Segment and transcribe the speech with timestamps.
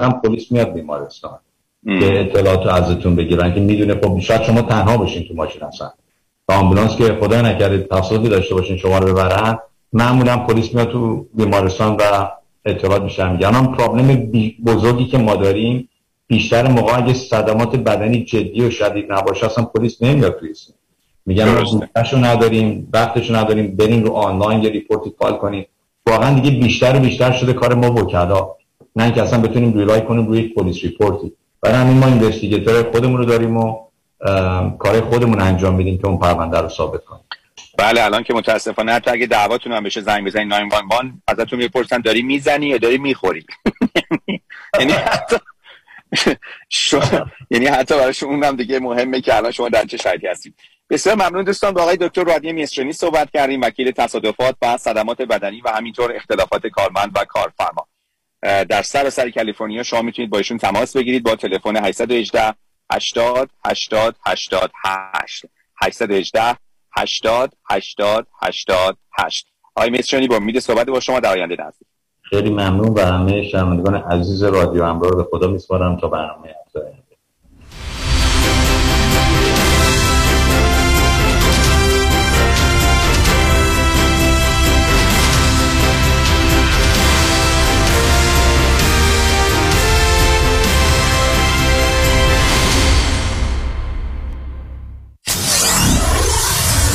[0.00, 1.38] هم پلیس میاد بیمارستان.
[1.84, 5.90] که اطلاعات ازتون بگیرن که می‌دونه خب شاید شما تنها باشین تو ماشین هستن
[6.48, 9.58] آمبولانس که خدا نکرده تصادفی داشته باشین شما رو ببرن
[9.92, 12.28] معمولا پلیس میاد تو بیمارستان و
[12.64, 14.30] اطلاعات میشن میگن هم problem
[14.66, 15.88] بزرگی که ما داریم
[16.26, 20.54] بیشتر موقع اگه صدمات بدنی جدی و شدید نباشه اصلا پلیس نمیاد توی
[21.26, 25.66] میگن وقتشو نداریم وقتشو نداریم بریم رو آنلاین یه report ی file کنیم.
[26.06, 28.57] واقعا دیگه بیشتر و بیشتر شده کار ما وکلا.
[28.98, 31.32] نه اینکه اصلا بتونیم rely کنیم روی police report ی.
[31.62, 33.76] برای همین ما investigator خودمون رو داریم و
[34.78, 37.22] کار خودمون انجام میدیم که اون پرونده رو ثابت کنیم.
[37.78, 42.22] بله الان که متاسفانه حتی اگه دعواتون هم بشه زنگ بزنید 911 ازتون می‌پرسن داری
[42.22, 43.46] می‌زنی یا داری می‌خوری؟
[44.80, 45.36] یعنی حتی
[47.50, 50.54] یعنی حتی برای شما هم دیگه مهمه که الان شما در چه شرایطی هستید.
[50.90, 51.74] بسیار ممنون دوستان.
[51.74, 56.66] با آقای دکتر رادی میسترنی صحبت کردیم وکیل تصادفات و صدمات بدنی و همینطور اختلافات
[56.66, 57.86] کارمند و کارفرما.
[58.42, 62.54] در سر کالیفرنیا شما می‌تونید با ایشون تماس بگیرید با تلفن 818
[62.92, 65.44] 80 80 88
[65.82, 66.56] 818
[66.96, 71.88] 80 80 88 آقای میسترنی با امید صحبت با شما در آینده نزدیک.
[72.22, 76.54] خیلی ممنون و همه شنوندگان عزیز رادیو همراه به خدا میسپارم تا برنامه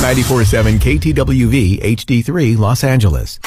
[0.04, 3.38] 947 KTWV HD3 Los Angeles.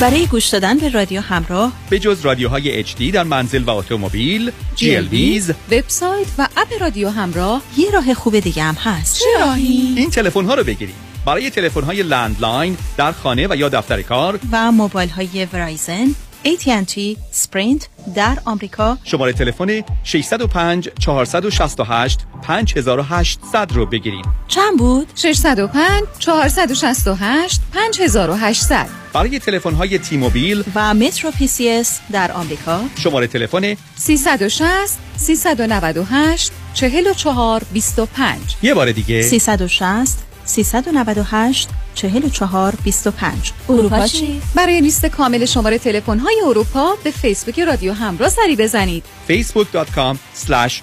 [0.00, 5.52] برای گوش دادن به رادیو همراه به جز رادیوهای HD در منزل و اتومبیل GLBز
[5.72, 9.18] وبسایت و اپ رادیو همراه یه راه خوب دیگه هم هست.
[9.18, 10.94] چه راهی این تلفن ها رو بگیرید.
[11.26, 16.06] برای تلفن های landline در خانه و یا دفتر کار و موبایل های Verizon
[16.44, 18.98] AT&T Sprint در آمریکا.
[19.04, 24.24] شماره تلفن 605 468 5800 رو بگیرید.
[24.48, 32.80] چند بود؟ 605 468 5800 برای تلفن های T-Mobile و MetroPCS در آمریکا.
[32.98, 39.22] شماره تلفن 360 398 44 25 یه بار دیگه.
[39.22, 47.58] 360 398 44 25 اروپا چی؟ برای لیست کامل شماره تلفن های اروپا به فیسبوک
[47.60, 49.04] رادیو همراه سری بزنید.
[49.28, 50.16] facebook.com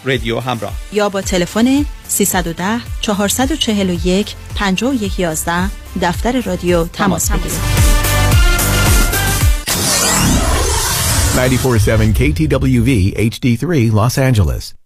[0.05, 0.73] رادیو همراه.
[0.93, 5.69] یا با تلفن 310 441 5111
[6.01, 7.87] دفتر رادیو تماس بگیرید.
[11.35, 14.76] 947 KTWV HD3 Los Angeles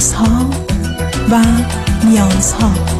[0.00, 0.50] رازها
[1.30, 1.44] و
[2.04, 2.99] نیازها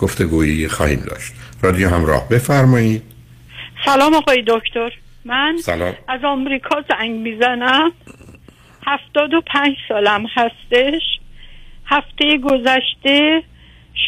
[0.00, 1.32] گفتگویی خواهیم داشت.
[1.62, 3.02] رادیو همراه بفرمایید.
[3.84, 4.92] سلام آقای دکتر.
[5.24, 5.94] من سلام.
[6.08, 7.92] از آمریکا زنگ می‌زنم.
[8.86, 11.02] هفتاد و پنج سالم هستش.
[11.86, 13.42] هفته گذشته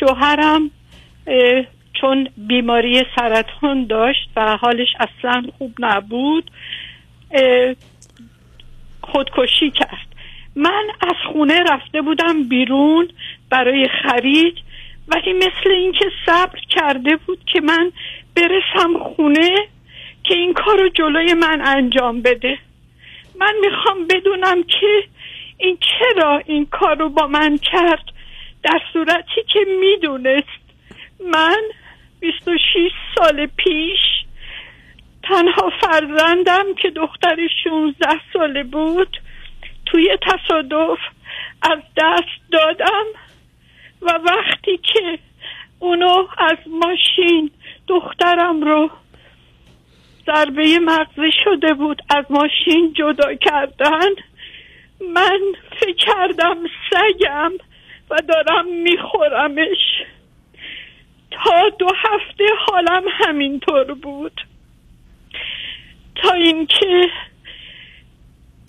[0.01, 0.71] شوهرم
[2.01, 6.51] چون بیماری سرطان داشت و حالش اصلا خوب نبود
[9.01, 10.09] خودکشی کرد.
[10.57, 13.09] من از خونه رفته بودم بیرون
[13.51, 14.55] برای خرید.
[15.09, 17.93] ولی مثل اینکه صبر کرده بود که من
[18.37, 19.69] برسم خونه
[20.25, 22.59] که این کار رو جلوی من انجام بده.
[23.41, 25.05] من می‌خوام بدونم که
[25.59, 28.05] این چرا این کار رو با من کرد.
[28.63, 30.59] در صورتی که می‌دونست
[31.33, 31.63] من
[32.21, 33.99] 26 سال پیش
[35.23, 39.21] تنها فرزندم که دختر 16 ساله بود
[39.87, 40.99] توی تصادف
[41.63, 43.05] از دست دادم.
[44.03, 45.19] و وقتی که
[45.79, 47.51] اونو از ماشین
[47.89, 48.91] دخترم رو
[50.27, 54.11] ضربه مغزی شده بود از ماشین جدا کردن
[55.01, 55.41] من
[55.81, 56.57] فکر کردم
[56.91, 57.53] سگم
[58.11, 60.03] و دارم میخورمش.
[61.31, 64.41] تا دو هفته حالم همینطور بود.
[66.15, 67.11] تا اینکه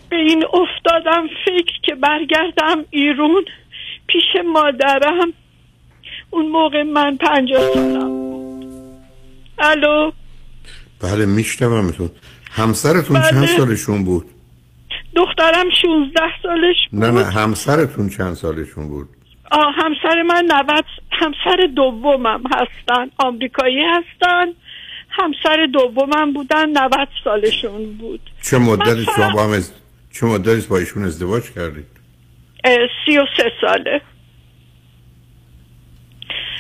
[0.10, 3.46] به این افتادم فکر که برگردم ایرون.
[4.12, 5.34] پیش مادرم.
[6.30, 8.66] اون موقع من پنجاه سالم بود.
[9.60, 10.12] الو؟
[11.02, 12.10] بله میشنومتون.
[12.52, 13.30] همسرتون بله.
[13.30, 14.26] چند سالشون بود؟
[15.16, 17.04] دخترم 16 سالش بود.
[17.04, 19.10] نه نه همسرتون چند سالشون بود؟
[19.52, 24.46] آه همسر من 90 همسر دومم هستن آمریکایی هستن.
[25.10, 28.20] همسر دومم بودن 90 سالشون بود.
[28.42, 29.72] چه مدتی من شما با هم از...
[30.14, 31.99] چه مدتی با ایشون ازدواج کردید؟
[32.64, 34.02] اه، 33 ساله.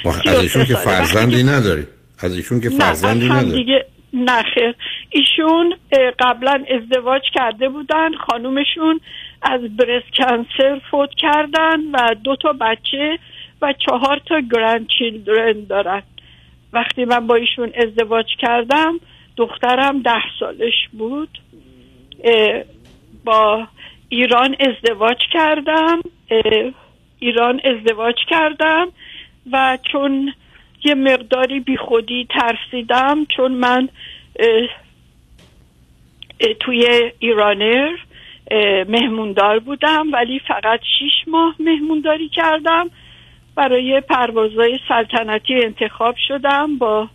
[0.06, 0.86] و سی و از ایشون سه که ساله.
[0.86, 1.88] فرزندی نداری.
[2.20, 3.52] از ایشون که فرزندی نداری.
[3.52, 4.76] دیگه نخیر
[5.10, 5.76] ایشون
[6.20, 8.14] قبلا ازدواج کرده بودن.
[8.14, 9.00] خانومشون
[9.42, 13.20] از برست کنسر فوت کردن و دو تا بچه
[13.62, 16.02] و چهار تا گرند چیلدرن دارن.
[16.74, 19.00] وقتی من با ایشون ازدواج کردم
[19.38, 21.40] دخترم ده سالش بود.
[23.26, 23.68] با
[24.10, 26.02] ایران ازدواج کردم
[27.20, 28.88] ایران ازدواج کردم
[29.52, 30.34] و چون
[30.84, 33.90] یه مقداری بیخودی ترسیدم چون من
[34.40, 34.70] اه،
[36.40, 37.98] اه، توی ایرانر
[38.88, 42.90] مهموندار بودم ولی فقط شیش ماه مهمونداری کردم.
[43.56, 47.10] برای پروازهای سلطنتی انتخاب شدم با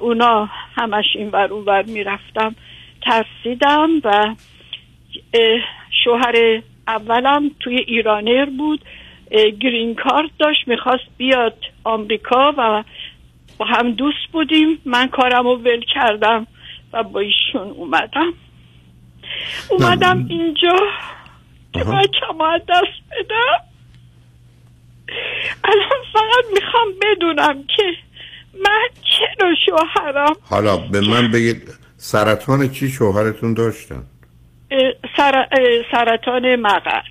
[0.00, 2.54] اونا همش این ور اون ور می‌رفتم.
[3.02, 4.34] ترسیدم و
[6.06, 8.80] شوهر اولم توی ایرانر بود
[9.60, 12.84] گرین کارت داشت می‌خواست بیاد آمریکا و
[13.58, 14.78] با هم دوست بودیم.
[14.84, 16.46] من کارم رو ول کردم
[16.92, 18.32] و با ایشون اومدم.
[19.70, 20.76] اومدم اینجا
[21.72, 21.84] که.
[21.84, 23.60] بچم از دست بدم
[25.64, 27.82] الان فقط می‌خوام بدونم که
[28.64, 31.62] من چرا شوهرم؟ حالا به من بگید
[31.96, 34.02] سرطان چی شوهرتون داشتن؟
[35.16, 35.48] سر-
[35.92, 37.04] سرطان مغز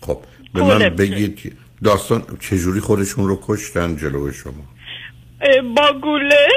[0.00, 0.18] خب
[0.54, 0.60] به.
[0.62, 4.52] من بگید داستان چجوری خودشون رو کشتن جلو شما؟
[5.76, 6.48] با گوله.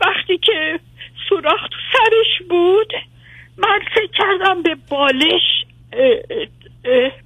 [0.00, 0.80] وقتی که
[1.28, 2.92] سوراخ تو سرش بود
[3.58, 5.64] من فکر کردم به بالش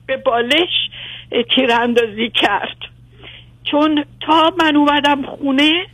[0.06, 0.69] به بالش
[1.54, 2.76] تیراندازی کرد.
[3.70, 5.86] چون تا من اومدم خونه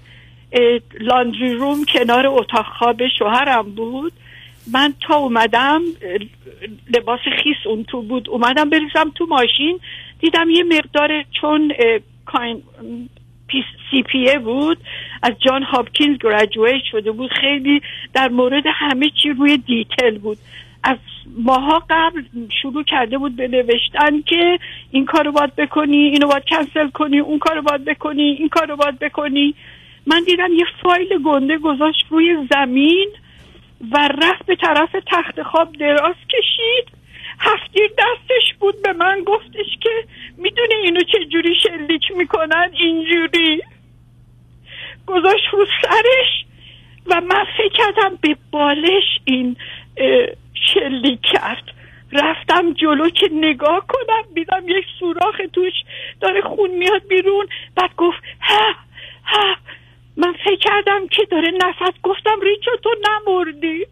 [1.00, 4.12] لاندری روم کنار اتاق خواب شوهرم بود
[4.72, 5.82] من تا اومدم
[6.96, 8.28] لباس خیس اون تو بود.
[8.28, 9.80] اومدم بریزم تو ماشین.
[10.20, 11.72] دیدم یه مقدار چون
[13.90, 14.78] CPA بود
[15.22, 17.30] از Johns Hopkins graduate شده بود.
[17.30, 17.82] خیلی
[18.14, 20.38] در مورد همه چی روی detail بود.
[20.84, 20.96] از
[21.38, 22.22] ماها قبل
[22.62, 24.58] شروع کرده بود به نوشتن که
[24.90, 28.98] این کارو باید بکنی اینو باید کنسل کنی اون کارو باید بکنی این کارو باید
[28.98, 29.54] بکنی.
[30.06, 33.08] من دیدم یه فایل گنده گذاشت روی زمین.
[33.92, 36.98] و رفت به طرف تخت خواب دراز کشید.
[37.40, 40.04] هفتیر دستش بود به من گفتش که
[40.38, 43.62] می‌دونه اینو چه جوری شلیک می‌کنن؟ اینجوری.
[45.06, 46.44] گذاشت رو سرش
[47.06, 49.56] و من فکر کردم به بالش این
[50.54, 51.62] شلیک کرد.
[52.12, 55.72] رفتم جلو که نگاه کنم دیدم یک سوراخ توش
[56.20, 57.46] داره خون میاد بیرون.
[57.76, 58.74] بعد گفت ها
[59.24, 59.56] ها
[60.18, 63.86] من فکر کردم که داره نفس گفتم ریچو تو نمردی؟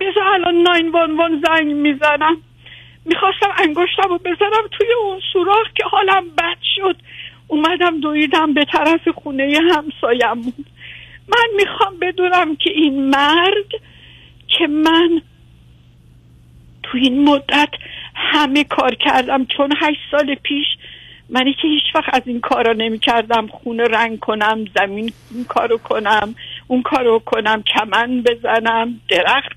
[0.00, 2.36] بذار الان 911 زنگ می‌زنم.
[3.04, 6.96] می‌خواستم انگشتم رو بزنم توی اون سوراخ که حالم بد شد.
[7.48, 10.54] اومدم دویدم به طرف خونه همسایمون
[11.28, 13.70] من می‌خوام بدونم که این مرد
[14.48, 15.22] که من
[16.82, 17.68] تو این مدت
[18.14, 20.66] همه کار کردم چون هشت سال پیش
[21.30, 25.78] منی که هیچ وقت از این کارا نمی کردم خونه رنگ کنم زمین این کارو
[25.78, 26.34] کنم
[26.66, 29.56] اون کارو کنم کمن بزنم درخت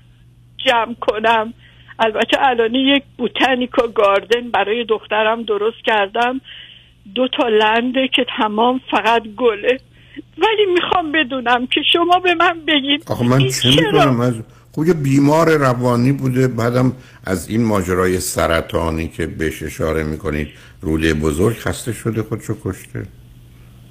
[0.66, 1.54] جمع کنم.
[1.98, 6.40] البته الان یک بوتانیکا گاردن برای دخترم درست کردم.
[7.14, 9.78] دو تا لنده که تمام فقط گله.
[10.38, 14.34] ولی می‌خوام بدونم که شما به من بگید آخه من چه می‌کنم از
[14.72, 16.92] خب یه بیمار روانی بوده بعدم
[17.26, 20.48] از این ماجرای سرطانی که بهش اشاره می‌کنید.
[20.82, 23.06] روله بزرگ خسته شده خودشو کشته.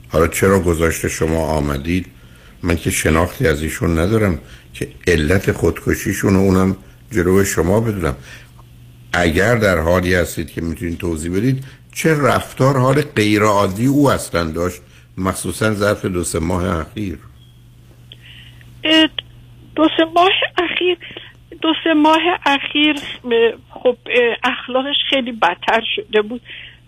[0.10, 2.06] حالا چرا گذاشته شما آمدید؟
[2.64, 4.40] من که شناختی از ایشون ندارم
[4.74, 6.78] که علت خودکشیشون و اونم
[7.12, 8.16] جلو شما بدونم.
[9.14, 14.44] اگر در حالی هستید که می‌تونید توضیح بدید چه رفتار حال غیر عادی او اصلا
[14.44, 14.82] داشت؟
[15.18, 17.20] مخصوصا ظرف دو سه ماه اخیر.
[19.76, 20.98] دو سه ماه اخیر
[21.62, 22.96] دو سه ماه اخیر
[23.70, 23.98] خب
[24.44, 26.42] اخلاقش خیلی بدتر شده بود.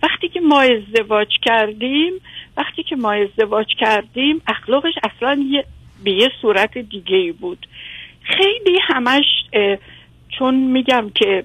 [0.03, 2.13] وقتی که ما ازدواج کردیم
[2.57, 5.65] وقتی که ما ازدواج کردیم اخلاقش اصلا یه
[6.03, 7.67] به یه صورت دیگه ای بود.
[8.21, 9.25] خیلی همش
[10.29, 11.43] چون میگم که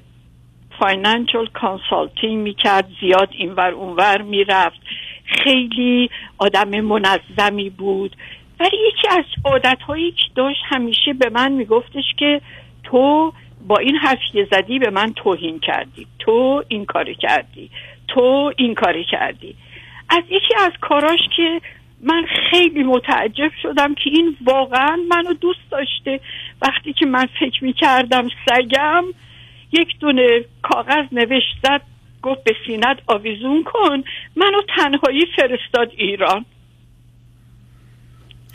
[0.79, 4.81] financial consulting می‌کرد زیاد اینور اونور می‌رفت.
[5.25, 8.17] خیلی آدم منظمی بود.
[8.61, 12.41] ولی یکی از عادت هایی که داشت همیشه به من میگفتش که
[12.85, 13.33] تو
[13.67, 16.07] با این حرفی زدی به من توهین کردی.
[16.19, 17.71] تو این کاری کردی.
[18.09, 19.55] تو این کاری کردی.
[20.09, 21.61] از یکی از کاراش که
[22.03, 26.21] من خیلی متعجب شدم که این واقعا منو دوست داشته.
[26.63, 29.05] وقتی که من فکر می‌کردم سگم
[29.73, 31.83] یک دونه کاغذ نوشت زد
[32.23, 34.03] گفت به سینت آویزون کن.
[34.37, 36.45] منو تنهایی فرستاد ایران.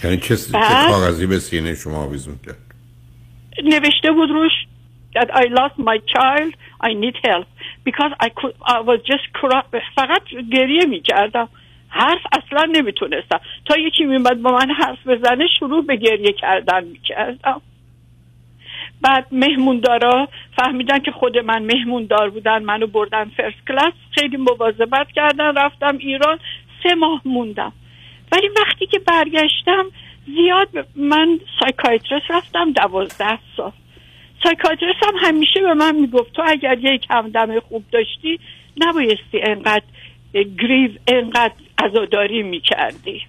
[0.04, 0.52] یعنی چه, چه
[0.88, 2.58] کاغذی به سینه شما آویزون کرد؟
[3.64, 4.52] نوشته بود روش
[5.16, 6.52] that I lost my child
[6.90, 7.48] I need help.
[7.88, 9.26] Because I could I was just
[9.96, 11.50] فقط گریه می کردم
[11.90, 13.40] حرف اصلا نمی‌تونستم.
[13.66, 17.62] تا یکی میمد با من حرف بزنه شروع به گریه کردن می‌کردم.
[19.02, 20.28] بعد مهموندارا
[20.58, 26.40] فهمیدن که خود من مهموندار بودن منو بردن فرست کلاس خیلی مواظبت کردن رفتم ایران.
[26.84, 27.74] سه ماه موندم.
[28.32, 29.86] ولی وقتی که برگشتم
[30.26, 33.72] زیاد من psychiatrist رفتم دوازده سال.
[34.44, 38.40] psychiatrist هم همیشه به من می‌گفت تو اگر یک همدم خوب داشتی
[38.78, 39.84] نبایستی انقدر
[40.34, 43.22] grieve انقدر عزاداری می‌کردی.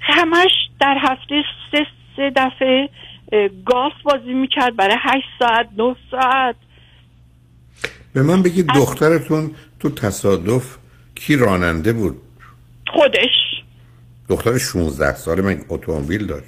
[0.00, 0.50] همش
[0.80, 1.86] در هفته سه,
[2.16, 2.88] سه دفعه
[3.66, 6.56] گلف بازی می‌کرد برای هشت ساعت نه ساعت.
[8.14, 9.50] به من بگید دخترتون
[9.80, 10.76] تو تصادف
[11.14, 12.22] کی راننده بود؟
[12.86, 13.62] خودش.
[14.28, 16.46] دختر 16 ساله من اتومبیل داشت.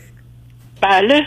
[0.82, 1.26] بله.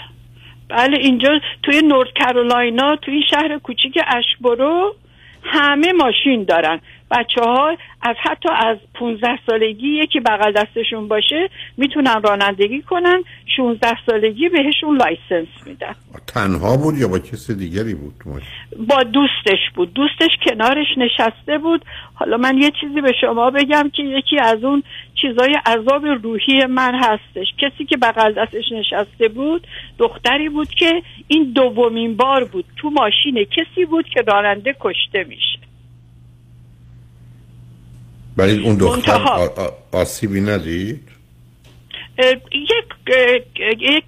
[0.72, 4.96] بله اینجا توی North Carolina توی شهر کوچیک Asheboro
[5.44, 6.80] همه ماشین دارن.
[7.12, 13.24] بچه ها از حتی از 15 سالگی یکی بغل دستشون باشه می‌تونن رانندگی کنن
[13.58, 15.96] 16 سالگی بهشون license میدن.
[16.28, 18.14] تنها بود یا با کسی دیگری بود؟
[18.88, 19.94] با دوستش بود.
[19.94, 21.86] دوستش کنارش نشسته بود.
[22.14, 24.84] حالا من یه چیزی به شما بگم که یکی از اون
[25.16, 27.48] چیزای عذاب روحی من هستش.
[27.58, 32.66] کسی که بغل دستش نشسته بود دختری بود که این دومین بار بود.
[32.78, 35.61] تو ماشین کسی بود که راننده کشته میشه.
[38.38, 39.22] ولی اون دختر
[39.92, 41.12] آسیبی ندید؟
[42.52, 42.86] یک
[43.80, 44.06] یک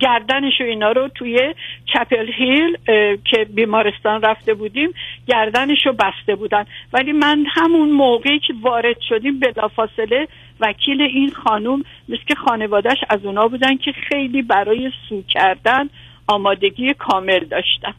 [0.00, 1.54] گردنش و اینا رو توی
[1.92, 2.76] چپل هیل
[3.24, 4.90] که بیمارستان رفته بودیم
[5.26, 6.64] گردنش رو بسته بودن.
[6.92, 10.28] ولی من همون موقعی که وارد شدیم بلافاصله
[10.60, 15.90] وکیل این خانوم مثل که خانوادهش از اونا بودن که خیلی برای سو کردن
[16.26, 17.94] آمادگی کامل داشتن.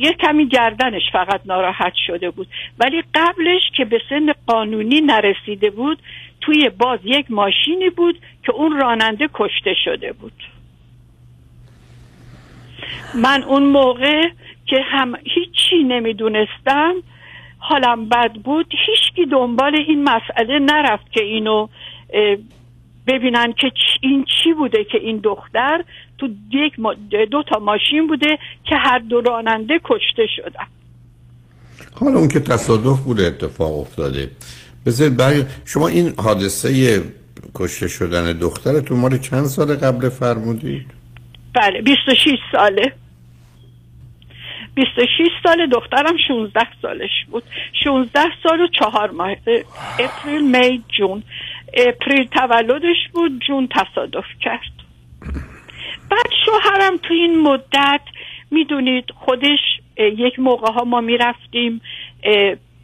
[0.00, 2.46] یه کمی گردنش فقط ناراحت شده بود.
[2.78, 5.98] ولی قبلش که به سن قانونی نرسیده بود
[6.40, 10.32] توی باز یک ماشینی بود که اون راننده کشته شده بود.
[13.14, 14.22] من اون موقع
[14.66, 16.94] که هم هیچی نمی‌دونستم
[17.58, 18.74] حالم بد بود.
[18.86, 21.68] هیچکی دنبال این مسئله نرفت که اینو
[23.06, 25.84] ببینن که این چی بوده که این دختر
[26.20, 26.72] تو یک
[27.30, 30.66] دو تا ماشین بوده که هر دو راننده کشته شدن.
[31.92, 34.30] حالا اون که تصادف بوده اتفاق افتاده.
[34.86, 37.02] بذارید برای شما این حادثه
[37.54, 40.86] کشته شدن دخترتون مال چند سال قبل فرمودید؟
[41.54, 42.92] بله 26 ساله.
[44.74, 45.06] 26
[45.42, 47.42] سال دخترم 16 سالش بود.
[47.84, 49.36] 16 سال و چهار ماه
[49.98, 51.22] اپریل می جون.
[51.74, 54.80] اپریل تولدش بود جون تصادف کرد.
[56.10, 58.00] بعد شوهرم تو این مدت
[58.50, 59.58] می‌دونید خودش
[59.96, 61.80] یک موقع ها ما می‌رفتیم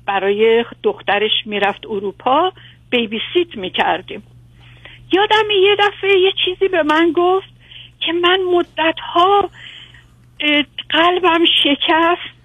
[0.07, 2.53] برای دخترش می‌رفت اروپا
[2.91, 4.23] بیبی سیت می‌کردیم.
[5.13, 7.49] یادم یه دفعه یه چیزی به من گفت
[8.01, 9.51] که من مدت ها
[10.91, 12.37] قلبم شکست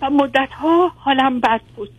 [0.00, 1.90] و مدت ها حالم بد بود.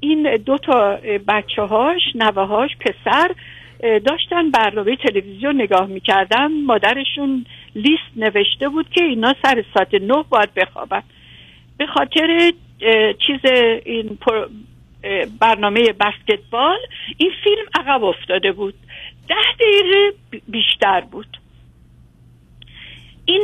[0.00, 3.30] این دو تا بچه هاش نوه هاش پسر
[3.82, 6.52] داشتن برنامه تلویزیون نگاه می‌کردن.
[6.66, 11.02] مادرشون لیست نوشته بود که اینا سر ساعت نه باید بخوابن.
[11.78, 12.52] به خاطر
[13.26, 13.40] چیز
[13.84, 14.18] این
[15.40, 16.78] برنامه بسکتبال
[17.16, 18.74] این فیلم عقب افتاده بود.
[19.28, 20.12] ده دقیقه
[20.48, 21.38] بیشتر بود.
[23.24, 23.42] این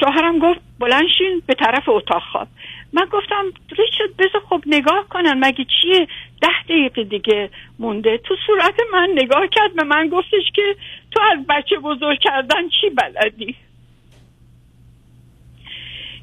[0.00, 2.48] شوهرم گفت بلنشین به طرف اتاق خواب.
[2.92, 5.44] من گفتم ریچارد بذار خب نگاه کنن.
[5.44, 6.06] مگه چیه؟
[6.42, 8.18] ده دقیقه دیگه مونده.
[8.24, 10.76] تو صورت من نگاه کرد به من گفتش که
[11.10, 13.56] تو از بچه بزرگ کردن چی بلدی؟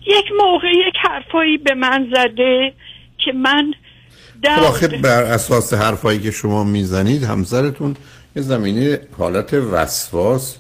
[0.08, 2.74] یک موقع یک حرفایی به من زده
[3.18, 3.74] که من
[4.42, 7.96] در بر اساس حرفایی که شما می‌زنید همسرتون
[8.36, 10.60] یه زمینه حالت وسواس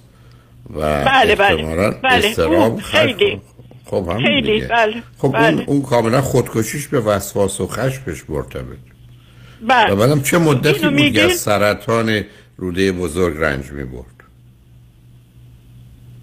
[0.75, 1.91] و بله بله.
[2.03, 2.81] بله.
[2.81, 3.41] خیلی
[3.89, 5.47] خب هم خیلی بله خب بله.
[5.47, 8.77] اون, اون کاملا خودکشیش به وسواس و خشمش مرتبط
[9.61, 9.93] بله.
[9.93, 12.21] و بعدم چه مدتی بود از سرطان
[12.57, 14.05] روده بزرگ رنج می برد؟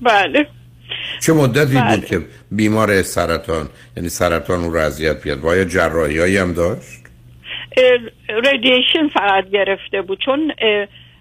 [0.02, 0.46] بله.
[1.20, 1.96] چه مدتی بله.
[1.96, 7.04] بود که بیمار سرطان یعنی سرطان رو اذیت بیاد و آیا جراحی هم داشت؟
[8.28, 10.52] ردیشن فقط گرفته بود چون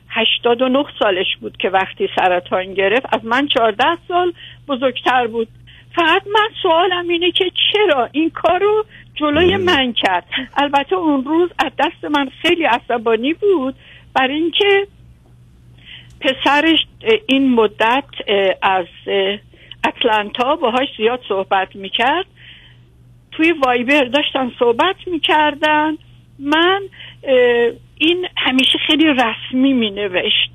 [0.10, 3.06] 89 سالش بود که وقتی سرطان گرفت.
[3.12, 4.34] از من 14 سال
[4.68, 5.48] بزرگتر بود.
[5.96, 8.86] فقط من سوالم اینه که چرا این کار رو
[9.16, 10.26] جلوی من کرد؟
[10.58, 13.76] البته اون روز از دست من خیلی عصبانی بود
[14.14, 14.88] برای اینکه
[16.22, 16.80] پسرش
[17.28, 18.04] این مدت
[18.62, 18.86] از
[19.88, 22.26] اتلانتا باهاش زیاد صحبت می‌کرد.
[23.32, 25.98] توی وایبر داشتن صحبت می‌کردن.
[26.40, 26.82] من
[27.98, 30.52] این همیشه خیلی رسمی می نوشت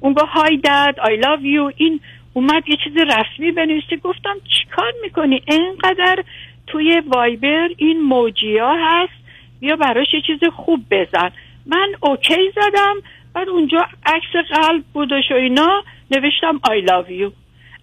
[0.00, 2.00] اون گفت های داد آی لاو یو این
[2.32, 6.24] اومد یه چیز رسمی بنویسه گفتم چیکار می‌کنی؟ اینقدر
[6.66, 9.12] توی وایبر این موجی ها هست.
[9.60, 11.30] بیا براش یه چیز خوب بزن.
[11.66, 12.94] من اوکی زدم
[13.34, 17.30] بعد اونجا عکس قلب بودش و اینا نوشتم آی لاو یو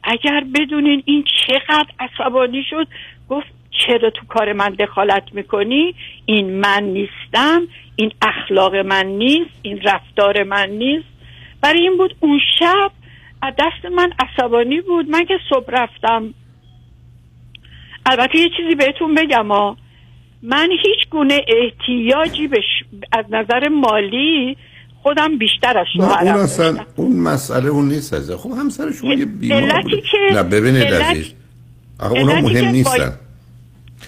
[0.03, 2.87] اگر بدونین این چقدر عصبانی شد
[3.29, 5.95] گفت چرا تو کار من دخالت می‌کنی؟
[6.25, 7.61] این من نیستم
[7.95, 11.07] این اخلاق من نیست این رفتار من نیست.
[11.61, 12.91] برای این بود اون شب
[13.41, 15.09] از دست من عصبانی بود.
[15.09, 16.33] من که صبح رفتم.
[18.05, 19.77] البته یه چیزی بهتون بگم ها
[20.43, 22.61] من هیچ گونه احتیاجی به
[23.11, 24.57] از نظر مالی
[25.03, 29.25] خودم بیشتر از شوهرم اون اصلا اون مسئله اون نیست از خب همسر شما یه
[29.25, 31.33] بیمار که نه ببینید عزیز.
[31.99, 33.19] اونا مهم نیستن.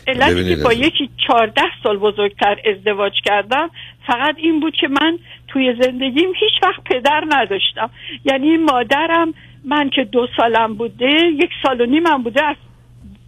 [0.08, 3.70] علتی که با یکی چهارده سال بزرگتر ازدواج کردم
[4.08, 7.90] فقط این بود که من توی زندگیم هیچ وقت پدر نداشتم.
[8.26, 9.34] یعنی مادرم
[9.66, 12.56] من که دو سالم بوده یک سال و نیمم بوده از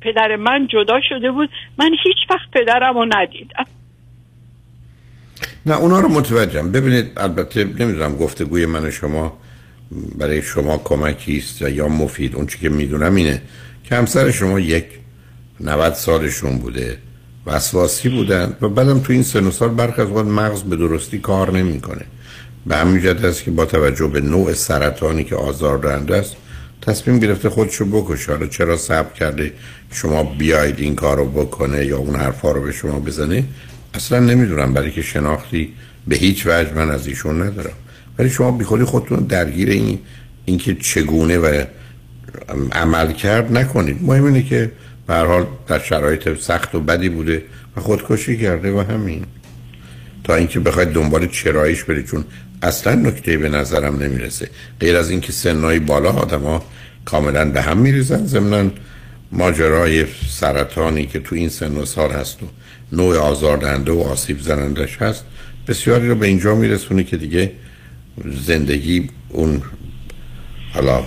[0.02, 1.50] پدر من جدا شده بود.
[1.78, 3.66] من هیچ وقت پدرم رو ندیدم.
[5.66, 6.72] نه اونا رو متوجهم.
[6.72, 9.38] ببینید البته نمی‌دونم گفتگوی من شما
[10.20, 12.36] برای شما کمکی است یا مفید.
[12.36, 13.42] اون چی که می‌دونم اینه
[13.84, 14.86] که همسر شما یک
[15.60, 16.98] 90 سالشون بوده.
[17.46, 21.20] وسواسی بودن و بعدم تو این سن و سال برخ از وقت مغز به درستی
[21.20, 22.06] کار نمی‌کنه.
[22.66, 26.36] به همین جهت است که با توجه به نوع سرطانی که آزاردهنده است
[26.82, 28.32] تصمیم گرفته خودشو بکشه.
[28.32, 29.52] حالا چرا صبر کرده
[29.92, 33.44] شما بیاید این کار رو بکنه یا اون حرفا رو به شما بزنه؟
[33.94, 34.74] اصلا نمی‌دونم.
[34.74, 35.74] برای که شناختی
[36.08, 37.74] به هیچ وجه من از ایشون ندارم.
[38.20, 40.00] ولی شما بیخوری خودتون درگیر این
[40.46, 41.64] اینکه چگونه و
[42.72, 43.98] عمل کرد نکنید.
[44.02, 44.72] مهم اینه که
[45.08, 47.44] به حال در شرایط سخت و بدی بوده
[47.78, 49.26] و خودکشی کرده و همین.
[50.24, 52.26] تا اینکه بخواید دنبال چراییش برید چون
[52.62, 54.50] اصلا نکته به نظرم نمی‌رسه.
[54.80, 56.64] غیر از اینکه سنهای بالا آدما
[57.06, 58.72] کاملا به هم میریزن ضمن
[59.32, 62.46] ماجرای سرطانی که تو این سن و سال هست و
[62.92, 65.26] نوع آزاردهنده و آسیب زنندش هست
[65.68, 67.52] بسیاری رو به اینجا میرسونه که دیگه
[68.46, 69.62] زندگی اون
[70.74, 71.04] حالا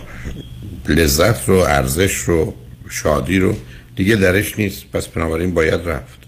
[0.89, 2.55] لذت رو ارزش رو
[2.91, 3.57] شادی رو
[3.97, 4.85] دیگه درش نیست.
[4.93, 6.19] پس بنابراین باید رفت.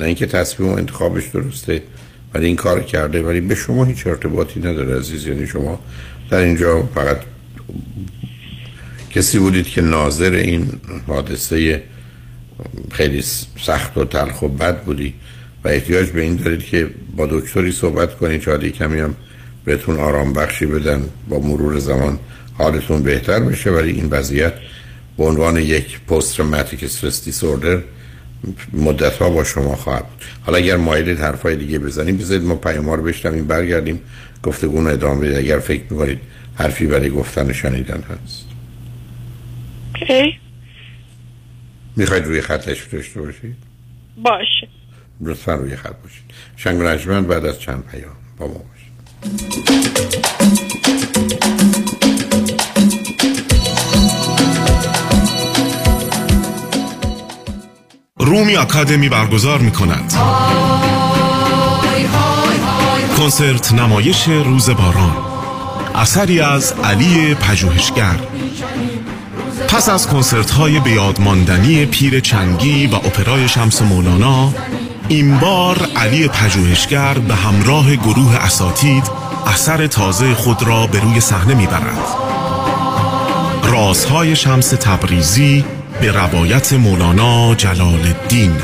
[0.00, 1.82] نه اینکه تصمیم و انتخابش درسته
[2.34, 3.22] ولی این کار کرده.
[3.22, 5.26] ولی به شما هیچ ارتباطی نداره عزیز.
[5.26, 5.80] یعنی شما
[6.30, 7.20] در اینجا فقط
[9.10, 10.68] کسی بودید که ناظر این
[11.06, 11.82] حادثه
[12.92, 13.22] خیلی
[13.62, 15.14] سخت و تلخ و بد بودی
[15.64, 18.42] و احتیاج به این دارید که با دکتری صحبت کنید.
[18.42, 19.14] شاید کمی هم
[19.64, 22.18] بهتون آرام بخشی بدن با مرور زمان
[22.54, 23.70] حالتون بهتر بشه.
[23.70, 24.54] ولی این وضعیت
[25.18, 27.82] به عنوان یک پست تروماتیک استرس دیسوردر
[28.72, 30.24] مدت ها با شما خواهد بود.
[30.42, 34.00] حالا اگر مایلید حرفای دیگه بزنیم بذارید ما پیام رو بشنویم برگردیم
[34.42, 36.20] گفتگون ادامه بدید اگر فکر می‌کنید
[36.54, 38.44] حرفی برای گفتن شنیدن هست.
[40.00, 40.38] اوکی
[41.96, 43.56] می‌خواید روی خطش داشته باشید؟
[44.22, 44.68] باشه.
[45.20, 46.24] لطفا روی خط باشید.
[46.56, 50.25] شنگ بعد از چند پیام با ما باشید.
[58.26, 60.12] رومی اکادمی برگزار می کند
[63.18, 65.16] کنسرت نمایش روز باران.
[65.94, 68.16] اثری از علی پژوهشگر.
[69.68, 74.52] پس از کنسرت های بیادماندنی پیر چنگی و اپرای شمس مولانا
[75.08, 79.04] این بار علی پژوهشگر به همراه گروه اساتید
[79.46, 81.98] اثر تازه خود را به روی صحنه می‌برد.
[83.64, 85.64] رازهای شمس تبریزی
[86.00, 88.56] به روایت مولانا جلال الدین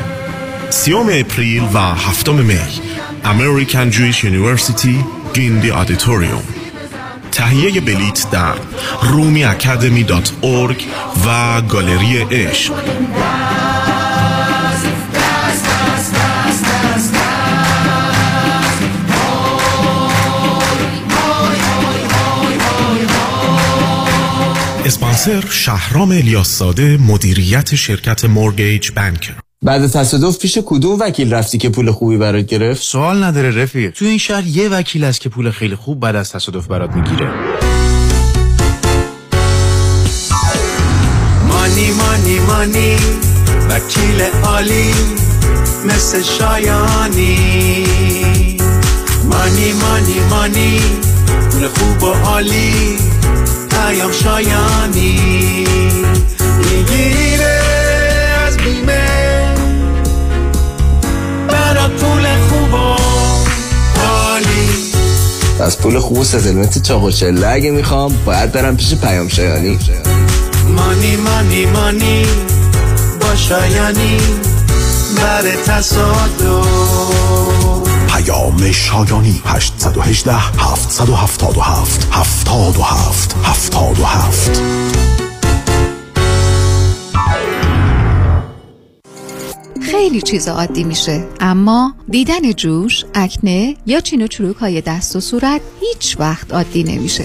[0.70, 2.58] سی‌ام April و هفتم May
[3.24, 6.42] American Jewish University Gindi Auditorium
[7.32, 8.54] تهیه بلیت در
[9.02, 10.84] Rumi Academy dot org
[11.26, 12.74] و گالری عشق.
[25.12, 31.90] اسپانسر شهرام الیاساده مدیریت شرکت مورگیج بانکر بعد تصادف پیش کدوم وکیل رفتی که پول
[31.90, 33.90] خوبی برات گرفت؟ سوال نداره رفیق.
[33.90, 37.30] تو این شهر یه وکیل است که پول خیلی خوب بعد از تصادف برات می‌گیره.
[41.48, 42.96] مانی مانی مانی
[43.70, 44.94] وکیل عالی
[45.84, 47.86] مثل شایانی.
[49.24, 50.80] مانی مانی مانی
[51.50, 52.96] پول خوب و عالی.
[53.86, 55.20] پیام شایانی.
[56.58, 57.60] می‌گیره
[58.46, 59.54] از بیمه.
[61.48, 62.96] برا پول خوب و
[65.62, 69.78] از پول خوب و ستلمنت چاق و چله اگه می‌خوام باید برم پیش پیام شایانی.
[70.68, 72.26] مانی مانی مانی.
[73.20, 74.18] با شایانی.
[75.16, 76.66] بر تصادف.
[78.12, 84.62] پیام شایانی 818 777 77 77
[89.82, 95.20] خیلی چیز عادی میشه اما دیدن جوش، اکنه یا چین و چروک های دست و
[95.20, 97.24] صورت هیچ وقت عادی نمیشه.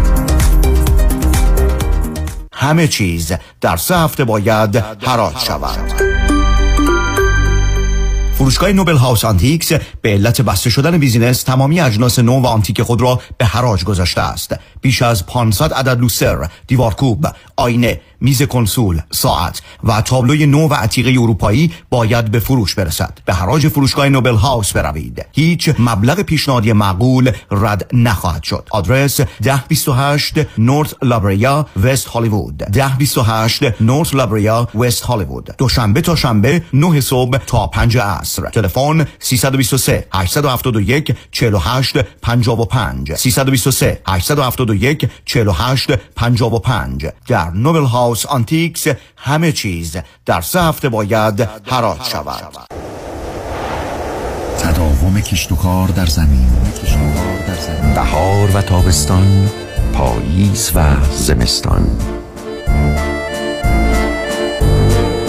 [2.61, 5.93] همه چیز در سه هفته باید حراج شود.
[8.33, 13.01] فروشگاه Noble House Antiques به علت بسته شدن business تمامی اجناس نو و آنتیک خود
[13.01, 14.55] را به حراج گذاشته است.
[14.81, 21.09] بیش از 500 عدد لوستر دیوارکوب آینه میز کنسول ساعت و تابلوی نو و عتیقه
[21.21, 23.19] اروپایی باید به فروش برسد.
[23.25, 25.25] به حراج فروشگاه Noble House بروید.
[25.31, 28.67] هیچ مبلغ پیشنهادی معقول رد نخواهد شد.
[28.71, 32.63] آدرس 1028 North La Brea West Hollywood.
[32.77, 35.55] 1028 North La Brea West Hollywood.
[35.57, 38.49] دوشنبه تا شنبه 9 صبح تا 5 عصر.
[38.49, 49.97] تلفن 323 871 48 55 323 871 48 55 در Noble House Antiques همه چیز
[50.25, 52.57] در سه هفته باید حراج شود.
[54.59, 56.47] تداوم کشت و کار در زمین.
[57.95, 59.49] بهار و تابستان
[59.93, 61.97] پاییز و زمستان.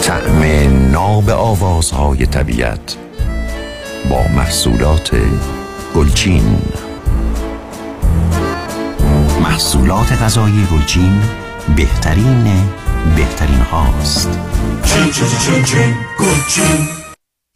[0.03, 0.43] طعم
[0.91, 2.97] ناب آوازهای طبیعت
[4.11, 5.11] با محصولات
[5.95, 6.59] گلچین.
[9.43, 11.23] محصولات غذایی گلچین
[11.77, 12.45] بهترین
[13.17, 14.29] بهترین هاست.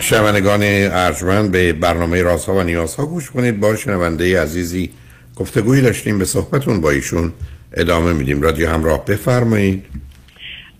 [0.00, 3.60] شنوندگان ارجمند به برنامه رازها و نیازها گوش کنید.
[3.60, 4.90] با شنونده عزیزی
[5.36, 7.32] گفتگوی داشتیم به صحبتون با ایشون
[7.76, 8.42] ادامه میدیم.
[8.42, 9.86] رادیو همراه بفرمایید.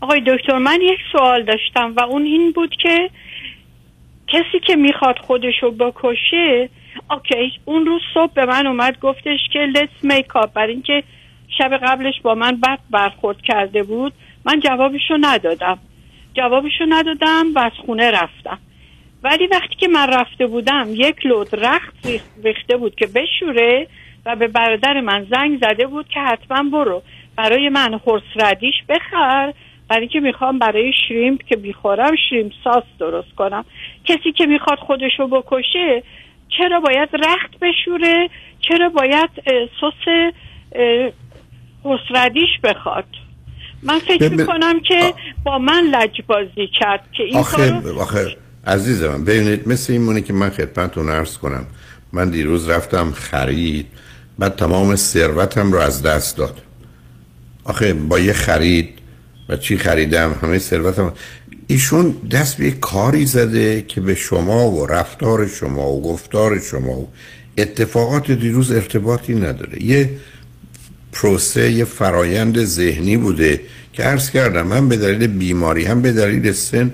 [0.00, 3.10] آقای دکتر من یک سوال داشتم و اون این بود که
[4.28, 6.68] کسی که می‌خواد خودشو بکشه
[7.10, 11.02] اوکی اون روز صبح به من اومد گفتش که let's make up بر اینکه
[11.58, 14.12] شب قبلش با من بد برخورد کرده بود
[14.44, 15.78] من جوابشو ندادم.
[16.34, 18.58] جوابشو ندادم و از خونه رفتم.
[19.22, 21.94] ولی وقتی که من رفته بودم یک لود رخت
[22.44, 23.86] ریخته بود که بشوره
[24.26, 27.02] و به برادر من زنگ زده بود که حتما برو.
[27.36, 29.54] برای من خورس ردیش بخر
[29.88, 33.64] برای اینکه می‌خوام برای شریمپ که بیخورم شریمپ ساس درست کنم.
[34.04, 36.02] کسی که می‌خواد خودشو بکشه
[36.48, 39.30] چرا باید رخت بشوره؟ چرا باید
[39.80, 40.32] سس
[41.84, 43.04] خسردیش بخواد.
[43.82, 49.68] من فکر می‌کنم که با من لجبازی کرد که این آخه, آخه عزیز من ببینید
[49.68, 51.66] مثل این مونه که من خدمتتون عرض کنم.
[52.12, 53.86] من دیروز رفتم خرید
[54.38, 56.62] بعد تمام ثروتم رو از دست داد.
[57.64, 58.88] آخه با یه خرید
[59.48, 61.12] و چی خریدم همه ثروتم
[61.66, 67.08] ایشون دست به کاری زده که به شما و رفتار شما و گفتار شما و
[67.58, 69.82] اتفاقات دیروز ارتباطی نداره.
[69.82, 70.10] یه
[71.14, 73.60] پروسه یه فرایند ذهنی بوده
[73.92, 76.92] که عرض کردم هم به دلیل بیماری هم به دلیل سن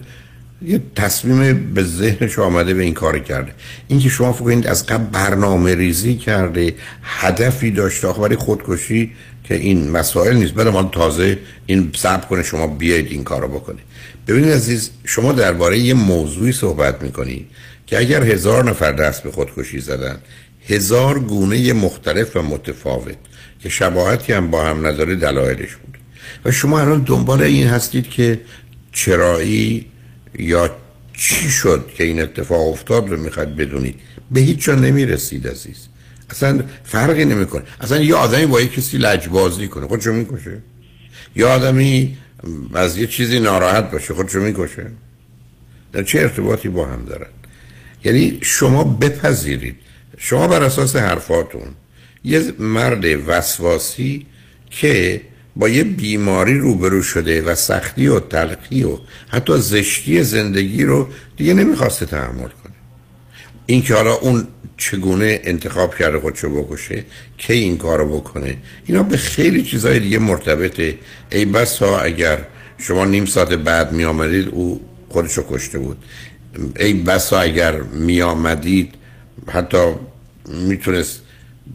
[0.67, 3.53] یه تصمیم به ذهنش آمده به این کار کرده.
[3.89, 9.13] اینکه شما فکر کنید از قبل برنامه ریزی کرده هدفی داشته آخه برای خودکشی
[9.45, 10.55] که این مسائل نیست.
[10.55, 13.85] برای ما تازه این صبر کنه شما بیاید این کارو بکنید
[14.29, 17.47] ببینید عزیز شما درباره یه موضوعی صحبت می‌کنید
[17.87, 20.17] که اگر هزار نفر دست به خودکشی زدن
[20.69, 23.17] هزار گونه مختلف و متفاوت.
[23.63, 25.99] که شباهتی هم با هم نداره دلایلش بود.
[26.45, 28.41] و شما الان دنبال این هستید که
[28.93, 29.87] چرایی
[30.39, 30.77] یا
[31.13, 35.77] چی شد که این اتفاق افتاد رو می‌خواد بدونید؟ به هیچ جا نمی‌رسید عزیز.
[36.31, 37.63] اصلا فرقی نمی‌کنه.
[37.81, 40.59] اصلا یه آدمی با یه کسی لجبازی کنه خودشو می‌کشه.
[41.37, 42.19] یه آدمی
[42.75, 44.87] از یه چیزی ناراحت باشه خودشو می‌کشه.
[45.93, 47.31] در چه ارتباطی با هم دارن؟
[48.05, 49.77] یعنی شما بپذیرید.
[50.19, 51.69] شما بر اساس حرفاتون
[52.25, 54.27] یه مرد وسواسی
[54.71, 55.21] که
[55.57, 61.55] با یه بیماری روبرو شده و سختی و تلخی و حتی زشتی زندگی رو دیگه
[61.55, 62.75] نمی‌خواسته تحمل کنه.
[63.67, 67.05] این که حالا اون چگونه انتخاب کرده خودشو بکشه
[67.39, 68.57] که این کارو بکنه
[68.87, 70.99] اینا به خیلی چیزهای دیگه مرتبطه.
[71.33, 72.39] ای بس ها اگر
[72.79, 75.97] شما نیم ساعت بعد می آمدید او خودشو کشته بود.
[76.77, 78.95] ای بس ها اگر می آمدید
[79.49, 79.93] حتی
[80.49, 81.21] می‌تونست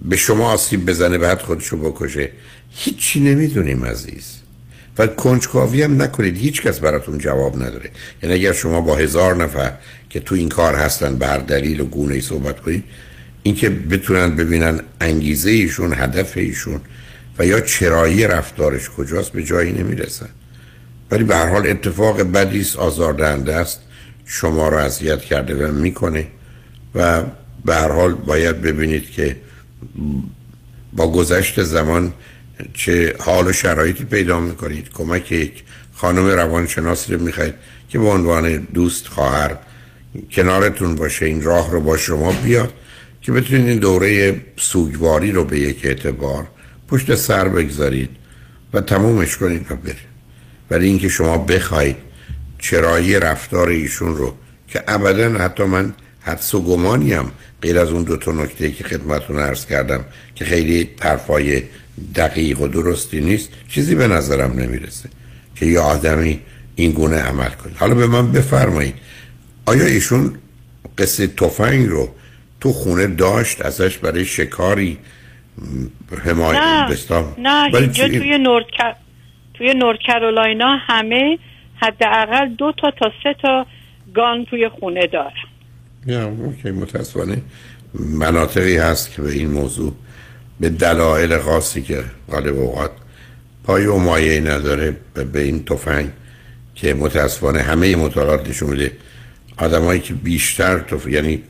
[0.01, 2.29] به شما آسیب بزنه بعد خودشو بکشه.
[2.69, 4.35] هیچی نمی‌دونیم عزیز.
[4.97, 6.37] و کنجکاوی هم نکنید.
[6.37, 7.89] هیچ کس براتون جواب نداره.
[8.23, 9.73] یعنی اگر شما با هزار نفر
[10.09, 12.83] که تو این کار هستن بر دلیل و گونه صحبت کنید
[13.43, 16.81] اینکه بتونن ببینن انگیزه ایشون هدف ایشون
[17.39, 20.29] و یا چرایی رفتارش کجاست به جایی نمی‌رسن.
[21.11, 23.79] ولی به هر حال اتفاق بدی است آزاردهنده است.
[24.25, 26.27] شما رو اذیت کرده و می‌کنه.
[26.95, 27.23] و
[27.65, 29.35] به هر حال باید ببینید که
[30.93, 32.13] با گذشت زمان
[32.73, 37.53] چه حال و شرایطی پیدا می‌کنید؟ کمک یک خانم روانشناسی رو می‌خواید
[37.89, 39.57] که به عنوان دوست خواهر
[40.31, 42.73] کنارتون باشه این راه رو با شما بیاد
[43.21, 46.47] که بتونید این دوره سوگواری رو به یک اعتبار
[46.87, 48.09] پشت سر بگذارید
[48.73, 50.15] و تمومش کنید و برید.
[50.71, 51.95] ولی اینکه شما بخواید
[52.59, 54.35] چرایی رفتار ایشون رو
[54.67, 57.31] که ابدا حتی من حدس و گمانیم
[57.65, 61.63] غیر از اون دو تا نکته که خدمتتون عرض کردم که خیلی حرفای
[62.15, 65.09] دقیق و درستی نیست چیزی به نظرم نمی‌رسه
[65.55, 66.39] که یه آدمی
[66.75, 67.73] این گونه عمل کنه.
[67.79, 68.95] حالا به من بفرمایید
[69.65, 70.33] آیا ایشون
[70.97, 72.09] قصه تفنگ رو
[72.61, 74.97] تو خونه داشت ازش برای شکاری
[76.25, 78.65] حمایت؟ نه نه اینجا توی نورد
[79.53, 81.39] توی نورد کرولاینا همه
[81.75, 83.65] حداقل دو تا تا سه تا
[84.13, 85.54] گان توی خونه دارن
[86.09, 87.41] اوکی متاسفانه
[87.93, 89.93] مناطقی هست که به این موضوع
[90.59, 92.91] به دلایل خاصی که غالب اوقات
[93.63, 94.95] پای و مایه نداره
[95.33, 96.09] به این تفنگ
[96.75, 98.91] که متاسفانه همه مطالعات نشون میده.
[99.57, 101.07] آدمایی که بیشتر تف...
[101.07, 101.43] یعنی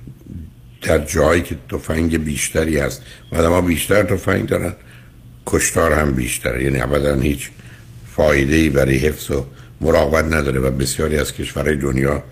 [0.82, 4.74] در جایی که تفنگ بیشتری هست و آدم ها بیشتر تفنگ دارن
[5.46, 6.64] کشتار هم بیشتره.
[6.64, 7.50] یعنی ابدا هیچ
[8.16, 9.46] فایده ای برای حفظ و
[9.82, 12.24] مراقبت نداره و بسیاری از کشورهای دنیا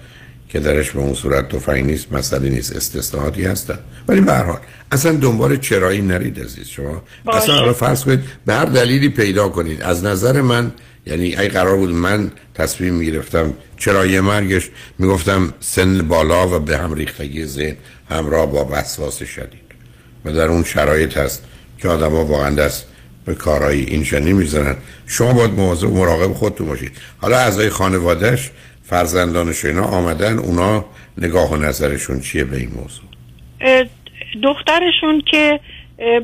[0.53, 3.79] که درش به اون صورت تفنگ نیست مسئله نیست استثناءاتی هستن.
[4.07, 4.59] ولی به هر حال
[4.91, 7.03] اصلا دنبال چرایی نرید عزیز شما.
[7.25, 7.37] باشه.
[7.37, 9.81] اصلا رو فرض کنید به هر دلیلی پیدا کنید.
[9.81, 10.71] از نظر من
[11.05, 16.77] یعنی ای قرار بود من تصمیم می‌گرفتم چرا یه مرگش می‌گفتم سن بالا و به
[16.77, 17.75] هم ریختگی ذهن
[18.09, 19.63] همراه با وسواس شدید.
[20.25, 21.43] و در اون شرایط هست
[21.77, 22.85] که آدم ها واقعا دست
[23.25, 24.75] به کارهای این شنی می‌زنن
[25.07, 26.91] شما باید مواظب مراقب خودتون باشید.
[27.17, 28.51] حالا اعضای خانوادهش
[28.83, 30.85] فرزندانش اینا آمدن اونا
[31.17, 33.05] نگاه و نظرشون چیه به این موضوع؟
[34.43, 35.59] دخترشون که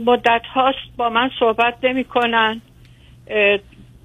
[0.06, 2.62] مدت هاست با من صحبت نمی کنن.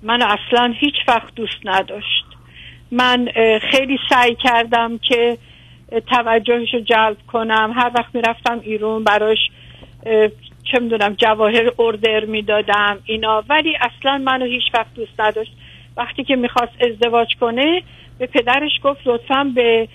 [0.03, 2.25] من اصلا هیچ وقت دوست نداشت.
[2.91, 3.29] من
[3.71, 5.39] خیلی سعی کردم که
[6.07, 7.73] توجهش رو جلب کنم.
[7.77, 9.39] هر وقت می‌رفتم ایرون براش
[10.73, 13.45] چه می‌دونم جواهر اردر می‌دادم اینا.
[13.49, 15.53] ولی اصلا منو هیچ وقت دوست نداشت.
[15.97, 17.83] وقتی که می‌خواست ازدواج کنه
[18.19, 19.89] به پدرش گفت لطفا به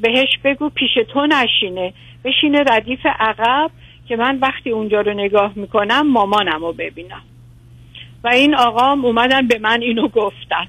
[0.00, 1.92] بهش بگو پیش تو نشینه.
[2.24, 3.70] بشینه ردیف عقب
[4.08, 7.22] که من وقتی اونجا رو نگاه می‌کنم مامانم رو ببینم.
[8.24, 10.66] و این آقام اومدن به من اینو گفتن.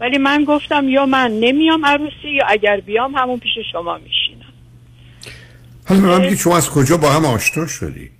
[0.00, 4.52] ولی من گفتم یا من نمیام عروسی یا اگر بیام همون پیش شما میشینم.
[5.88, 8.12] حالا من شما از کجا با هم آشنا شدید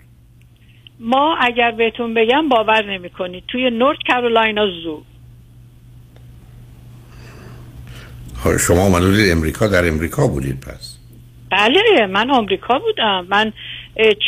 [1.00, 3.44] ما اگر بهتون بگم باور نمی‌کنید.
[3.48, 5.02] توی نورت کارولاینا زو
[8.25, 8.25] حالا
[8.60, 10.98] شما آمده امریکا در امریکا بودید پس.
[11.50, 13.26] بله من آمریکا بودم.
[13.28, 13.52] من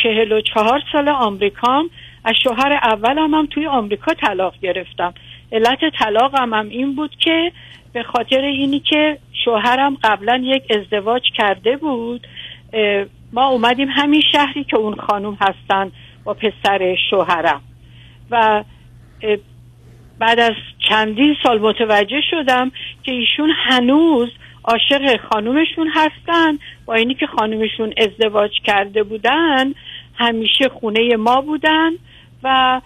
[0.03, 1.89] چهل و چهار سال آمریکام.
[2.25, 5.13] از شوهر اولم هم توی آمریکا طلاق گرفتم.
[5.51, 7.51] علت طلاقم هم این بود که
[7.93, 12.27] به خاطر اینی که شوهرم قبلا یک ازدواج کرده بود
[13.33, 15.91] ما اومدیم همین شهری که اون خانم هستن
[16.23, 17.61] با پسر شوهرم.
[18.31, 18.63] و
[20.19, 20.53] بعد از
[20.89, 22.71] چندین سال متوجه شدم
[23.03, 24.29] که ایشون هنوز
[24.63, 26.57] عاشق خانومشون هستن.
[26.85, 29.73] با اینی که خانومشون ازدواج کرده بودن
[30.15, 31.91] همیشه خونه ما بودن
[32.43, 32.81] و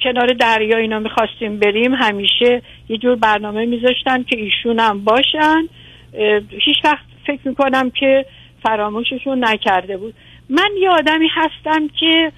[0.00, 1.94] کنار دریا اینا می‌خواستیم بریم.
[1.94, 5.62] همیشه یه جور برنامه میذاشتن که ایشون هم باشن
[6.50, 8.26] هیچ وقت فکر می‌کنم که
[8.62, 10.14] فراموششون نکرده بود.
[10.50, 12.32] من یه آدمی هستم که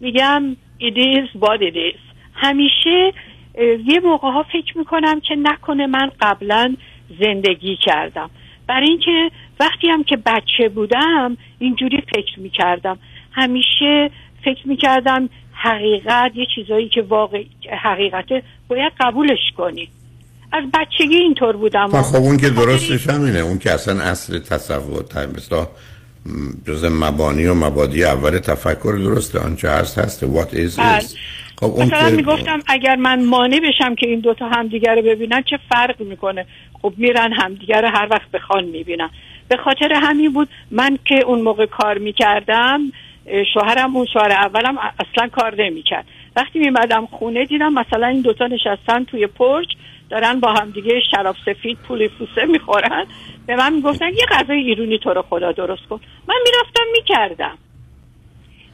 [0.00, 2.13] میگم it is what it is.
[2.34, 3.12] همیشه
[3.86, 6.76] یه موقع ها فکر می‌کنم که نکنه من قبلا
[7.20, 8.30] زندگی کردم.
[8.66, 12.98] برای اینکه وقتی هم که بچه بودم اینجوری فکر می‌کردم.
[13.32, 14.10] همیشه
[14.44, 17.44] فکر می‌کردم حقیقت یه چیزایی که واقع
[17.82, 19.88] حقیقته باید قبولش کنی.
[20.52, 22.02] از بچگی اینطور بودم.
[22.02, 23.38] خب اون که درستش همینه.
[23.38, 25.04] اون که اصلا اصل تصور
[25.36, 25.66] مثلا
[26.66, 29.38] جز مبانی و مبادی اول تفکر درسته.
[29.38, 30.24] آنچه هست هست.
[30.24, 31.00] What is بله.
[31.00, 31.16] is.
[31.60, 35.42] خب اون مثلا که می‌گفتم اگر من مانع بشم که این دوتا همدیگه رو ببینن
[35.42, 36.46] چه فرق می‌کنه؟
[36.82, 39.10] خب میرن همدیگه رو هر وقت بخوان می‌بینن.
[39.48, 42.80] به خاطر همین بود من که اون موقع کار می‌کردم
[43.54, 46.04] شوهرم اون شوهر اولم اصلا کار نمی‌کرد.
[46.36, 49.66] وقتی میمدم خونه دیدم مثلا این دوتا نشستن توی پرچ
[50.10, 53.06] دارن با همدیگه شراب سفید پولی فوسه می‌خورن.
[53.46, 56.00] به من می‌گفتن یه غذای ایرونی تو رو خدا درست کن.
[56.28, 57.58] من می‌رفتم می‌کردم.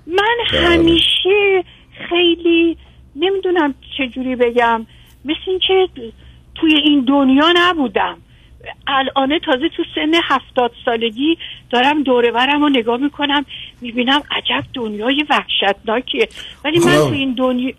[0.07, 1.65] من همیشه
[2.09, 2.77] خیلی
[3.17, 4.87] نمی‌دونم چجوری بگم.
[5.25, 5.89] مثل اینکه
[6.55, 8.17] توی این دنیا نبودم.
[8.87, 11.39] الان تازه تو سن هفتاد سالگی
[11.71, 13.45] دارم دوره برم رو نگاه می‌کنم
[13.81, 16.29] می‌بینم عجب دنیای وحشتناکیه
[16.65, 17.73] ولی من حالا- تو این دنیا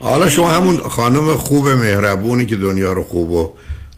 [0.00, 3.52] حالا شما همون خانم خوب مهربونی که دنیا رو خوب و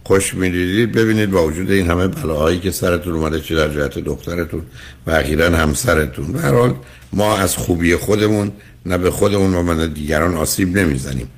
[0.04, 4.62] خوش می‌دیدید ببینید با وجود این همه بلاهایی که سرتون اومده چه در جهت دخترتون
[5.06, 6.32] و اخیرا همسرتون.
[6.32, 6.74] به هر حال
[7.12, 8.52] ما از خوبی خودمون
[8.86, 11.28] نه به خودمون و نه دیگران آسیب نمی‌زنیم.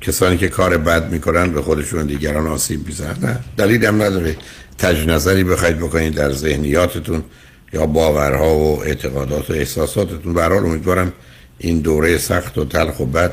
[0.00, 3.16] کسانی که کار بد می‌کنن به خودشون و دیگران آسیب می‌زنن.
[3.22, 4.36] نه دلیل هم نداره.
[4.78, 7.24] تج نظری بخواید بکنید در ذهنیاتتون
[7.72, 10.34] یا باورها و اعتقادات و احساساتتون.
[10.34, 11.12] به هر حال امیدوارم
[11.58, 13.32] این دوره سخت و تلخ و بد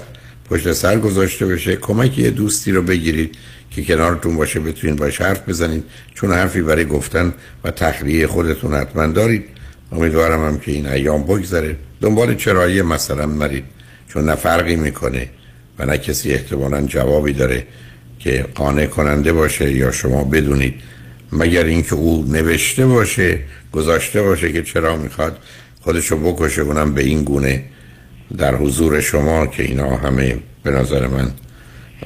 [0.49, 1.75] پشت سر گذاشته بشه.
[1.75, 3.35] کمک یه دوستی رو بگیرید
[3.71, 5.83] که کنارتون باشه بتونید باش حرف بزنید.
[6.15, 7.33] چون حرفی برای گفتن
[7.63, 9.45] و تخلیه خودتون حتما دارید.
[9.91, 11.75] امیدوارم هم که این ایام بگذره.
[12.01, 13.63] دنبال چرایی مثلا نرید
[14.07, 15.29] چون نه فرقی می‌کنه
[15.79, 17.63] و نه کسی احتمالا جوابی داره
[18.19, 20.73] که قانع کننده باشه یا شما بدونید.
[21.31, 23.39] مگر اینکه او نوشته باشه
[23.71, 25.37] گذاشته باشه که چرا می‌خواد
[25.81, 27.63] خودشو بکشه اونم به این گونه.
[28.37, 31.31] در حضور شما که اینا همه به نظر من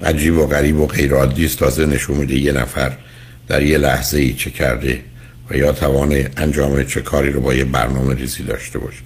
[0.03, 1.59] عجیب و غریب و غیر عادی است.
[1.59, 2.91] تازه نشون میده یه نفر
[3.47, 4.99] در یه لحظه ای چه کرده
[5.49, 8.99] و یا توان انجام چه کاری رو با یه برنامه ریزی داشته باشه.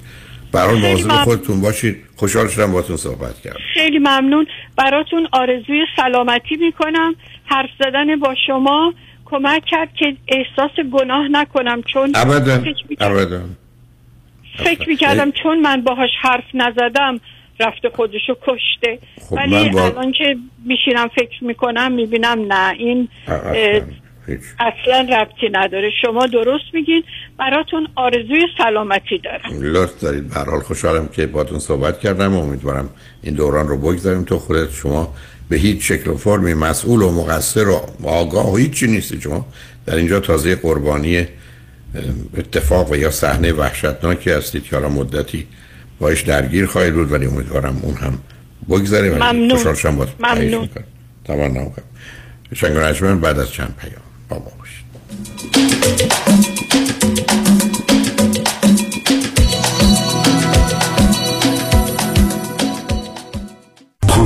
[0.51, 1.23] برای مواظب ممنون.
[1.23, 1.97] خودتون باشید.
[2.15, 3.59] خوشحال شدم باتون صحبت کردم.
[3.73, 4.47] خیلی ممنون.
[4.77, 7.15] براتون آرزوی سلامتی می‌کنم.
[7.45, 8.93] حرف زدن با شما
[9.25, 11.81] کمک کرد که احساس گناه نکنم.
[11.83, 13.41] چون ابدا فکر می‌کردم- ابدا.
[14.57, 17.19] فکر می‌کردم چون من باهاش حرف نزدم
[17.59, 18.99] رفته خودشو کشته.
[19.29, 23.07] خب ولی با- الان که میشینم فکر می‌کنم می‌بینم نه این
[24.29, 24.39] هیچ.
[24.59, 25.89] اصلا ربطی نداره.
[26.01, 27.03] شما درست میگین
[27.39, 29.61] براتون آرزوی سلامتی دارم.
[29.61, 30.29] لطف دارید.
[30.29, 32.35] به هر حال خوشحالم که باتون صحبت کردم.
[32.35, 32.89] و امیدوارم
[33.23, 34.23] این دوران رو بگذاریم.
[34.23, 35.13] تو خودت شما
[35.49, 39.21] به هیچ شکل و فرمی مسئول و مقصر و آگاه و هیچی نیستی.
[39.21, 39.45] شما
[39.85, 41.27] در اینجا تازه قربانی
[42.37, 45.47] اتفاق و یا صحنه وحشتناکی هستید که حالا مدتی
[45.99, 48.19] باش درگیر خواهید بود ولی امیدوارم اون هم
[48.69, 49.57] بگذاره ولی ممنون.
[49.57, 50.69] خوشحال با ممنون.
[51.25, 51.71] تمام
[53.21, 54.08] بعد از چند پیام.
[54.29, 54.85] Vamos.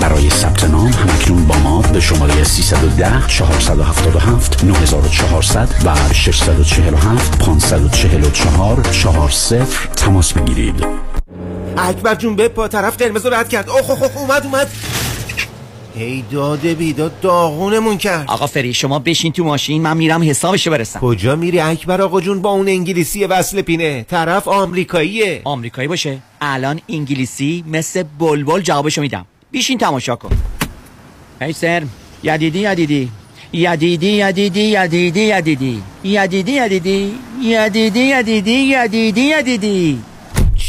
[0.00, 9.64] برای ثبت نام همکنون با ما به شماره 310 477 9400 و 647 544 40
[9.96, 10.86] تماس بگیرید.
[11.76, 13.70] اکبر جون به پا طرف قرمز رو رد کرد.
[13.70, 14.70] اوه اوه اوه، اومد اومد.
[15.94, 18.24] هی داده بیداد داغونمون کرد.
[18.28, 21.00] آقا فری شما بشین تو ماشین من میرم حسابشو برسم.
[21.00, 24.02] کجا میری اکبر آقا جون؟ با اون انگلیسی وصل پینه.
[24.02, 25.40] طرف آمریکاییه.
[25.44, 26.18] آمریکایی باشه.
[26.40, 29.26] الان انگلیسی مثل بلبل جوابشو میدم.
[29.50, 30.30] بیشین تماشا کن.
[31.40, 31.82] هی سر
[32.22, 33.10] یدیدی یدیدی.
[33.52, 35.82] یدیدی یدیدی یدیدی یدیدی.
[36.04, 37.14] یدیدی یدیدی.
[37.42, 39.98] یدیدی یدیدی یدیدی یدیدی.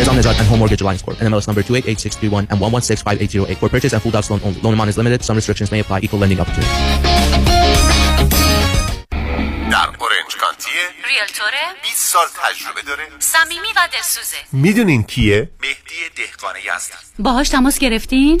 [0.00, 1.16] Nizam Nizad and Home Mortgage Alliance Corp.
[1.18, 3.56] NMLS number 288631 and 1165808.
[3.56, 4.60] For purchase and full docs loan only.
[4.60, 5.24] Loan amount is limited.
[5.24, 6.00] Some restrictions may apply.
[6.06, 6.72] Equal lending opportunity.
[9.70, 10.72] در اورنج کانتیه
[11.08, 17.78] ریلتوره 20 سال تجربه داره صمیمی و دلسوزه میدونین کیه مهدی دهقان یزدی باهاش تماس
[17.78, 18.40] گرفتین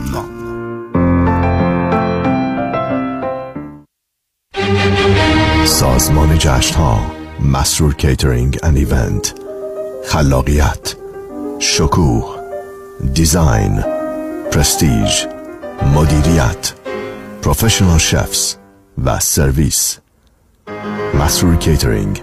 [13.15, 13.85] design
[14.53, 15.27] پرستیژ
[15.95, 16.73] مدیریت
[17.43, 18.55] professional chefs
[19.05, 19.99] و سرویس
[21.15, 22.23] مسرور کیترینگ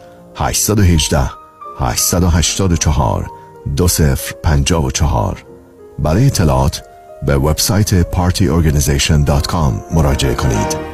[0.41, 1.31] 818
[1.79, 3.31] 884
[3.75, 5.45] 2054
[5.99, 6.81] برای اطلاعات
[7.25, 10.91] به وبسایت partyorganization.com مراجعه کنید.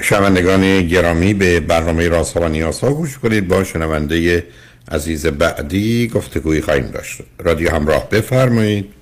[0.00, 4.46] شنوندگان گرامی به برنامه راست و نیاز ها گوش کنید با شنونده
[4.92, 7.20] عزیز بعدی گفتگوی خواهیم داشت.
[7.38, 8.92] رادیو همراه بفرمایید.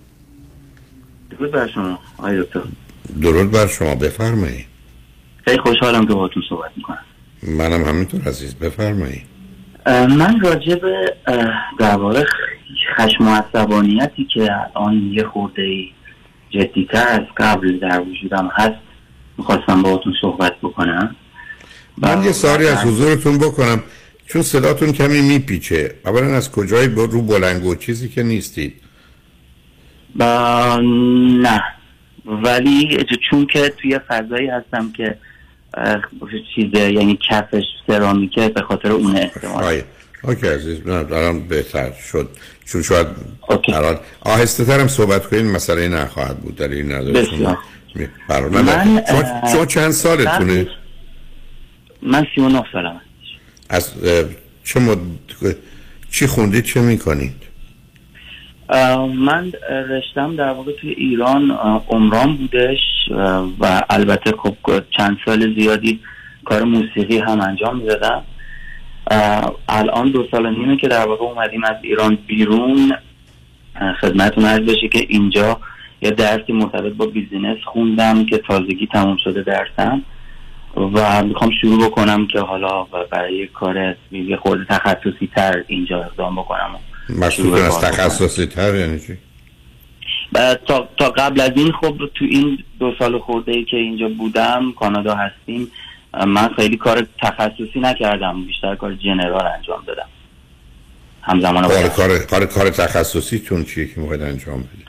[1.31, 2.61] درود بر شما آقای دکتر.
[3.23, 4.67] درود بر شما بفرمایید.
[5.45, 7.05] خیلی خوشحالم که باهاتون صحبت می‌کنم.
[7.43, 9.23] منم همینطور عزیز بفرمایید.
[9.87, 11.17] من راجع به
[11.79, 12.27] درباره
[12.97, 15.85] خشم و عصبانیتی که الان یه خورده
[16.51, 18.81] جدیتر از قبل در وجودم هست
[19.39, 21.17] می‌خواستم باهاتون صحبت بکنم.
[21.99, 23.83] من یه ساری از حضورتون بکنم.
[24.27, 25.95] چون صداتون کمی میپیچه.
[26.05, 28.75] اولا از کجای رو بلنگو؟ چیزی که نیستید
[30.17, 30.81] با
[31.43, 31.63] نه.
[32.25, 35.19] ولی چون که توی فضایی هستم که
[36.55, 39.83] چیزه یعنی کفش سرامیکه به خاطر اون استعمال
[40.23, 40.87] اوکی عزیز.
[40.87, 42.31] الان بهتر شد.
[42.65, 43.07] چون شاید
[43.69, 46.57] الان آهسته ترم صحبت کنین مسئله نخواهد بود.
[46.57, 47.27] در این نداره
[48.49, 49.03] من
[49.53, 50.67] شما چند سالتونه؟
[52.03, 53.01] من سی و نه سالم
[53.73, 53.93] از
[54.65, 54.99] چه مد...
[56.11, 57.43] چی خوندید چه می‌کنید؟
[59.15, 59.53] من
[59.89, 61.51] رشتم در واقع توی ایران
[61.89, 62.79] عمران بودش
[63.61, 64.57] و البته خب
[64.97, 66.01] چند سال زیادی
[66.45, 68.23] کار موسیقی هم انجام می‌دادم
[69.69, 72.93] الان دو سال نیمه که در واقع اومدیم از ایران بیرون
[74.01, 75.61] خدمتون عرض بشه که اینجا
[76.03, 80.03] یه درسی مرتبط با بیزینس خوندم که تازگی تموم شده درسم.
[80.77, 86.79] و می‌خوام شروع بکنم که حالا برای کار یه خورده تخصصی تر اینجا اقدام بکنم
[87.19, 89.19] مشروط از تخصصی تر یعنی چی؟
[90.67, 94.73] تا, تا قبل از این خب تو این دو سال خورده ای که اینجا بودم
[94.73, 95.71] کانادا هستیم
[96.27, 100.09] من خیلی کار تخصصی نکردم بیشتر کار جنرال انجام دادم.
[101.23, 104.89] همزمان کار, کار, کار, کار تخصصی تون چیه که موقع انجام بدید؟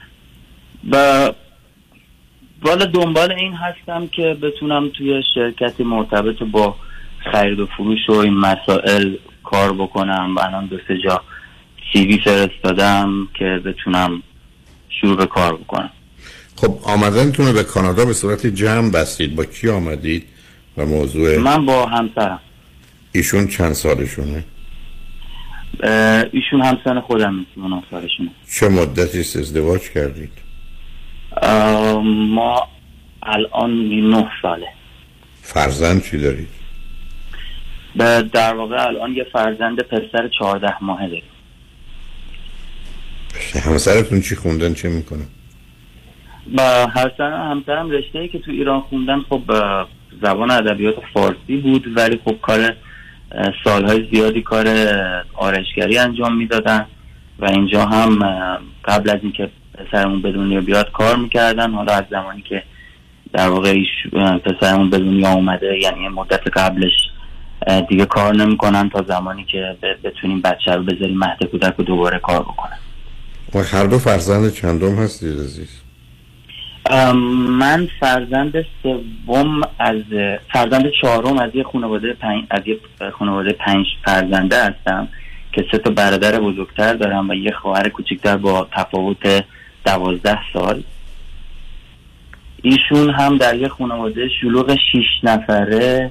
[2.64, 6.76] والا دنبال این هستم که بتونم توی شرکتی مرتبط با
[7.32, 11.22] خرید و فروش و این مسائل کار بکنم و الان دو سه جا
[11.92, 14.22] سیوی فرستادم که بتونم
[15.00, 15.90] شروع به کار بکنم.
[16.56, 19.36] خب آمدنتون به کانادا به صورت جمع بستید.
[19.36, 20.24] با کی آمدید
[20.76, 22.40] و موضوع من با همسرم.
[23.12, 24.44] ایشون چند سالشونه؟
[26.32, 28.30] ایشون همسن خودم 39 سالشونه.
[28.54, 30.43] چه مدتی ازدواج کردید؟
[32.04, 32.68] ما
[33.22, 34.68] الان نه ساله.
[35.42, 36.48] فرزند چی دارید؟
[38.32, 41.22] در واقع الان یه فرزند پسر چهارده ماهه داریم.
[43.64, 45.24] همسرتون چی خوندن چه می‌کنه
[46.56, 49.42] با همسرم همسرم رشته ای که تو ایران خوندن خب
[50.22, 52.76] زبان ادبیات فارسی بود ولی خب کار
[53.64, 54.66] سالهای زیادی کار
[55.34, 56.86] آرشگری انجام می‌دادن
[57.38, 58.18] و اینجا هم
[58.84, 61.70] قبل از اینکه پسرمون به دنیا بیاد کار می‌کردن.
[61.70, 62.62] حالا از زمانی که
[63.32, 63.82] در واقع
[64.44, 66.92] پسرمون به دنیا اومده یعنی مدت قبلش
[67.88, 72.42] دیگه کار نمی‌کنن تا زمانی که بتونیم بچه رو بذاریم مهد کودک رو دوباره کار
[72.42, 72.78] بکنن.
[73.54, 75.80] و هر دو فرزند چندم هستید عزیز؟
[77.48, 78.52] من فرزند
[78.82, 80.02] سوم از
[80.52, 82.78] فرزند چهارم از یه خانواده پنج از یه
[83.18, 85.08] خانواده پنج فرزنده هستم
[85.52, 89.44] که سه تا برادر بزرگتر دارم و یه خواهر کوچکتر با تفاوت
[89.84, 90.82] دوازده سال.
[92.62, 96.10] ایشون هم در یه خانواده شلوغ شیش نفره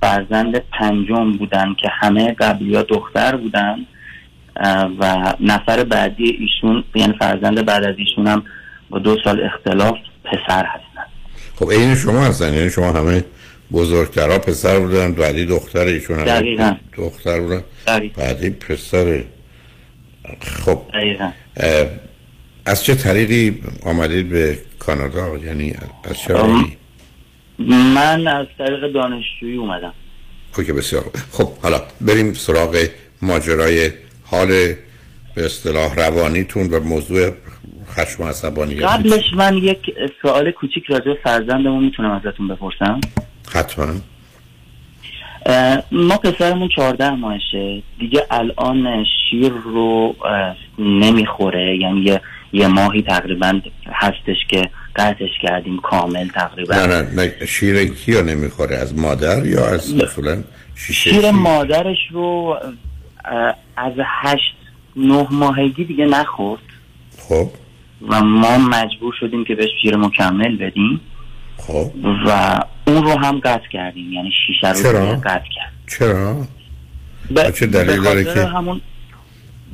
[0.00, 3.86] فرزند پنجم بودن که همه قبلی ها دختر بودن
[4.98, 8.42] و نفر بعدی ایشون یعنی فرزند بعد از ایشون هم
[8.90, 9.94] با دو سال اختلاف
[10.24, 11.06] پسر هستن.
[11.54, 13.24] خب این شما هستن یعنی شما همه
[13.72, 17.62] بزرگترها پسر بودن بعدی دختر ایشون هم دختر بودن
[18.16, 19.22] بعدی پسر.
[20.40, 21.30] خب دقیقا.
[22.66, 26.34] از چه طریقی آمدید به کانادا؟ یعنی از چه
[27.94, 29.92] من از طریق دانشجویی اومدم.
[30.58, 31.04] اوکی بسیار.
[31.32, 32.86] خب حالا بریم سراغ
[33.22, 33.90] ماجرای
[34.24, 34.48] حال
[35.34, 37.30] به اصطلاح روانیتون و موضوع
[37.88, 39.78] خشم و عصبانیت قبلش من یک
[40.22, 43.00] سوال کوچیک راجع به فرزندمون می‌تونم ازتون بپرسم.
[43.52, 43.86] حتما.
[45.92, 47.82] ما پسرمون چهارده ماهشه.
[47.98, 50.16] دیگه الان شیر رو
[50.78, 51.76] نمی‌خوره.
[51.76, 52.20] یعنی یه,
[52.52, 53.60] یه ماهی تقریبا
[53.92, 56.74] هستش که قطعش کردیم کامل تقریبا.
[56.74, 60.42] نه نه نه شیر کیو نمی‌خوره؟ از مادر یا از مثلا
[60.74, 62.58] شیشه شیر مادرش رو
[63.76, 63.92] از
[64.22, 64.56] هشت
[64.96, 66.62] نه ماهگی دیگه نخورد.
[67.18, 67.50] خب.
[68.08, 71.00] و ما مجبور شدیم که بهش شیر مکمل بدیم.
[71.56, 71.90] خب.
[72.26, 76.46] و اون رو هم قطع کردیم یعنی شیشه رو قطع کرد چرا؟
[77.30, 78.80] به چه دلیل داره که- همون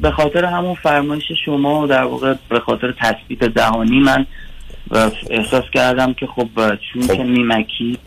[0.02, 4.26] به خاطر همون فرمایش شما و در واقع به خاطر تثبیت دهانی من
[5.30, 6.48] احساس کردم که خب
[6.92, 7.98] چون که میمکی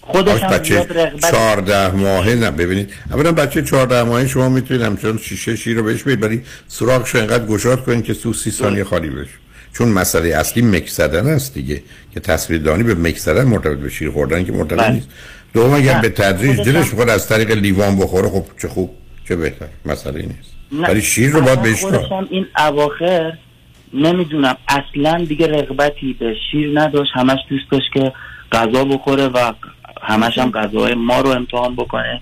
[0.00, 2.92] خودش هم بچه رغبت چهارده ماهه نه ببینید.
[3.12, 7.20] اولا بچه چهارده ماهه شما می‌تونید همچنان شیشه شیر رو بهش بدید ولی سراغش رو
[7.20, 9.30] اینقدر گشاد کنید که تو سی ثانیه خالی بشه.
[9.72, 11.82] چون مسئله اصلی مکس زدن است دیگه
[12.14, 14.90] که تصویر دانی به مکس زدن مرتبط به شیر خوردن که مرتبط بله.
[14.90, 15.08] نیست.
[15.54, 18.90] دوم اگر به تدریج دلش می‌خواد از طریق لیوان بخوره خب چه خوب
[19.28, 20.57] چه بهتر مسئله نیست.
[20.72, 21.58] ولی شیر رو باید
[22.10, 23.32] هم این اواخر
[23.94, 27.10] نمی‌دونم اصلا دیگه رغبتی به شیر نداشت.
[27.14, 28.12] همش دوست داشت که
[28.52, 29.52] غذا بخوره و
[30.02, 32.20] همش هم غذاهای ما رو امتحان بکنه.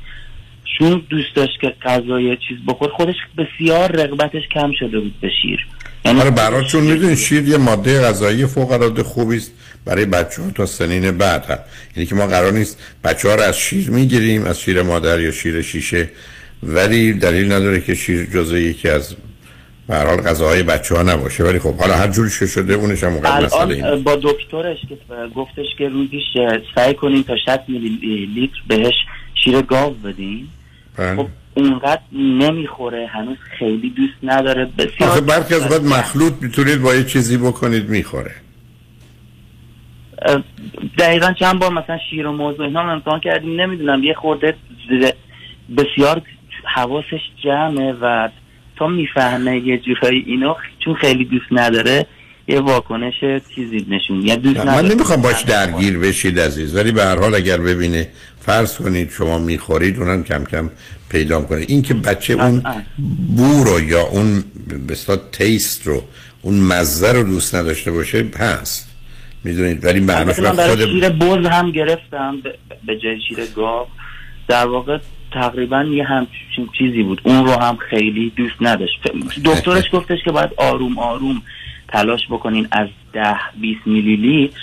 [0.79, 5.67] چون دوست داشت که غذای چیز بخور خودش بسیار رغبتش کم شده بود به شیر.
[6.05, 9.53] یعنی آره برای چون می‌دونید شیر یه ماده غذایی فوق العاده خوبی است
[9.85, 11.59] برای بچه ها تا سنین بعد هم.
[11.97, 15.33] یعنی که ما قرار نیست بچه ها رو از شیر می‌گیریم از شیر مادر یا
[15.33, 16.11] شیر شیشه
[16.63, 19.17] ولی دلیل نداره که شیر جزء یکی از
[19.89, 21.45] به حال غذاهای بچه ها نباشه.
[21.45, 24.99] ولی خب حالا هر جوری شده اونش هم اونقدر مسئله این با دکترش که
[25.35, 28.95] گفتش که روزی ش- سعی کنیم تا 60 میلی لیتر بهش
[29.45, 30.53] شیر گاو بدیم.
[30.97, 31.17] بله.
[31.17, 34.65] خب اونقدر نمی‌خوره هنوز خیلی دوست نداره.
[34.65, 38.33] بسیار آخه برخی از اوقات مخلوط می‌تونید با یه چیزی بکنید می‌خوره.
[40.99, 43.61] دقیقا چند بار مثلا شیر و موز و اینا هم امتحان کردیم.
[43.61, 44.55] نمی‌دونم یه خورده
[45.77, 46.23] بسیار
[46.75, 48.29] حواسش جمعه و
[48.77, 50.55] تا می‌فهمه یه جورایی اینو
[50.85, 52.07] چون خیلی دوست نداره
[52.49, 53.15] یه واکنش
[53.55, 54.95] چیزی نشون یا دوست نه، من نداره.
[54.95, 56.77] نمی‌خوام باش درگیر بشید عزیز.
[56.77, 58.09] ولی به هر حال اگر ببینه
[58.41, 60.71] فرض کنید شما می‌خورید اونم کم کم
[61.11, 62.63] پیدا کنه این که بچه اون
[63.37, 64.45] بو رو یا اون
[64.87, 66.03] به اصطلاح تیست رو
[66.43, 68.91] اون مزه رو دوست نداشته باشه هست.
[69.45, 72.37] می‌دونید؟ ولی معناش خود شیر بز هم گرفتم
[72.87, 73.87] به جای شیر گاو.
[74.49, 74.99] در واقع
[75.37, 77.21] تقریبا یه همچین چیزی بود.
[77.25, 79.01] اون رو هم خیلی دوست نداشت.
[79.45, 81.43] دکترش گفتش که باید آروم آروم
[81.89, 82.69] تلاش بکنین.
[82.73, 84.61] از ده 20 میلی لیتر.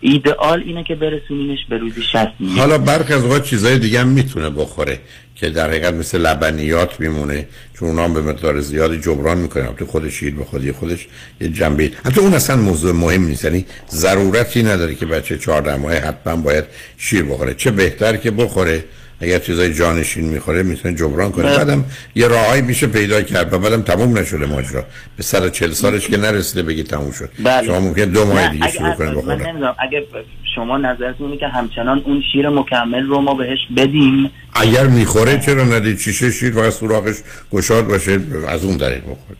[0.00, 2.58] ایدئال اینه که برسونینش به روزی 60 میلی.
[2.58, 5.00] حالا برخی از اوقات چیزای دیگه هم می‌تونه بخوره
[5.34, 7.46] که در حقیقت مثل لبنیات میمونه.
[7.78, 11.06] چون اونا هم به مقدار زیادی جبران می‌کنه تو خود شیر به خودی خودش
[11.40, 11.90] یه جنبه.
[12.04, 13.44] حتی اون اصلا موضوع مهم نیست.
[13.44, 16.64] یعنی ضرورتی نداره که بچه 14 ماه حتما باید
[16.98, 17.54] شیر بخوره.
[17.54, 18.84] چه بهتر که بخوره.
[19.20, 21.56] اگر چیزای جانشین می‌خوره می‌تونه جبران کنه بله.
[21.56, 21.84] بعدم
[22.14, 24.84] یه راههایی میشه پیدا کرد و بعدم تموم نشده ماجرا.
[25.16, 27.30] به 140 سالش که نرسیده بگی تموم شد.
[27.44, 27.66] بله.
[27.66, 29.74] شما ممکن دو ماه نه، دیگه شروع بخوره نمی‌دونم.
[29.78, 30.06] اگه
[30.54, 34.30] شما نظرتون اینه که همچنان اون شیر مکمل رو ما بهش بدیم.
[34.54, 37.16] اگر می‌خوره چرا ندید شیشه شیر و سوراخش
[37.52, 39.38] گشاد باشه از اون طریق بخوره.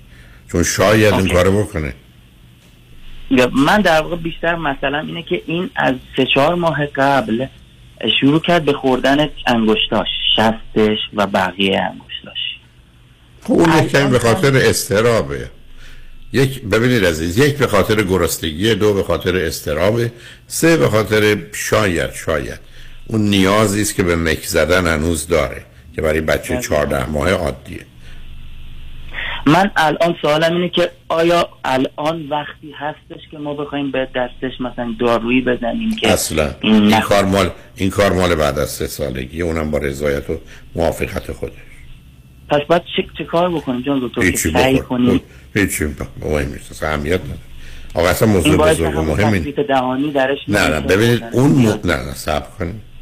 [0.53, 1.29] چون شاید این.
[1.29, 1.95] کارو بکنه.
[3.53, 7.47] من در واقع بیشتر مثلا اینه که این از سه چهار ماه قبل
[8.21, 12.39] شروع کرد به خوردن انگشتاش شستش و بقیه انگشتاش.
[13.43, 15.51] خب اون یک کمی به خاطر استرابه.
[16.33, 20.13] یک ببینید عزیز یک به خاطر گرسنگی دو به خاطر استرابه
[20.47, 22.61] سه به خاطر شاید شاید.
[23.07, 27.87] اون نیازی است که به مک زدن هنوز داره که برای بچه 14 ماه عادیه.
[29.47, 34.95] من الان سوالم اینه که آیا الان وقتی هستش که ما بخوایم به دستش مثلا
[35.01, 36.51] دارویی بزنیم که اصلا.
[36.61, 40.39] این این کار مال این کار مال بعد از سه سالگی اونم با رضایت و
[40.75, 41.53] موافقت خودش.
[42.49, 45.21] پس باید چه, چه کار بکنیم جان دکتر؟ که سعی کنیم؟
[45.55, 45.91] هیچی ب-
[46.25, 47.39] مهم نیست اصلا اهمیت نداره.
[47.95, 51.23] آقا اصلا موضوع بزرگ و همون مهم این تثبیت دهانی درش نه نه ببینید.
[51.33, 51.67] اون م...
[51.85, 52.94] نه نه صبر کنید.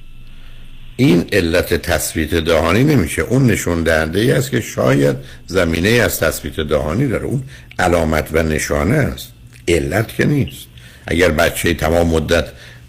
[1.02, 3.22] این علت تثبیت دهانی نمیشه.
[3.22, 7.24] اون نشون دهنده ای است که شاید زمینه از تثبیت دهانی داره.
[7.24, 7.42] اون
[7.78, 9.28] علامت و نشانه است.
[9.68, 10.66] علت که نیست.
[11.06, 12.44] اگر بچه تمام مدت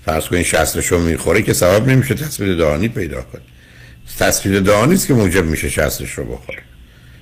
[0.06, 3.42] فرض کنید شستشو می‌خوره که سبب نمیشه تثبیت دهانی پیدا کنه.
[4.20, 6.60] تثبیت دهانی است که موجب میشه شستش رو بخوره.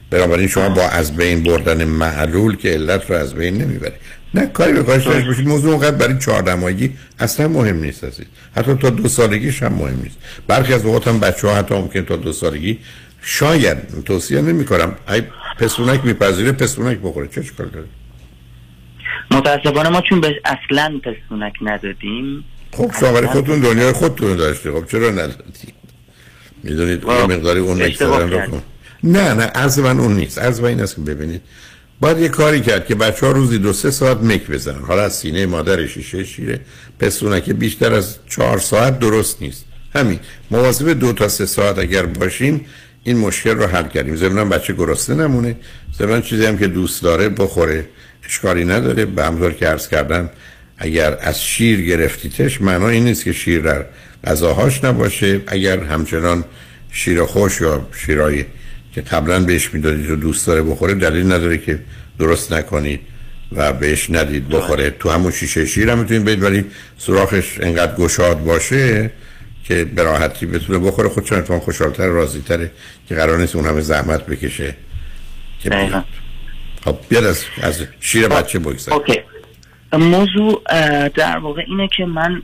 [0.09, 3.95] بنابراین شما با از بین بردن معلول که علت رو از بین نمی‌بری
[4.33, 8.25] نه کاری به کارش داشته باشید موضوع اونقدر برای 14 ماهگی اصلا مهم نیست عزیز.
[8.55, 10.17] حتی تا دو سالگیش هم مهم نیست.
[10.47, 12.79] برخی از اوقات هم بچه ها حتی ممکن تا دو سالگی
[13.21, 15.21] شاید توصیه نمی کنم ای
[15.59, 17.27] پسونک میپذیره پسونک بخوره.
[17.27, 17.85] چه کار داره
[19.31, 24.85] متاسفانه ما چون بهش اصلا پستونک ندادیم خب شما برای خودتون دنیای خودتون داشته خب
[24.87, 25.73] چرا ندادید
[26.63, 27.81] می‌دونید اون مقداری اون
[29.03, 30.39] نه نه عرض من اون نیست.
[30.39, 31.41] عرض من این است که ببینید.
[32.01, 34.79] باید یه کاری کرد که بچه ها روزی دو سه ساعت مک بزنن.
[34.79, 36.59] حالا از سینه مادر شیشه شیره.
[36.99, 39.65] پستونکه بیشتر از چهار ساعت درست نیست.
[39.95, 40.19] همین.
[40.51, 42.65] مواظب دو تا سه ساعت اگر باشیم
[43.03, 44.15] این مشکل رو حل کردیم.
[44.15, 45.55] ضمن بچه گرسنه نمونه.
[45.97, 47.85] ضمن چیزی هم که دوست داره بخوره.
[48.25, 49.05] اشکالی نداره.
[49.05, 50.29] به همطور که عرض کردم
[50.77, 53.85] اگر از شیر گرفتیتش معنا این نیست که شیر در
[54.23, 55.41] غذاهاش نباشه.
[55.47, 56.45] اگر همچنان
[56.91, 58.45] شیر خوش یا شیرایی
[58.93, 61.79] که قبلا بهش می‌دادید و دوست داره بخوره دلیل نداره که
[62.19, 62.99] درست نکنید
[63.51, 64.89] و بهش ندید بخوره.
[64.89, 66.65] تو همون شیشه شیر هم می‌تونید برید ولی
[66.97, 69.11] سوراخش انقدر گشاد باشه
[69.63, 71.09] که به راحتی بتونه بخوره.
[71.09, 72.71] خودشون اتفاقا خوشحالتر راضی تره
[73.09, 74.75] که قرار نیست اون همه زحمت بکشه
[75.59, 76.05] که بیاد.
[76.85, 78.95] خب بیاد از, از شیر بچه بگذار.
[78.95, 79.19] اوکی.
[79.93, 80.61] موضوع
[81.15, 82.41] در واقع اینه که من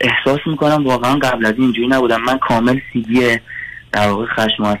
[0.00, 2.22] احساس می‌کنم واقعا قبل از این اینجوری نبودم.
[2.22, 3.40] من کامل سیدی
[3.92, 4.76] در واقع خشم و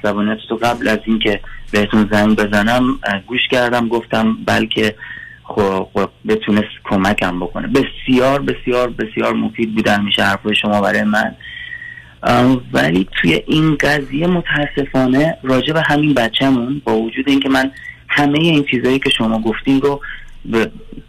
[0.48, 1.40] تو قبل از اینکه
[1.72, 4.94] بهتون زنگ بزنم گوش کردم گفتم بلکه
[5.42, 7.68] خب خب بتونست کمکم بکنه.
[7.68, 11.34] بسیار بسیار بسیار مفید بودن میشه حرفای شما برای من.
[12.72, 17.70] ولی توی این قضیه متاسفانه راجع به همین بچهمون با وجود اینکه من
[18.08, 20.00] همه این چیزهایی که شما گفتین رو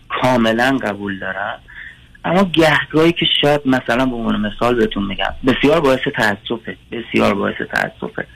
[0.09, 1.59] کاملا قبول دارم
[2.25, 7.55] اما گهگاهی که شاید مثلا به عنوان مثال بهتون میگم بسیار باعث تاسفه بسیار باعث
[7.55, 8.27] تاسفه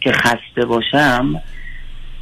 [0.00, 1.42] که خسته باشم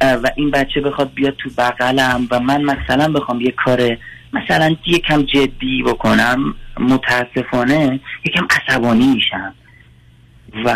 [0.01, 3.97] و این بچه بخواد بیاد تو بغلم و من مثلا بخوام یه کار
[4.33, 9.53] مثلا یکم جدی بکنم متاسفانه یکم عصبانی میشم.
[10.65, 10.73] و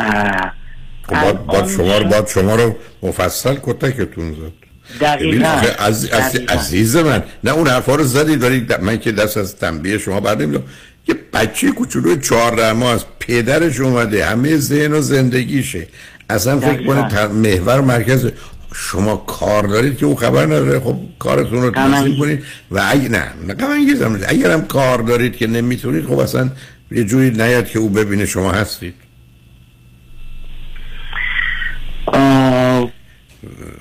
[1.03, 4.64] خب باید, شما رو باید شما رو مفصل کتکتون زد.
[5.01, 5.61] دقیقا.
[5.79, 6.09] عز...
[6.09, 6.53] دقیقاً.
[6.53, 10.36] عزیز من نه اون حرفا رو زدید ولی من که دست از تنبیه شما بر
[10.36, 10.63] نمیدم
[11.07, 15.88] یه بچه کوچولو چهارده ماه از پدرش اومده همه ذهن و زندگیشه
[16.29, 16.83] اصلا فکر.
[16.83, 18.31] کنه محور مرکز
[18.75, 23.23] شما کار دارید که او خبر نداره خب کارتون رو تنظیم کنید و اگه نه
[23.47, 24.25] نه.
[24.27, 26.49] اگر هم کار دارید که نمی‌تونید خب اصلا
[26.91, 28.93] یه جوری نیاد که او ببینه شما هستید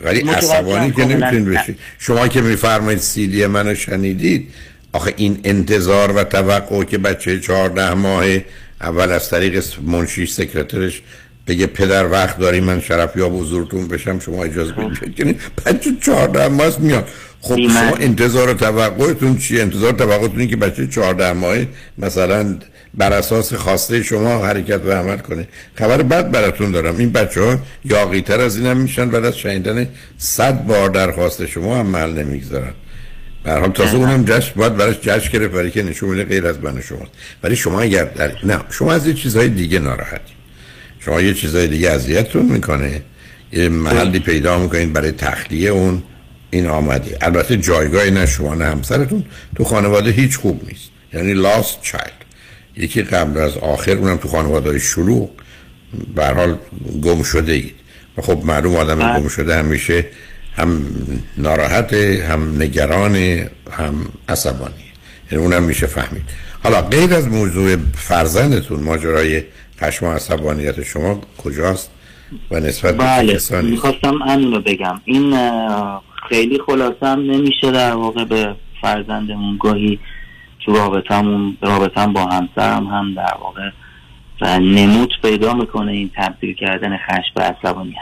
[0.04, 1.04] ولی عصبانی که.
[1.04, 4.48] نمی‌تونید بشید شما که میفرمایید سیدی منو شنیدید
[4.92, 8.44] آخه این انتظار و توقع که بچه چهارده ماهه
[8.80, 11.02] اول از طریق منشی سکرترش
[11.46, 15.36] بگه پدر وقت داری من شرف یا حضورتون بشم شما اجازه بدید یعنی
[15.66, 17.08] بچه چهارده ماه میاد.
[17.40, 17.56] خب.
[17.56, 22.56] شما انتظار و توقعتون چیه؟ انتظار و توقعتون که بچه چهارده ماهه مثلا
[22.98, 26.98] بر اساس خواسته شما حرکت و عمل کنه خبر بد براتون دارم.
[26.98, 29.88] این بچه ها یاقی تر از این هم میشن بعد از شنیدن
[30.18, 32.72] صد بار درخواست شما هم محل نمی‌گذارن.
[33.44, 36.46] به هر حال تازه اونم جشن باید براش جشن گرفت برای که نشون میده غیر
[36.46, 37.10] از من و شماست.
[37.42, 38.32] ولی شما اگر در...
[38.44, 40.32] نه شما از یه چیزهای دیگه ناراحتی
[41.00, 43.02] شما یه چیزهای دیگه اذیتتون می‌کنه.
[43.52, 46.02] یه محلی پیدا می‌کنید برای تخلیه اون.
[46.50, 49.24] این آمدی البته جایگاهی نه شما نه همسرتون.
[49.56, 50.90] تو خانواده هیچ خوب نیست.
[51.12, 52.23] یعنی لاست چایلد
[52.76, 55.30] یکی قبل از آخر اونم تو خانواده شلوغ
[56.14, 56.58] به حال
[57.02, 57.74] گم شده اید.
[58.16, 60.06] و خب معلوم آدم گم شده همیشه
[60.56, 60.84] هم
[61.38, 63.16] ناراحته هم نگران
[63.70, 63.94] هم
[64.28, 64.74] عصبانی
[65.30, 66.22] یعنی اونم میشه فهمید.
[66.62, 69.42] حالا غیر از موضوع فرزندتون ماجرای
[69.80, 71.90] خشم و عصبانیت شما کجاست
[72.50, 75.00] و نسبت به بله کسانی؟ می‌خواستم همینو بگم.
[75.04, 75.36] این
[76.28, 79.98] خیلی خلاصه هم نمیشه در واقع به فرزندمون گاهی
[80.64, 83.70] تو رابطمون رابطم با همسرم هم در واقع
[84.40, 87.96] و نمود پیدا می‌کنه این تبدیل کردن خشم به عصبانیت.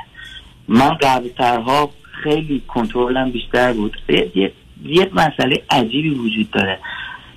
[0.69, 1.91] من قبل ترها
[2.23, 3.97] خیلی کنترلم بیشتر بود.
[4.09, 4.53] یه,
[4.85, 6.79] یه, مسئله عجیبی وجود داره.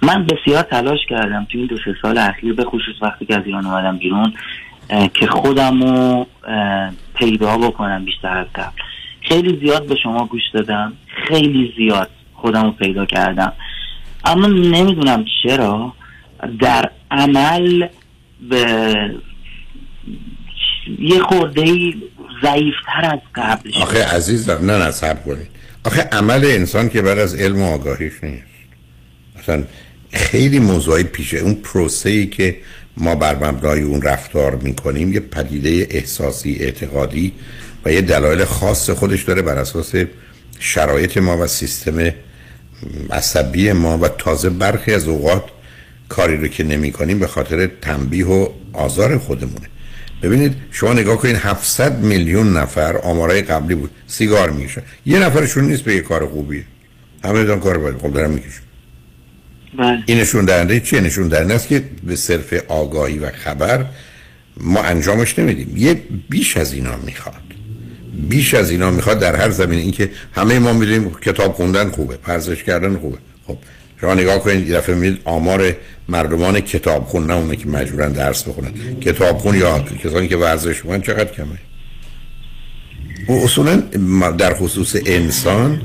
[0.02, 3.46] من بسیار تلاش کردم تو این دو سه سال اخیر به خصوص وقتی که از
[3.46, 4.34] ایران اومدم بیرون
[5.14, 6.28] که خودم رو
[7.16, 8.84] پیدا بکنم بیشتر از قبل.
[9.22, 10.94] خیلی زیاد به شما گوش دادم.
[11.28, 13.54] خیلی زیاد خودم رو پیدا کردم.
[14.26, 15.94] اما نمی‌دونم چرا.
[16.62, 17.88] در عمل
[18.50, 18.96] به
[21.00, 21.64] یه خورده
[22.44, 23.72] ضعیفتر از قبل.
[23.82, 25.48] آخه عزیزم نه صبر کنید.
[25.86, 28.46] آخه عمل انسان که بعد از علم و آگاهیش نیست.
[29.40, 29.64] اصلا
[30.12, 32.58] خیلی موضوعی پیشه اون پروسه ای که
[32.98, 37.34] ما بر مبنای اون رفتار می‌کنیم یه پدیده احساسی اعتقادی
[37.86, 39.96] و یه دلایل خاص خودش داره بر اساس
[40.60, 42.10] شرایط ما و سیستم
[43.12, 45.44] عصبی ما و تازه برخی از اوقات
[46.10, 49.68] کاری رو که نمی کنیم به خاطر تنبیه و آزار خودمونه.
[50.22, 53.92] ببینید شما نگاه کنید 700 میلیون نفر آمارای قبلی بود.
[54.08, 56.64] سیگار میشه یه نفرشون نیست به یه کار خوبیه
[57.24, 58.62] همه دارن کار باید خب دارم می‌کشن.
[59.78, 60.04] بله.
[60.06, 63.86] این نشون دهنده چیه؟ نشون دهنده است که به صرف آگاهی و خبر
[64.58, 65.78] ما انجامش نمیدیم.
[65.78, 65.94] یه
[66.30, 67.45] بیش از اینا می‌خواد.
[68.30, 69.82] بیش از اینا می‌خواد در هر زمینه.
[69.82, 73.18] اینکه همه ما می‌دونیم کتاب خوندن خوبه پرزش کردن خوبه.
[73.48, 73.58] خب
[74.02, 75.76] شما نگاه کنید یه دفعه می‌دید آمار
[76.10, 78.72] مردمان کتاب خون نه اونه که مجبورن درس بخونن.
[79.02, 81.58] کتاب خون یا کسانی که ورزش می‌کنن چقدر کمه؟
[83.28, 83.76] و اصولا
[84.38, 85.82] در خصوص انسان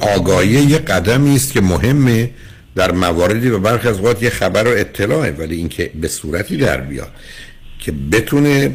[0.00, 2.30] آگاهی یه قدمی است که مهمه
[2.74, 6.80] در مواردی و برخی از اوقات یه خبر و اطلاعه ولی اینکه به صورتی در
[6.80, 7.10] بیاد
[7.78, 8.70] که بتونه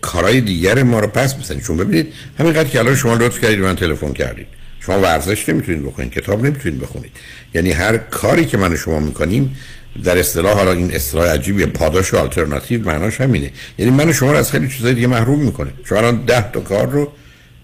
[0.00, 1.62] کارهای دیگر ما رو پس بزنید.
[1.62, 4.46] چون ببینید همینقدر که الان شما لطف کردید من تلفن کردید.
[4.80, 7.10] شما ورزش نمی‌تونید بکنید کتاب نمی‌تونید بخونید.
[7.54, 9.56] یعنی هر کاری که من و شما می‌کنیم
[10.04, 13.50] در اصطلاح حالا این اصطلاح عجیبی پاداش آلترناتیو معناش همینه.
[13.78, 15.70] یعنی من و شما رو از خیلی چیزای دیگه محروم می‌کنه.
[15.84, 17.12] شما الان 10 تا کار رو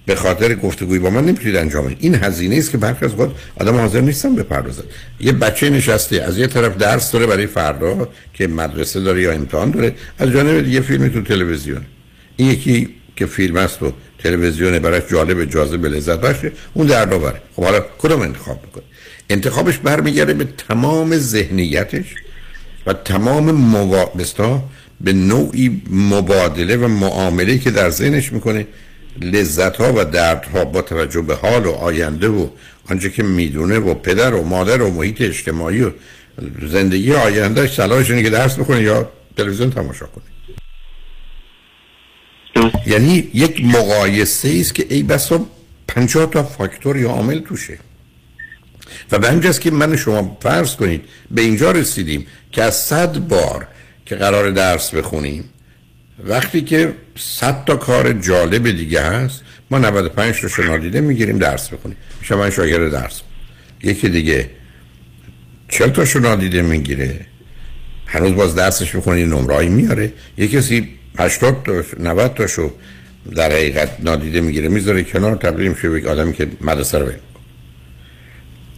[0.07, 1.99] به خاطر گفتگوی با من نمی‌تونید انجام بدید.
[2.01, 4.82] این هزینه است که برخی از خود آدم حاضر نیستن بپردازن.
[5.20, 9.70] یه بچه نشسته از یه طرف درس داره برای فردا که مدرسه داره یا امتحان
[9.70, 11.82] داره از جانب دیگه فیلمی تو تلویزیون.
[12.37, 17.43] این یکی که فیلم است و تلویزیون براش جالب جاذب لذت بخشه اون در بره
[17.57, 18.85] خب حالا کدوم انتخاب می‌کنه؟
[19.30, 22.14] انتخابش برمیگرده به تمام ذهنیتش
[22.87, 24.62] و تمام موابستا
[25.01, 28.66] به نوعی مبادله و معامله که در ذهنش می‌کنه.
[29.20, 32.49] لذت ها و درد ها با توجه به حال و آینده و
[32.91, 35.91] آنچه که می‌دونه و پدر و مادر و محیط اجتماعی و
[36.70, 40.24] زندگی آینده صلاحش اینه که درس بکنه یا تلویزیون تماشا کنه.
[42.87, 45.47] یعنی یک مقایسه است که ای بسا
[45.89, 47.79] پنجاه تا فاکتور یا عامل توشه.
[49.12, 53.67] و به همجاست که من شما فرض کنید به اینجا رسیدیم که از صد بار
[54.07, 55.45] که قرار درس بخونیم
[56.25, 61.97] وقتی که صد تا کار جالب دیگه هست ما 95 تا شنادیده می‌گیریم درس بخونیم.
[62.21, 63.21] میشه من شاگرد درس.
[63.83, 64.51] یکی دیگه
[65.69, 67.27] 40 تا شنادیده می‌گیره
[68.07, 70.12] هنوز باز درسش بخونی نمرایی میاره.
[70.39, 70.89] یه کسی
[71.19, 72.73] 80 تا 90 تاشو
[73.37, 74.69] در حقیقت نادیده می‌گیره.
[74.69, 77.12] می‌ذاره کنار تبدیل میشه به آدمی که مدرسه رو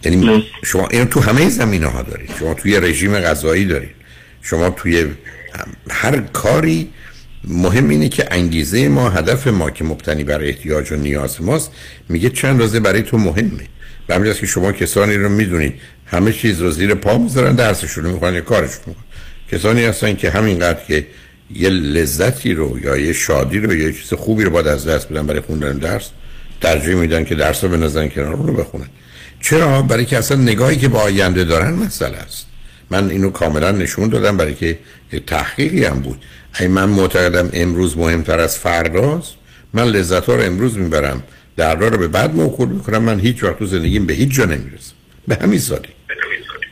[0.04, 2.30] یعنی شما اینو تو همه زمینه ها دارید.
[2.38, 3.94] شما توی رژیم غذایی دارید.
[4.42, 5.06] شما توی
[5.90, 6.90] هر کاری
[7.44, 11.70] مهم اینه که انگیزه ما هدف ما که مبتنی بر احتیاج و نیاز ماست
[12.08, 13.66] میگه چند روزه برای تو مهمه.
[14.06, 15.74] به همین که شما کسانی رو می‌دونید
[16.06, 19.04] همه چیز رو زیر پا می‌ذارن درسشون رو یا کارشون می‌کنن
[19.52, 21.06] کسانی هستن که همینقدر که
[21.54, 25.08] یه لذتی رو یا یه شادی رو یا یه چیز خوبی رو باید از دست
[25.08, 26.10] بدن برای خوندن درس.
[26.60, 28.88] ترجیح میدن که درس رو بنازن کنار رو بخونن.
[29.40, 32.46] چرا؟ برای که اصلا نگاهی که با آینده دارن مسئله است.
[32.90, 34.78] من اینو کاملا نشون دادم برای که
[35.12, 36.24] یه تحقیقی هم بود.
[36.60, 39.34] ای من معتقدم امروز مهمتر از فرداست.
[39.74, 41.22] من لذت ها رو امروز می‌برم.
[41.56, 43.02] در رو به بعد موکول می‌کنم.
[43.02, 44.92] من هیچ وقت تو زندگیم به هیچ جا نمی‌رسم.
[45.28, 45.88] به همین سادی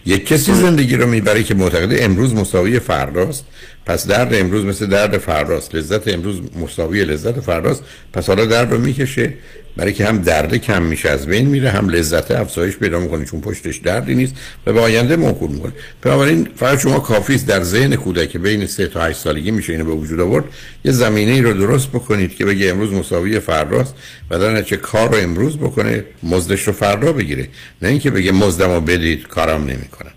[0.06, 3.44] یک کسی زندگی رو می‌بره که معتقد امروز مساوی فرداست.
[3.86, 7.82] پس درد امروز مثل درد فرداست لذت امروز مساوی لذت فرداست
[8.12, 9.34] پس حالا درد رو می‌کشه.
[9.76, 13.40] برای که هم درد کم میشه از بین میره هم لذت افزایش پیدا می‌کنه چون
[13.40, 14.34] پشتش دردی نیست
[14.66, 15.72] و به آینده موکول می‌کنه.
[16.02, 19.92] بنابراین فقط شما کافی در ذهن کودک بین 3 تا 8 سالگی میشه اینو به
[19.92, 20.44] وجود آورد
[20.84, 23.94] یه زمینه ای رو درست بکنید که بگه امروز مساوی فرداست
[24.30, 27.48] و در چه کار رو امروز بکنه مزدش رو فردا بگیره.
[27.82, 30.13] نه اینکه بگه مزدمو بدید کارم نمی‌کنم.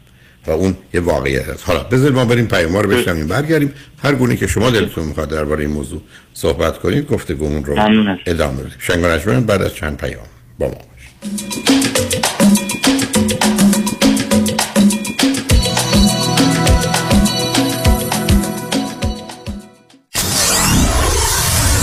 [0.48, 1.64] و اون یه واقعیت هست.
[1.68, 3.28] حالا بذارید ما بریم پیام رو بشنویم.
[3.28, 3.74] برگردیم.
[4.04, 6.02] هر گونه که شما دلتون می‌خواد درباره این موضوع
[6.34, 7.80] صحبت کنید گفتگومون رو
[8.26, 8.78] ادامه بدیم.
[8.80, 10.26] شنگ بعد از چند پیام
[10.60, 10.88] با ما باشید.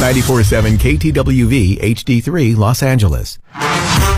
[0.04, 3.38] 947 KTWV HD3 Los Angeles.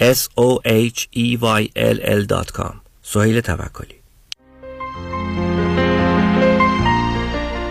[0.00, 3.99] s o h e y l l.com سهیل توکلی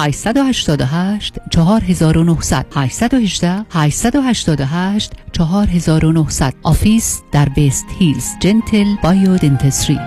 [0.00, 8.24] 888 4900 818 888 4900 office در West Hills.
[8.40, 9.98] Gentle Biodentistry.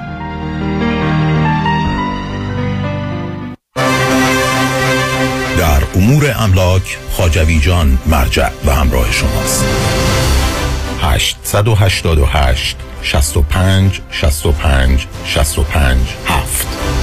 [5.58, 9.66] در امور املاک خاجوی جان مرجع و همراه شماست.
[11.02, 17.03] 888 65 65 65 7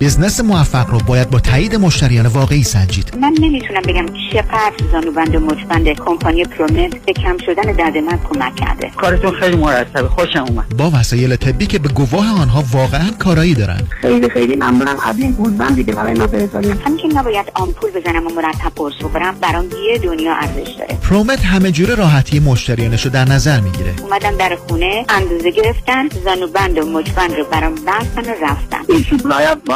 [0.00, 3.18] بزنس موفق رو باید با تایید مشتریان واقعی سنجید.
[3.20, 8.56] من نمی‌تونم بگم چقدر زانوبند و مچبند کمپانی پرومت به کم شدن درد من کمک
[8.56, 8.90] کرده.
[8.96, 10.08] کارتون خیلی مرتبه.
[10.08, 10.76] خوشم اومد.
[10.76, 14.96] با وسایل طبی که به گواه آنها واقعا کارایی دارن خیلی خیلی ممنونم.
[15.06, 18.94] قبل این بودم دیگه برای ما فرستادیم همین که نباید آمپول بزنم و مرتب قرص
[19.02, 20.98] بخورم برام یه دنیا ارزش داره.
[21.10, 23.94] پرومت همه جوره راحتی مشتریانش رو در نظر می‌گیره.
[24.02, 28.78] اومدن در خونه اندازه گرفتن زانوبند و مچبند رو برام بستن و رفتن.
[28.88, 29.04] این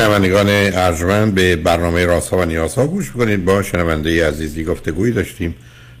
[0.00, 5.54] شنوندگان ارجمند به برنامه راسا و نیاسا گوش کنید با شنونده عزیزی گفتگویی داشتیم.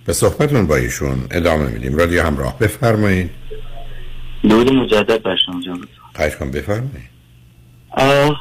[0.06, 1.96] به صحبتون با ایشون ادامه میدیم.
[1.96, 3.30] رادیو همراه بفرمایید.
[4.44, 7.10] درود مجدد بر شما جان خواهش بفرمایید.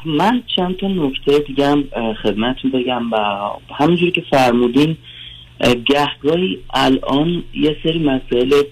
[0.06, 1.84] من چند تا نکته دیگه هم
[2.24, 3.18] خدمتتون بگم و
[3.80, 4.98] همینجوری که فرمودین
[5.86, 8.64] گهگاهی الان یه سری مسائل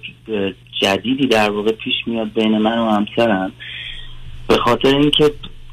[0.81, 3.51] جدیدی در واقع پیش میاد بین من و همسرم.
[4.47, 5.31] به خاطر اینکه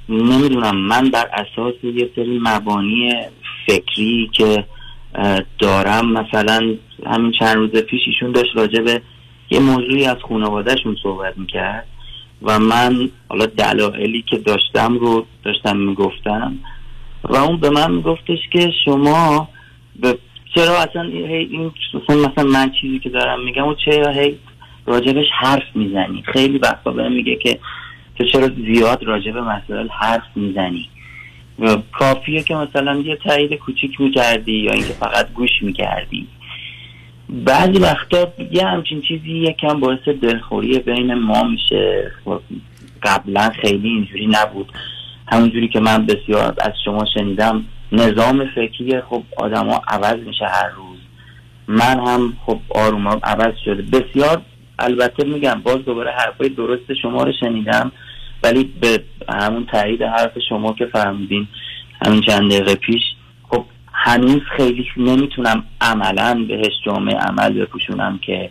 [0.08, 3.12] نمی‌دونم من بر اساس یه سری مبانی
[3.66, 4.64] فکری که
[5.58, 6.74] دارم مثلا
[7.06, 9.02] همین چند روز پیش ایشون داشت راجع به
[9.50, 11.86] یه موضوعی از خانوادهشون صحبت می‌کرد
[12.42, 16.58] و من حالا دلایلی که داشتم رو داشتم می‌گفتم
[17.24, 19.48] و اون به من میگفتش که شما
[20.00, 20.18] به
[20.54, 21.72] چرا اصلا این
[22.08, 24.38] مثلا, من چیزی که دارم میگم و چرا هی
[24.86, 27.58] راجبش حرف می‌زنی؟ خیلی وقتا بهم میگه که
[28.18, 30.88] تو چرا زیاد راجب مسائل حرف می‌زنی؟
[31.92, 36.26] کافیه که مثلا یه تایید کوچیک می‌کردی یا اینکه فقط گوش می‌کردی.
[37.28, 42.12] بعضی وقتا یه همچین چیزی یکم باعث دلخوری بین ما میشه.
[43.02, 44.72] قبلا خیلی اینجوری نبود.
[45.26, 50.98] همونجوری که من بسیار از شما شنیدم نظام فکری خب آدما عوض میشه هر روز.
[51.68, 53.82] من هم خب آروم عوض شده.
[53.82, 54.42] بسیار
[54.78, 57.92] البته میگم باز دوباره حرفای درست شما رو شنیدم.
[58.44, 61.48] ولی به همون تایید حرف شما که فرمودین
[62.06, 63.02] همین چند دقیقه پیش
[63.42, 68.50] خب هنوز خیلی نمی‌تونم عملا بهش جامعه عمل بپوشونم که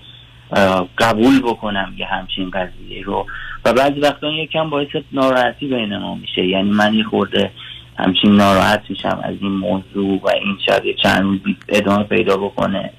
[0.97, 3.25] قبول بکنم یه همچین قضیه رو.
[3.65, 6.45] و بعضی وقتا یکم باعث ناراحتی بین ما میشه.
[6.45, 7.51] یعنی من یه خورده
[7.97, 12.89] همچین ناراحت میشم از این موضوع و این شاید چند روز ادامه پیدا بکنه.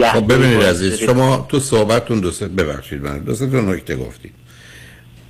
[0.00, 4.43] خب ببینید عزیز شما تو صحبتتون دو ببخشید من دو تا نکته گفتید.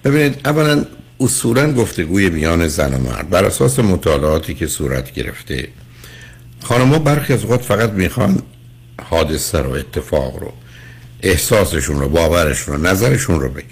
[0.05, 0.85] ببینید اولا
[1.21, 5.69] اصولا گفتگوی میان زن و مرد بر اساس مطالعاتی که صورت گرفته
[6.63, 8.43] خانم‌ها برخی از اوقات فقط می‌خوان
[9.03, 10.53] حادثه رو اتفاق رو
[11.23, 13.65] احساسشون رو باورشون رو نظرشون رو بگن.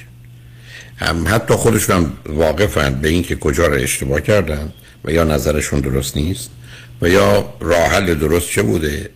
[0.97, 4.73] هم حتی خودشون هم واقفند به اینکه کجا رو اشتباه کردن
[5.05, 6.51] و یا نظرشون درست نیست
[7.03, 9.11] و یا راه حل درست چه بوده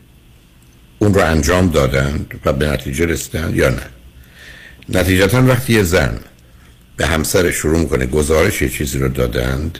[0.99, 3.83] اون رو انجام دادند و به نتیجه رسیدن یا نه.
[4.89, 6.19] نتیجتا وقتی یه زن
[6.97, 9.79] به همسر شروع می‌کنه گزارش یه چیزی رو دادند.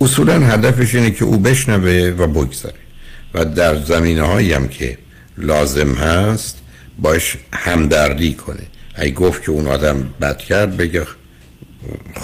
[0.00, 2.74] اصولا هدفش اینه که او بشنوه و بگذاره
[3.34, 4.98] و در زمینه هایی هم که
[5.38, 6.58] لازم هست
[6.98, 8.62] باش همدردی کنه.
[8.94, 11.06] اگه گفت که اون آدم بد کرد بگه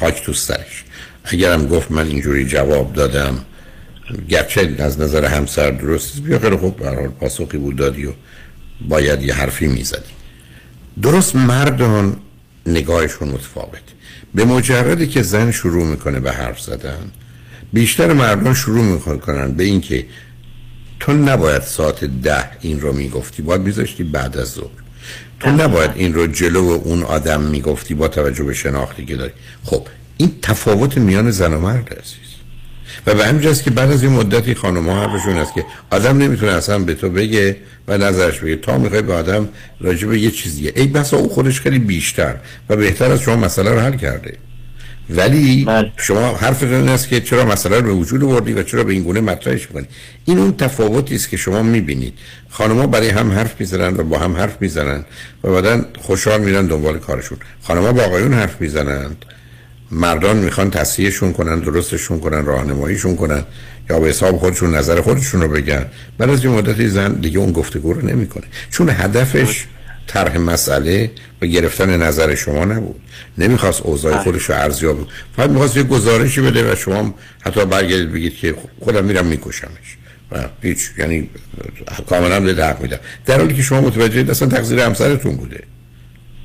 [0.01, 0.85] خاک تو سرش.
[1.25, 3.39] اگرم گفت من اینجوری جواب دادم
[4.29, 8.13] گرچه از نظر همسر درست بیا خیلی خوب برحال پاسخی بود دادی و
[8.89, 10.13] باید یه حرفی می‌زدی.
[11.03, 12.17] درست مردان
[12.67, 13.94] نگاهشون متفاوت
[14.35, 17.11] به مجردی که زن شروع می‌کنه به حرف زدن
[17.73, 20.07] بیشتر مردان شروع می‌کنن به اینکه
[21.01, 24.71] تو نباید ساعت ده این رو می‌گفتی باید میذاشتی بعد از ظهر.
[25.41, 29.33] تو نباید این رو جلو اون آدم می‌گفتی با توجه به شناختی که داری.
[29.65, 32.24] خب این تفاوت میان زن و مرد عزیز
[33.07, 36.53] و به همین که بعد از این مدتی خانم ها حرفشون است که آدم نمی‌تونه
[36.53, 37.57] اصلا به تو بگه
[37.89, 38.57] و نظرش بگه.
[38.57, 39.49] تا می‌خوای به آدم
[39.81, 42.35] راجع به یه چیزیه ای بسا او خودش خیلی بیشتر
[42.69, 44.39] و بهتر از شما مسئله رو حل کرده.
[45.11, 45.93] ولی بله.
[45.97, 49.03] شما حرف این است که چرا مسئله رو به وجود آوردی و چرا به این
[49.03, 49.87] گونه مطرحش می‌کنی؟
[50.25, 52.15] این اون تفاوتی است که شما می‌بینید.
[52.51, 55.05] خانم‌ها برای هم حرف می‌زنن و با هم حرف می‌زنن
[55.45, 57.39] و بعدا خوشحال میرن دنبال کارشون.
[57.63, 59.25] خانم‌ها با آقایون حرف می‌زنند.
[59.95, 63.45] مردان می‌خوان تصحیحشون کنن درستشون کنن راهنماییشون کنن
[63.91, 65.87] یا به حساب خودشون نظر خودشون رو بگن.
[66.19, 68.45] بعد از یه مدتی زن دیگه اون گفتگو رو نمی‌کنه.
[68.71, 69.65] چون هدفش
[70.07, 71.11] طرح مسئله
[71.43, 73.01] و گرفتن نظر شما نبود.
[73.39, 74.23] نمی‌خواست اوضاع بله.
[74.23, 79.05] خودش رو ارزیابی فقط می‌خواست یه گزارشی بده و شما حتی برگردید بگید که خودم
[79.05, 79.97] میرم میکشمش.
[80.33, 81.31] و هیچ یعنی
[82.09, 82.99] کاملا به درد میدم.
[83.27, 85.61] در حالی که شما متوجه اصلا تقصیر همسرتون بوده.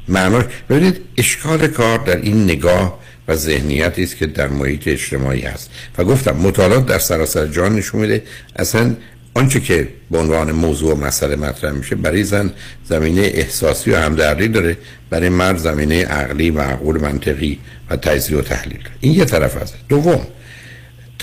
[0.07, 5.69] معناش ببینید اشکال کار در این نگاه و ذهنیتی است که در محیط اجتماعی هست.
[5.97, 8.23] و گفتم مطالعات در سراسر جهان نشون میده
[8.55, 8.95] اصلا
[9.33, 12.53] آنچه که به عنوان موضوع و مسئله مطرح میشه برای زن
[12.85, 14.77] زمینه احساسی و همدردی داره
[15.09, 18.79] برای مرد زمینه عقلی و عقول منطقی و تجزیه و تحلیل.
[18.99, 20.27] این یه طرف از دوم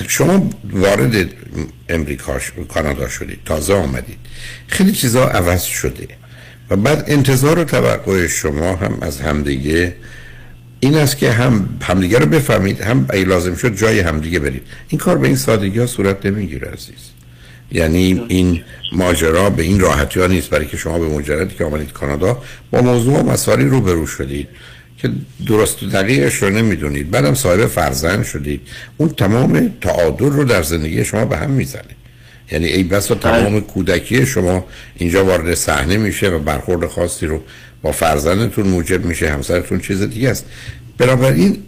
[0.08, 1.30] شما وارد
[1.88, 2.38] امریکا
[2.68, 4.18] کانادا شدید تازه آمدید.
[4.66, 6.08] خیلی چیزا عوض شده.
[6.70, 9.94] و بعد انتظار و توقع شما هم از همدیگه
[10.80, 14.62] این است که هم همدیگه رو بفهمید هم ای لازم شد جای همدیگه برید.
[14.88, 17.10] این کار به این سادگی ها صورت نمی‌گیره عزیز.
[17.72, 18.62] یعنی این
[18.92, 20.50] ماجرا به این راحتی ها نیست.
[20.50, 24.48] برای که شما به مجردی که آمدید کانادا با موضوع و مسائلی روبرو شدید.
[24.98, 25.10] که
[25.46, 27.10] درست و دقیقش رو نمی‌دونید.
[27.10, 28.60] بعدم صاحب فرزند شدید.
[28.96, 31.82] اون تمام تعادل رو در زندگی شما به هم می‌زنه.
[32.52, 37.42] یعنی ای بسا تمام کودکی شما اینجا وارد صحنه میشه و برخورد خاصی رو
[37.92, 40.46] فرزندتون موجب میشه همسرتون چیز دیگه است.
[40.98, 41.58] بنابراین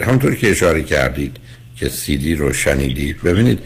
[0.00, 1.36] همونطور که اشاره کردید
[1.76, 3.58] که سیدی رو شنیدید ببینید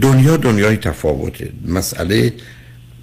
[0.00, 1.52] دنیا دنیای تفاوته.
[1.68, 2.32] مسئله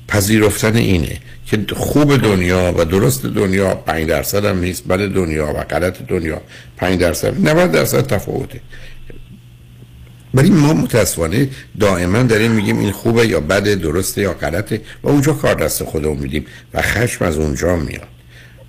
[0.08, 5.64] پذیرفتن اینه که خوب دنیا و درست دنیا 5 درصد هم نیست بله دنیا و
[5.64, 6.42] غلط دنیا
[6.78, 8.62] 5 درصد 90 درصد تفاوته.
[10.34, 11.50] ولی ما متاسفانه
[11.80, 16.18] دائما داریم میگیم این خوبه یا بده درسته یا غلطه و اونجا کار دست خودمون
[16.18, 18.13] میدیم و خشم از اونجا میاد.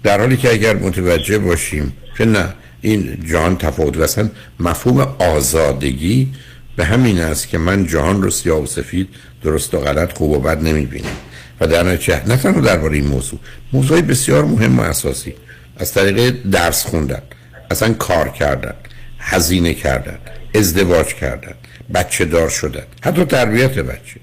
[0.05, 2.49] در حالی که اگر متوجه باشیم که نه
[2.81, 6.29] این جهان تفاوت و اصلا مفهوم آزادگی
[6.77, 9.09] به همین است که من جهان رو سیاه و سفید
[9.43, 11.17] درست و غلط خوب و بد نمی‌بینم.
[11.61, 13.39] و در نتیجه نه تنها درباره این موضوع
[13.73, 15.35] موضوع بسیار مهم و اساسی.
[15.77, 17.23] از طریق درس خوندن
[17.71, 18.75] اصلا کار کردن
[19.19, 20.19] هزینه کردن
[20.55, 21.55] ازدواج کردن
[21.95, 24.21] بچه دار شدن حتی تربیت بچه.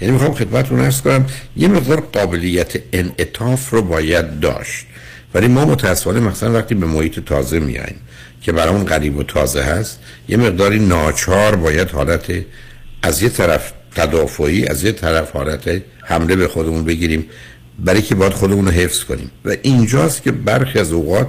[0.00, 1.26] یعنی می‌خوام خدمتتون ارز کنم
[1.56, 4.86] یه مقدار قابلیت انعطاف رو باید داشت.
[5.34, 8.00] ولی ما متاسفانه مثلا وقتی به محیط تازه میاییم
[8.42, 9.98] که برامون غریب و تازه هست
[10.28, 12.32] یه مقداری ناچار باید حالت
[13.02, 17.26] از یه طرف تدافعی از یه طرف حالت حمله به خودمون بگیریم
[17.78, 19.30] برای که باید خودمون رو حفظ کنیم.
[19.44, 21.28] و اینجاست که برخی از اوقات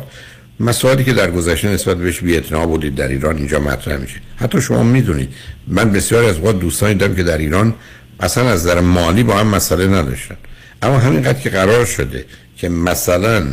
[0.60, 4.16] مسائلی که در گذشته نسبت بهش بی‌اعتنا بودید در ایران اینجا مطرح میشه.
[4.36, 5.30] حتی شما می‌دونید
[5.68, 7.76] من بسیاری از اوقات دوستانی دارم که در ایران
[8.20, 10.36] اصلا از نظر مالی با هم مسئله نداشتن.
[10.82, 12.26] اما همینقدر که قرار شده
[12.58, 13.44] که مثلا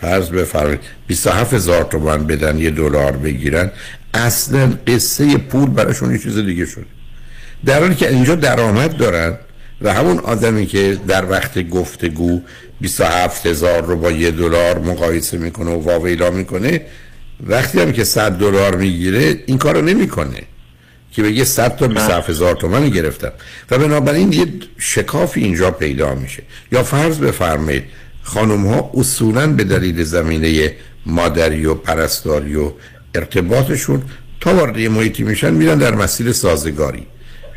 [0.00, 3.70] فرض بفرمایید 27 هزار تومان بدن یه دلار بگیرن.
[4.14, 6.84] اصلا قصه پول براشون یه چیز دیگه شده
[7.64, 9.38] در حالی که اینجا درآمد دارن
[9.82, 12.40] و همون آدمی که در وقت گفتگو
[12.80, 16.80] 27 هزار رو با یه دلار مقایسه می‌کنه و واویلا می‌کنه
[17.46, 20.42] وقتی هم که 100 دلار می‌گیره این کارو نمی‌کنه
[21.12, 23.32] که بگه 100 تا 27 هزار تومن گرفتم.
[23.70, 24.46] و بنابراین یه
[24.78, 26.42] شکافی اینجا پیدا میشه.
[26.72, 27.84] یا فرض بفرمایید
[28.26, 30.72] خانم ها اصولا به دلیل زمینه
[31.06, 32.72] مادری و پرستاری و
[33.14, 34.02] ارتباطشون
[34.40, 37.06] تا وارد محیطی میشن میرن در مسیر سازگاری.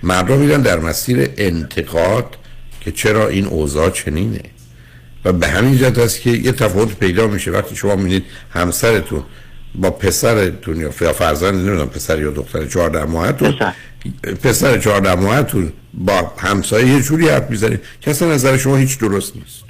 [0.04, 2.38] مردم میرن در مسیر انتقاد
[2.82, 4.42] که چرا این اوضاع چنینه.
[5.26, 7.52] و به همین جهت است که یه تفاوت پیدا میشه.
[7.52, 9.24] وقتی شما می‌بینید همسرتون
[9.76, 13.56] با پسرتون یا فرزند نمی‌دونم پسر یا دختر 14 ماهتون
[14.44, 14.78] پسر.
[14.78, 19.69] 14 ماهتون با همسایه یه جوری حرف می‌زنید که اصلا نظر شما هیچ درست نیست.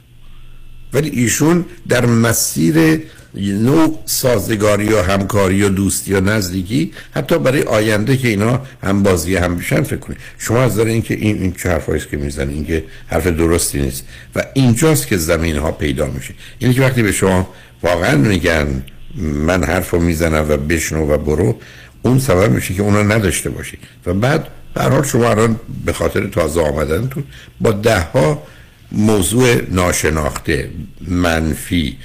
[0.94, 3.02] ولی ایشون در مسیر
[3.36, 9.36] نوع سازگاری و همکاری و دوستی و نزدیکی حتی برای آینده که اینا هم بازی
[9.36, 12.84] هم بیشن فکر کنید شما از داره اینکه این این چه حرفایی که می‌زنید اینکه
[13.08, 14.06] حرف درستی نیست.
[14.36, 16.34] و اینجاست که زمین ها پیدا میشه.
[16.62, 17.50] یعنی که وقتی به شما
[17.84, 18.84] واقعا میگن
[19.16, 21.56] من حرف رو می‌زنم و بشنو و برو
[22.02, 26.28] اون سبب میشه که اونا نداشته باشید و بعد به حال شما الان به خاطر
[26.28, 27.24] تازه آمدنتون
[27.62, 28.44] با ده ها
[28.92, 30.70] موضوع ناشناخته
[31.08, 31.98] منفی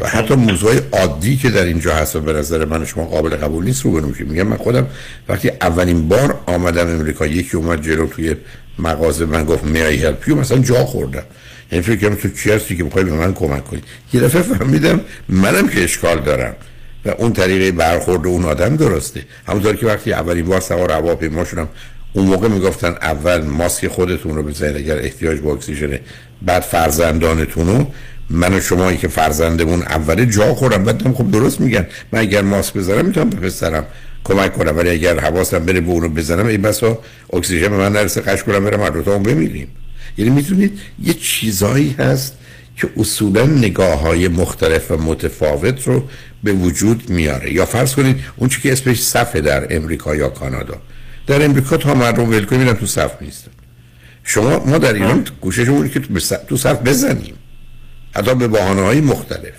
[0.00, 3.64] و حتی موضوع عادی که در اینجا هست و به نظر من شما قابل قبول
[3.64, 4.86] نیست رو میشه میگم من خودم
[5.28, 8.36] وقتی اولین بار آمدم امریکا یکی اومد جلو توی
[8.78, 11.22] مغازه من گفت میای هلپ مثلا جا خوردم.
[11.72, 13.82] یعنی فکر کنم تو چی هستی که می‌خوای به من کمک کنی؟
[14.12, 16.54] یه دفعه فهمیدم منم که اشکال دارم
[17.04, 19.22] و اون طریقه برخورد اون آدم درسته.
[19.48, 21.68] همونطور که وقتی اولین بار سوار هواپیما شدم
[22.12, 25.98] اون موقع می‌گفتن اول ماسک خودتون رو بزنید اگر احتیاج به اکسیژن
[26.42, 27.86] بعد فرزندانتون رو.
[28.30, 31.86] من و شمایی که فرزندمون اولی جا خورم بعدم خب درست میگن.
[32.12, 33.86] من اگر ماسک بذارم می‌تونم به پسرم
[34.24, 36.98] کمک کنم ولی اگر حواسم بره به اونو بزنم این بسا
[37.32, 39.68] اکسیژن من نرسه قش کنم برم هر دوتا بمیریم.
[40.18, 42.36] یعنی می‌تونید یه چیزایی هست
[42.76, 46.02] که اصولا نگاه های مختلف و متفاوت رو
[46.44, 47.52] به وجود میاره.
[47.52, 50.76] یا فرض کنید اون چی که اسمش صفه در امریکا یا کانادا.
[51.26, 53.50] در امریکا تا مردم ولکن میرن تو صف نیستن
[54.26, 56.00] شما ما در ایران گوششمون که
[56.48, 57.34] تو صف بزنیم.
[58.14, 59.54] حتی به بحانه های مختلف.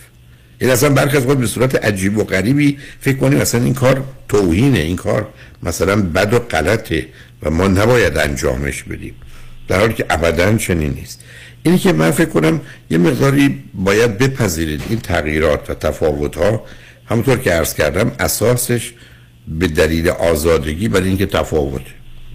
[0.60, 4.04] این اصلا برخی از خود به صورت عجیب و غریبی فکر کنیم اصلا این کار
[4.28, 4.80] توهینه.
[4.80, 5.30] این کار
[5.64, 7.08] مثلا بد و غلطه
[7.44, 9.16] و ما نباید انجامش بدیم.
[9.68, 11.24] در حالی که ابدا چنین نیست.
[11.64, 16.66] اینی که من فکر کنم یه مقداری باید بپذیرید این تغییرات و تفاوت ها
[17.06, 18.94] همونطور که عرض کردم اساسش
[19.48, 21.82] به دلیل آزادگی برای اینکه تفاوت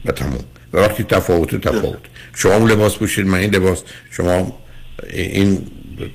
[0.04, 0.44] و تموم.
[0.72, 1.98] و وقتی تفاوت تفاوت.
[2.34, 3.82] شما لباس پوشید من این لباس.
[4.10, 4.58] شما
[5.10, 5.66] این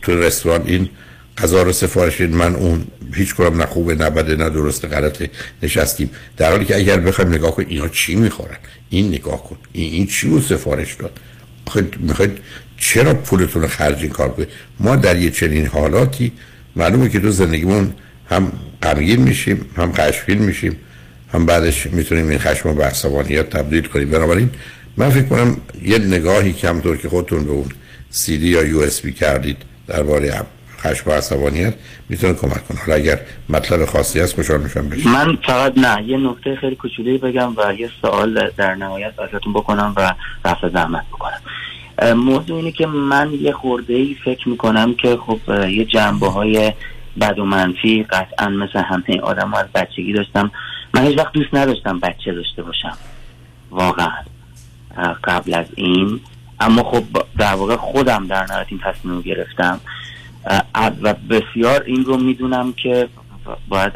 [0.01, 0.89] تو رستوران این
[1.37, 2.87] غذا رو سفارش من اون.
[3.13, 5.29] هیچ کنم نه خوبه نه بده نه درسته غلطه
[5.63, 6.09] نشستیم.
[6.37, 8.57] در حالی که اگر بخوایم نگاه کنیم اینا چی می‌خورن؟
[8.89, 9.57] این نگاه کن.
[9.71, 11.19] این, این چی رو سفارش داد؟
[11.99, 12.37] می‌خواید
[12.77, 14.47] چرا پولتون رو خرج این کار کنید؟
[14.79, 16.31] ما در یه چنین حالاتی
[16.75, 17.93] معلومه که تو زندگیمون
[18.29, 18.51] هم
[18.83, 20.77] غمگین میشیم هم خشمگین میشیم.
[21.33, 24.09] هم بعدش می‌تونیم این خشم و به عصبانیت تبدیل کنیم.
[24.11, 24.49] بنابراین
[24.97, 27.69] من فکر کنم یه نگاهی کمطور که خودتون به اون
[28.09, 30.41] سی دی یا یو اس بی کردید درباره
[30.79, 31.73] خشم و عصبانیت
[32.09, 32.79] می‌تونه کمک کنه.
[32.79, 37.17] حالا اگر مطلب خاصی هست خوشحال میشم بشید من فقط نه یه نکته خیلی کوچولویی
[37.17, 40.13] بگم و یه سوال در نهایت ازتون بکنم و
[40.45, 41.41] رفع زحمت بکنم.
[42.13, 45.39] موضوع اینه که من یه خورده ای فکر می‌کنم که خب
[45.69, 46.73] یه جنبه های
[47.21, 50.51] بد و منفی قطعا مثل همه آدم از بچگی داشتم.
[50.93, 52.97] من هیچ وقت دوست نداشتم بچه داشته باشم.
[53.72, 54.11] واقعا.
[55.23, 56.19] قبل از این.
[56.59, 57.03] اما خب
[57.38, 59.80] در واقع خودم در نهایت این تصمیم گرفتم.
[61.01, 63.09] و بسیار این رو می‌دونم که
[63.69, 63.93] باید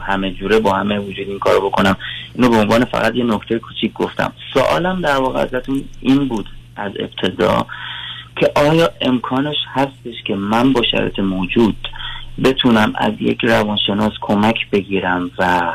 [0.00, 1.96] همه جوره با همه وجود این کارو بکنم.
[2.34, 4.32] اینو به عنوان فقط یه نکته کوچیک گفتم.
[4.54, 6.46] سوالم در واقع ازتون این بود
[6.76, 7.66] از ابتدا
[8.36, 11.88] که آیا امکانش هستش که من با شرط موجود
[12.44, 15.74] بتونم از یک روانشناس کمک بگیرم و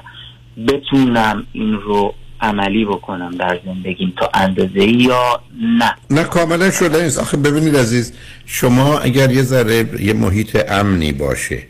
[0.67, 5.41] بتونم این رو عملی بکنم در زندگیم تا اندازه یا
[5.79, 5.95] نه.
[6.09, 7.19] نه کاملا شده نیست.
[7.19, 8.13] آخه ببینید عزیز
[8.45, 11.63] شما اگر یه ذره یه محیط امنی باشه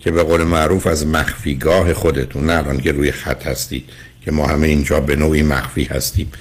[0.00, 3.84] که به قول معروف از مخفیگاه خودتون نه الان که روی خط هستید
[4.24, 6.32] که ما همه اینجا به نوعی مخفی هستیم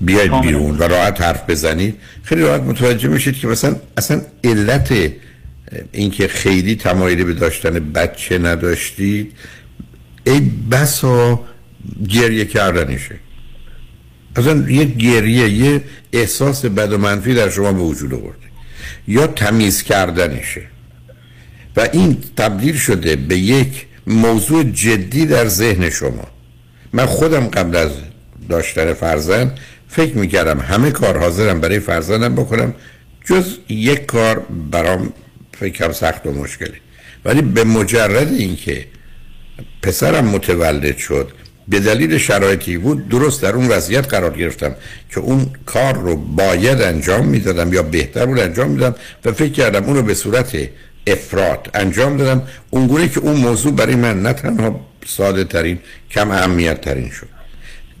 [0.00, 5.12] بیاید بیرون و راحت حرف بزنید خیلی راحت متوجه میشید که مثلا اصلا علت
[5.92, 9.32] اینکه خیلی تمایلی به داشتن بچه نداشتید
[10.26, 10.40] ای
[10.70, 11.44] بسا
[12.08, 13.16] گریه کردنشه
[14.36, 15.82] اصلا یه گریه یه
[16.12, 18.38] احساس بد و منفی در شما به وجود آورده.
[19.08, 20.62] یا تمیز کردنشه
[21.76, 26.28] و این تبدیل شده به یک موضوع جدی در ذهن شما.
[26.92, 27.90] من خودم قبل از
[28.48, 32.74] داشتن فرزند فکر می‌کردم همه کار حاضرم برای فرزندم بکنم
[33.24, 34.38] جز یک کار
[34.70, 35.12] برام
[35.60, 36.80] فکرم سخت و مشکلی
[37.24, 38.86] ولی به مجرد اینکه
[39.82, 41.32] پسرم متولد شد.
[41.68, 44.74] به دلیل شرایطی بود درست در اون وضعیت قرار گرفتم
[45.10, 49.84] که اون کار رو باید انجام می‌دادم یا بهتر بود انجام می‌دادم و فکر کردم
[49.84, 50.56] اون رو به صورت
[51.06, 52.42] افراد انجام دادم.
[52.70, 55.78] اونگونه که اون موضوع برای من نه تنها ساده ترین
[56.10, 57.28] کم اهمیت ترین شد.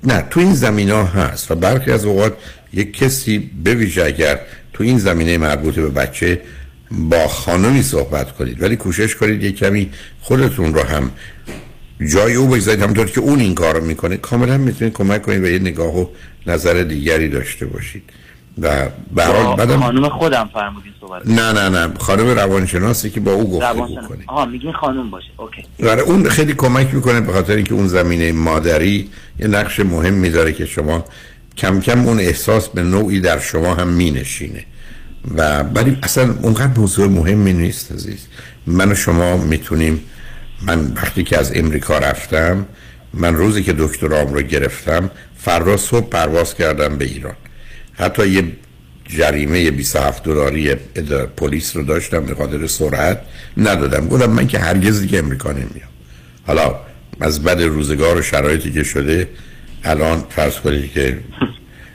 [0.04, 2.32] نه تو این زمین ها هست و برخی از اوقات
[2.72, 4.40] یک کسی به ویژه اگر
[4.72, 6.40] تو این زمینه مربوط به بچه
[6.90, 9.90] با خانمی صحبت کنید ولی کوشش کنید یک کمی
[10.20, 11.10] خودتون رو هم
[12.00, 15.46] جای او بگذارید همونطور که اون این کار رو می‌کنه کاملا می‌تونید کمک کنید و
[15.46, 16.06] یه نگاه و
[16.46, 18.02] نظر دیگری داشته باشید.
[18.60, 21.94] و برحال بعدم خانم خودم فرمودین صحبت نه نه نه.
[21.98, 23.74] خانم روانشناسی که با او گفته
[24.08, 24.24] کنید.
[24.26, 25.26] آها میگین خانم باشه.
[25.36, 25.64] اوکی.
[25.88, 30.52] آره اون خیلی کمک می‌کنه به خاطر اینکه اون زمینه مادری یه نقش مهم می‌ذاره
[30.52, 31.04] که شما
[31.56, 34.64] کم کم اون احساس به نوعی در شما هم مینشینه.
[35.36, 38.26] و ولی اصلا اونقدر موضوع مهمی نیست عزیز.
[38.66, 40.00] من و شما می‌تونیم
[40.62, 42.66] من وقتی که از امریکا رفتم
[43.14, 47.36] من روزی که دکترام رو گرفتم فردا صبح پرواز کردم به ایران.
[47.92, 48.44] حتی یه
[49.08, 50.74] جریمه 27 دلاری
[51.36, 53.20] پلیس رو داشتم به خاطر سرعت
[53.56, 54.08] ندادم.
[54.08, 55.88] گفتم من که هرگز دیگه امریکا نمیام.
[56.46, 56.74] حالا
[57.20, 59.28] از بد روزگار و شرایطی که شده
[59.84, 61.18] الان فرض کنید که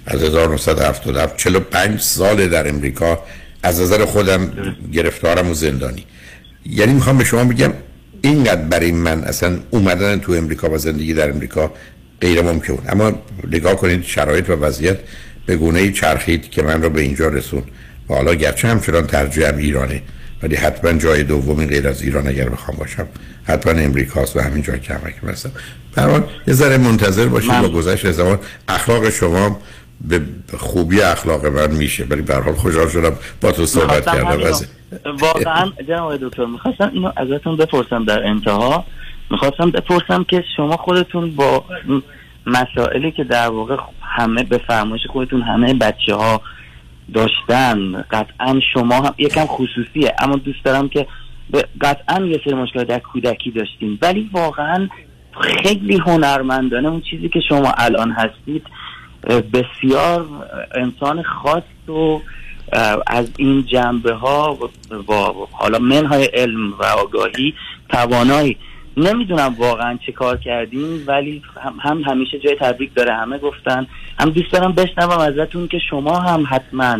[0.06, 3.20] از 1977 45 سال در امریکا
[3.64, 4.52] از نظر خودم
[4.94, 6.06] گرفتارم و زندانی.
[6.66, 7.74] یعنی می‌خوام به شما بگم
[8.22, 11.74] اینقدر برای من اصلا اومدن تو امریکا و زندگی در امریکا
[12.22, 13.12] غیر ممکن اما
[13.52, 14.98] نگاه کنید شرایط و وضعیت
[15.46, 17.64] به گونه چرخید که من رو به اینجا رسون.
[18.10, 20.02] و حالا گرچه همچنان ترجیحم ایرانه
[20.44, 23.08] ولی حتما جای دومی غیر از ایران اگر بخوام باشم
[23.44, 25.52] حتما امریکاست و همین جای که همه هستم.
[25.96, 28.40] برحال یه ذره منتظر باشید با گذشت زمان.
[28.68, 29.62] اخلاق شما
[30.02, 30.22] به
[30.58, 34.52] خوبی اخلاق من میشه ولی به حال خوشحال شدم با تو صحبت کردم.
[35.20, 38.86] واقعا جناب دکتر می‌خواستم اینو ازتون بپرسم در انتها.
[39.32, 41.66] می‌خواستم بپرسم که شما خودتون با
[42.46, 46.42] مسائلی که در واقع همه به فرمایش خودتون همه بچه ها
[47.14, 51.08] داشتن قطعا شما هم یکم خصوصیه اما دوست دارم که
[51.82, 54.88] قطعا یه سری مشکلات در کودکی داشتیم ولی واقعا
[55.42, 58.64] خیلی هنرمندانه اون چیزی که شما الان هستید
[59.24, 60.26] بسیار
[60.76, 62.20] انسان خاص و
[63.08, 64.58] از این جنبه ها
[65.10, 65.14] و
[65.52, 67.54] حالا منهای علم و آگاهی
[67.90, 68.58] توانایی.
[68.98, 71.42] نمی‌دونم واقعا چه کار کردیم ولی
[71.80, 73.14] هم, همیشه جای تبریک داره.
[73.14, 73.88] همه گفتن.
[74.20, 76.98] هم دوست دارم بشنوم ازتون که شما هم حتما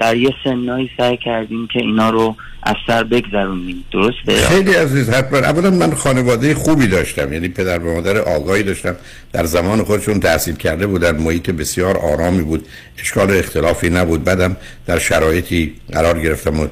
[0.00, 3.84] در یه سنایی سعی کردیم که اینا رو از سر بگذرونیم.
[3.92, 5.38] درسته؟ خیلی عزیز حتما.
[5.38, 8.96] اولا من خانواده خوبی داشتم یعنی پدر و مادر آگاهی داشتم.
[9.32, 12.66] در زمان خودشون تحصیل کرده بودن محیط بسیار آرامی بود
[12.98, 14.24] اشکال اختلافی نبود.
[14.24, 14.56] بعدم
[14.86, 16.66] در شرایطی قرار گرفتم و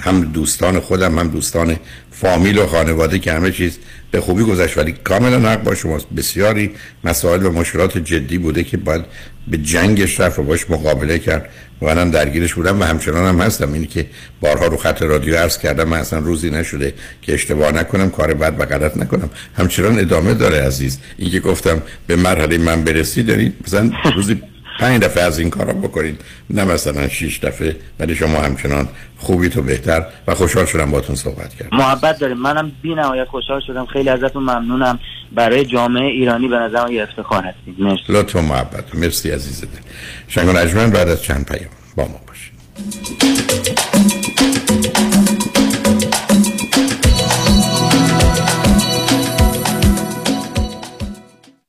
[0.00, 1.76] هم دوستان خودم هم دوستان
[2.10, 3.78] فامیل و خانواده که همه چیز
[4.14, 4.78] به خوبی گذشت.
[4.78, 6.06] ولی کاملا حق با شماست.
[6.16, 6.70] بسیاری
[7.04, 9.04] مسائل و مشکلات جدی بوده که باید
[9.48, 11.48] به جنگش رفت و باش مقابله کرد.
[11.82, 13.72] و منم درگیرش بودم و همچنان هم هستم.
[13.72, 14.06] اینی که
[14.40, 15.88] بارها رو خط رادیو عرض کردم.
[15.88, 19.30] من اصلا روزی نشده که اشتباه نکنم کار بد و غلط نکنم.
[19.54, 20.98] همچنان ادامه داره عزیز.
[21.18, 24.42] این که گفتم به مرحله من برسی دارید مثلا روزی
[24.80, 26.20] پنج دفعه از این کارا بکنید
[26.50, 28.88] نه مثلا شیش دفعه ولی شما همچنان
[29.18, 31.76] خوبی تو بهتر و خوشحال شدم باتون صحبت کردم.
[31.76, 32.36] محبت داریم.
[32.36, 33.86] منم بی نهایت خوشحال شدم.
[33.86, 34.98] خیلی ازتون ممنونم.
[35.32, 37.74] برای جامعه ایرانی به نظرم یه افتخار هستید.
[37.78, 38.02] مرسی.
[38.08, 38.94] لطف محبت.
[38.94, 39.66] مرسی عزیز دل
[40.28, 43.63] شنگان اجمن بعد از چند پیام با ما باشید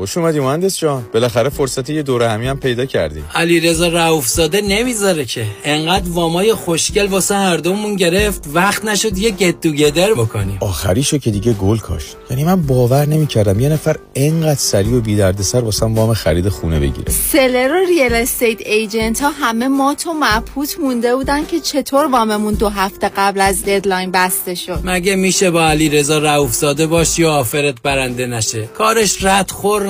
[0.00, 1.04] خوش اومدی مهندس جان.
[1.14, 3.22] بالاخره فرصت یه دوره همی هم پیدا کردی.
[3.34, 5.46] علی رضا رؤوفزاده نمی‌ذاره که.
[5.64, 10.58] انقدر وامای خوشگل واسه هر دومون گرفت وقت نشد یه get together بکنیم.
[10.60, 12.16] آخریشو که دیگه گل کاشت.
[12.30, 16.80] یعنی من باور نمی‌کردم یه نفر انقدر سریع و بی دردسر واسم وام خرید خونه
[16.80, 17.12] بگیره.
[17.32, 22.54] seller و real estate agent ها همه مات و مبهوت مونده بودن که چطور واممون
[22.54, 24.80] دو هفته قبل از deadline بسته شد.
[24.84, 29.89] مگه میشه با علی رضا رؤوفزاده باشی و آفرت برنده نشه؟ کارش رد خور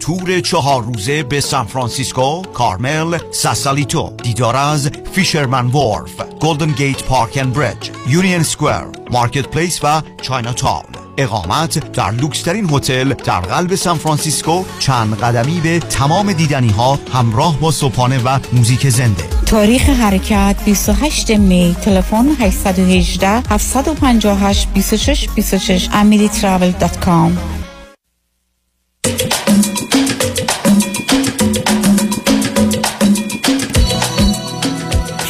[0.00, 7.38] تور چهار روزه به سان فرانسیسکو، کارمل، ساسالیتو، دیدار از Fisherman's Wharf، Golden Gate Park
[7.40, 11.00] and Bridge، Union Square، Market Place و Chinatown.
[11.18, 17.60] اقامت در لوکسترین هتل در قلب سان فرانسیسکو چند قدمی به تمام دیدنی ها همراه
[17.60, 27.60] با صبحانه و موزیک زنده تاریخ حرکت 28 می تلفن 818 758 26 26 amiritravel.com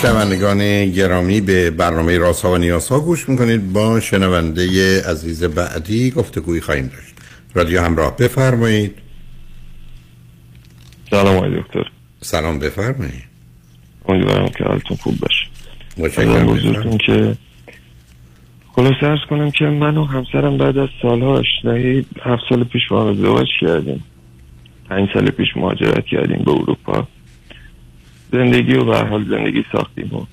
[0.03, 3.73] شنوندگان گرامی به برنامه راست ها و نیاز ها گوش می‌کنید.
[3.73, 4.63] با شنونده
[5.11, 7.15] عزیز بعدی گفتگوی خواهیم داشت.
[7.55, 8.95] رادیو همراه بفرمایید.
[11.11, 11.91] سلام آقای دکتر.
[12.21, 13.25] سلام بفرمایید.
[14.09, 15.47] امیدوارم که حالتون خوب باشه.
[15.97, 16.47] متشکرم.
[16.47, 17.37] بزرگتون که
[18.73, 23.03] خلاصه ارز کنم که من و همسرم بعد از سالها آشنایی هفت سال پیش با
[23.03, 24.05] هم ازدواج کردیم.
[24.89, 27.09] پنج سال پیش مهاجرت کردیم به اروپا.
[28.33, 30.27] زندگی و به حال زندگی ساختیم و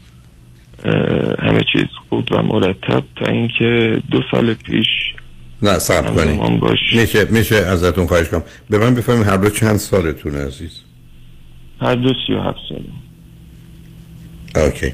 [1.39, 4.87] همه چیز خوب و مرتب تا اینکه دو سال پیش
[5.61, 6.63] نه صبر کنید
[6.95, 8.43] میشه میشه ازتون خواهش کنم.
[8.69, 10.81] به من بفهمید هر دو چند سالتونه عزیز؟
[11.81, 12.83] هر دو سی و هفت سال
[14.65, 14.93] اوکی.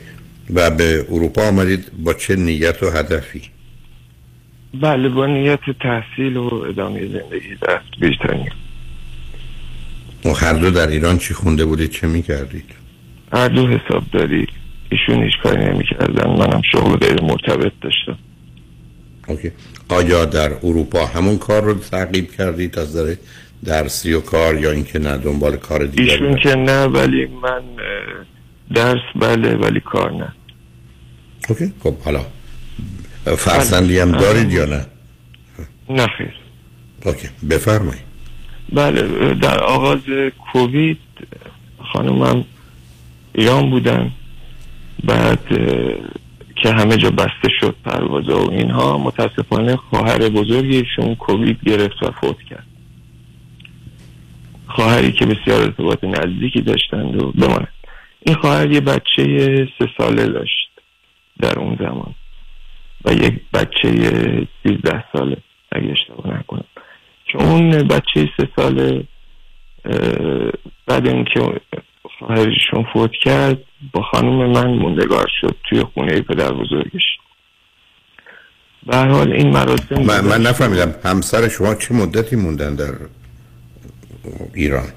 [0.54, 3.42] و به اروپا آمدید با چه نیت و هدفی؟
[4.82, 8.52] بله با نیت تحصیل و ادامه زندگی در بریتانیا
[10.26, 12.83] و هر دو در ایران چی خونده بودید؟ چه می‌کردید؟
[13.34, 14.48] هر دو حساب داری
[14.90, 18.18] ایشون هیچ کاری نمی کردن منم شغل غیر مرتبط داشتم.
[19.28, 19.52] Okay.
[19.90, 23.16] آیا در اروپا همون کار رو تعقیب کردید از نظر
[23.66, 27.62] درسی و کار یا اینکه نه دنبال کار دیگری ایشون که نه ولی من
[28.76, 30.34] درس بله ولی کار نه.
[31.50, 31.74] Okay.
[31.84, 32.26] خب حالا
[33.38, 34.86] فرزندی هم دارید یا نه؟
[35.90, 36.34] نه خیر.
[37.06, 37.28] Okay.
[37.50, 38.04] بفرمایید.
[38.74, 40.00] بله در آغاز
[40.54, 40.98] کووید
[41.94, 42.46] خانومم
[43.36, 44.12] ایران بودن.
[45.04, 45.48] بعد
[46.56, 52.42] که همه جا بسته شد پروازه و اینها متاسفانه خواهر بزرگیشون کووید گرفت و فوت
[52.50, 52.68] کرد.
[54.68, 57.74] خواهری که بسیار ارتباط نزدیکی داشتند و بماند.
[58.26, 60.70] این خواهر یه بچه سه ساله داشت
[61.40, 62.16] در اون زمان.
[63.06, 63.90] و یک بچه
[64.64, 65.38] سیزده ساله
[65.72, 66.66] اگه اشتباه نکنم.
[67.26, 69.04] که اون بچه سه ساله
[70.88, 71.40] بعد اینکه
[72.20, 73.58] خواهرشون فوت کرد
[73.94, 77.04] با خانم من موندگار شد توی خونه پدر بزرگش.
[78.88, 82.92] به حال این مراسم من, من نفهمیدم همسر شما چه مدتی موندن در
[84.54, 84.88] ایران؟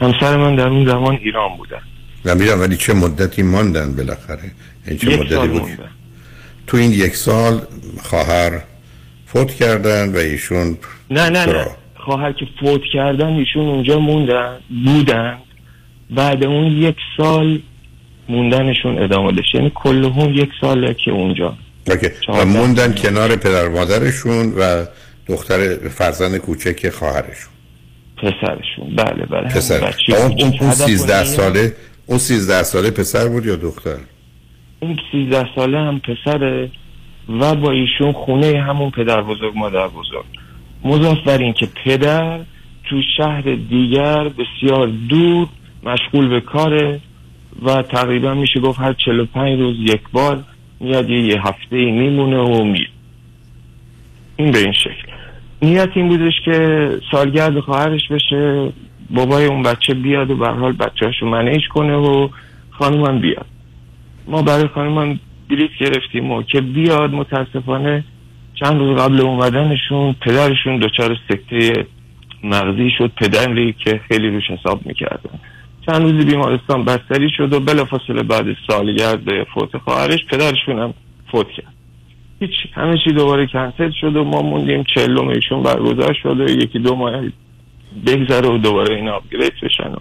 [0.00, 1.82] همسر من در اون زمان ایران بودن
[2.24, 4.50] میرم ولی چه مدتی ماندن بالاخره؟
[4.86, 5.90] این چه یک مدتی سال بود؟ موندن.
[6.66, 7.60] تو این یک سال
[8.02, 8.62] خواهر
[9.26, 10.78] فوت کردن و ایشون
[11.10, 11.66] نه نه نه؟
[11.96, 15.38] خواهر که فوت کردن ایشون اونجا موندن بودن.
[16.14, 17.58] بعد اون یک سال
[18.28, 19.54] موندنشون ادامه داشت.
[19.54, 21.54] یعنی کلهم یک ساله که اونجا.
[22.28, 24.84] و موندن کنار پدر مادرشون و
[25.26, 27.52] دختر فرزند کوچک خواهرشون.
[28.16, 28.96] پسرشون.
[28.96, 29.48] بله بله.
[29.48, 29.80] پسر.
[29.80, 30.14] اون, کوچیک.
[30.14, 31.72] اون, اون هدف 13 اینه- ساله
[32.06, 33.96] اون 13 ساله پسر بود یا دختر؟
[34.80, 36.70] اون 13 ساله هم پسره
[37.28, 40.24] و با ایشون خونه همون پدر بزرگ مادر بزرگ.
[40.84, 42.38] مضاف بر این که پدر
[42.90, 45.48] تو شهر دیگر بسیار دور
[45.82, 47.00] مشغول به کاره
[47.62, 50.44] و تقریبا میشه گفت هر 45 روز یک بار
[50.80, 52.88] میاد یه, هفته ای میمونه و میره.
[54.36, 55.12] این به این شکل.
[55.62, 58.72] نیت این بودش که سالگرد خواهرش بشه
[59.10, 62.28] بابای اون بچه بیاد و به حال بچه‌اشو منیج کنه و
[62.70, 63.46] خانومم بیاد.
[64.28, 68.04] ما برای خانومم بلیت گرفتیم و که بیاد متاسفانه
[68.54, 71.86] چند روز قبل اومدنشون پدرشون دچار سکته
[72.44, 73.12] مغزی شد.
[73.16, 75.40] پدری که خیلی روش حساب می‌کردن
[75.86, 80.94] چند روزی بیمارستان بستری شد و بلافاصله بعد سالگرد فوت خواهرش پدرشون هم
[81.32, 81.74] فوت کرد.
[82.40, 86.78] هیچ همه چی دوباره کنسل شد و ما موندیم چلوم ایشون برگزار شد و یکی
[86.78, 87.22] دو ماه
[88.06, 89.98] بگذره و دوباره این آپگرید بشن و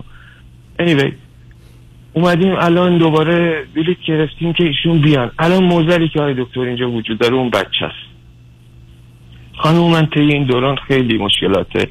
[0.79, 1.11] anyway
[2.13, 5.31] اومدیم الان دوباره بلیت گرفتیم که ایشون بیان.
[5.39, 8.11] الان موزلی که های دکتر اینجا وجود داره اون بچه است.
[9.57, 11.87] خانم من این دوران خیلی مشکلات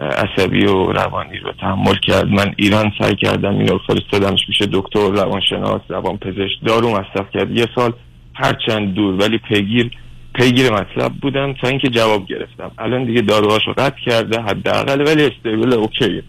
[0.00, 2.28] عصبی و روانی رو تحمل کرد.
[2.28, 7.50] من ایران سعی کردم اینو فرستادمش میشه دکتر روانشناس روان پزشک دارو مصرف کرد.
[7.50, 7.92] یه سال
[8.34, 9.90] هرچند دور ولی پیگیر
[10.34, 12.70] پیگیر مطلب بودم تا اینکه جواب گرفتم.
[12.78, 16.22] الان دیگه داروهاشو قطع کرده حداقل ولی استیبل اوکیه.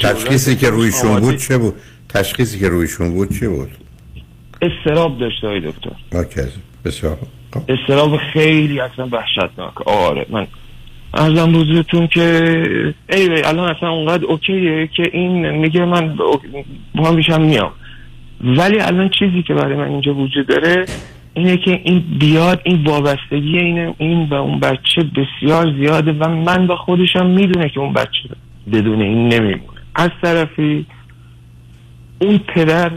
[0.00, 1.26] تشخیصی که رویشون آماده.
[1.26, 1.74] بود چه بود؟
[2.08, 3.70] تشخیصی که رویشون بود چه بود؟
[4.62, 5.90] استراب داشته های دکتر.
[6.12, 6.40] اوکی.
[6.84, 7.62] بسیار خوب.
[7.68, 9.88] استراب خیلی اصلا وحشتناک.
[9.88, 10.46] آره من
[11.16, 12.52] ارزم بزرگتون که
[13.12, 16.16] ای الان اصلا اونقدر اوکیه که این میگه من
[16.94, 17.72] با هم میام.
[18.44, 20.84] ولی الان چیزی که برای من اینجا وجود داره
[21.34, 26.66] اینه که این بیاد این وابستگی این این و اون بچه بسیار زیاده و من
[26.66, 28.28] با خودشم می‌دونه که اون بچه
[28.72, 29.80] بدون این نمیمونه.
[29.94, 30.86] از طرفی
[32.18, 32.90] اون پدر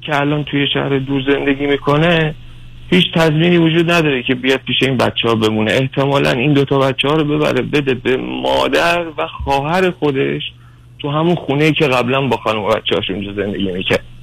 [0.00, 2.34] که الان توی شهر دور زندگی می‌کنه
[2.92, 5.72] هیچ تضمینی وجود نداره که بیاد پیش این بچه ها بمونه.
[5.72, 10.42] احتمالا این دوتا بچه ها رو ببره بده به مادر و خواهر خودش
[10.98, 13.68] تو همون خونه که قبلا با خانم بچه هاش اونجا زندگی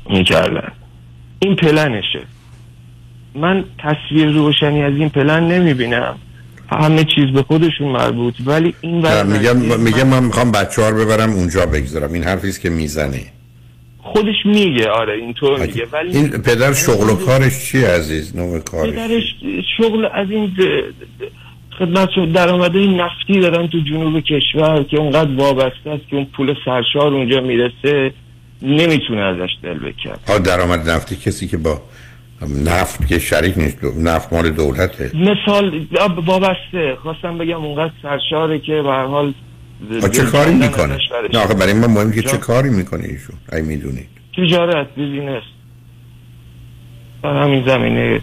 [0.09, 0.71] می‌کردن.
[1.39, 2.21] این پلنشه.
[3.35, 6.15] من تصویر روشنی از این پلن نمی‌بینم.
[6.71, 11.29] همه چیز به خودشون مربوط ولی این میگم میگم من می‌خوام بچه ها رو ببرم
[11.29, 12.13] اونجا بگذارم.
[12.13, 13.21] این حرفی است که می‌زنه.
[14.13, 15.87] خودش میگه آره اینطور میگه.
[15.91, 19.23] ولی این پدر شغل و کارش چی عزیز؟ نوع کارش پدرش
[19.77, 20.51] شغل از این
[21.79, 26.55] خدمت شد درآمده نفتی دارن تو جنوب کشور که اونقدر وابسته است که اون پول
[26.65, 28.13] سرشار اونجا می‌رسه
[28.61, 31.81] نمی‌تونه ازش دل بکن ها درآمد نفتی کسی که با
[32.65, 35.11] نفت که شریک نیست نفت مال دولته.
[35.13, 35.85] مثال
[36.25, 36.95] وابسته.
[37.03, 39.33] خواستم بگم اونقدر سرشاره که به هر حال
[40.13, 40.97] چه کاری می‌کنه.
[41.33, 44.07] نه آخه برای من مهم که چه کاری می‌کنه ایشون ای می‌دونید
[44.37, 45.43] تجارت بیزینس
[47.23, 48.21] در همین زمینه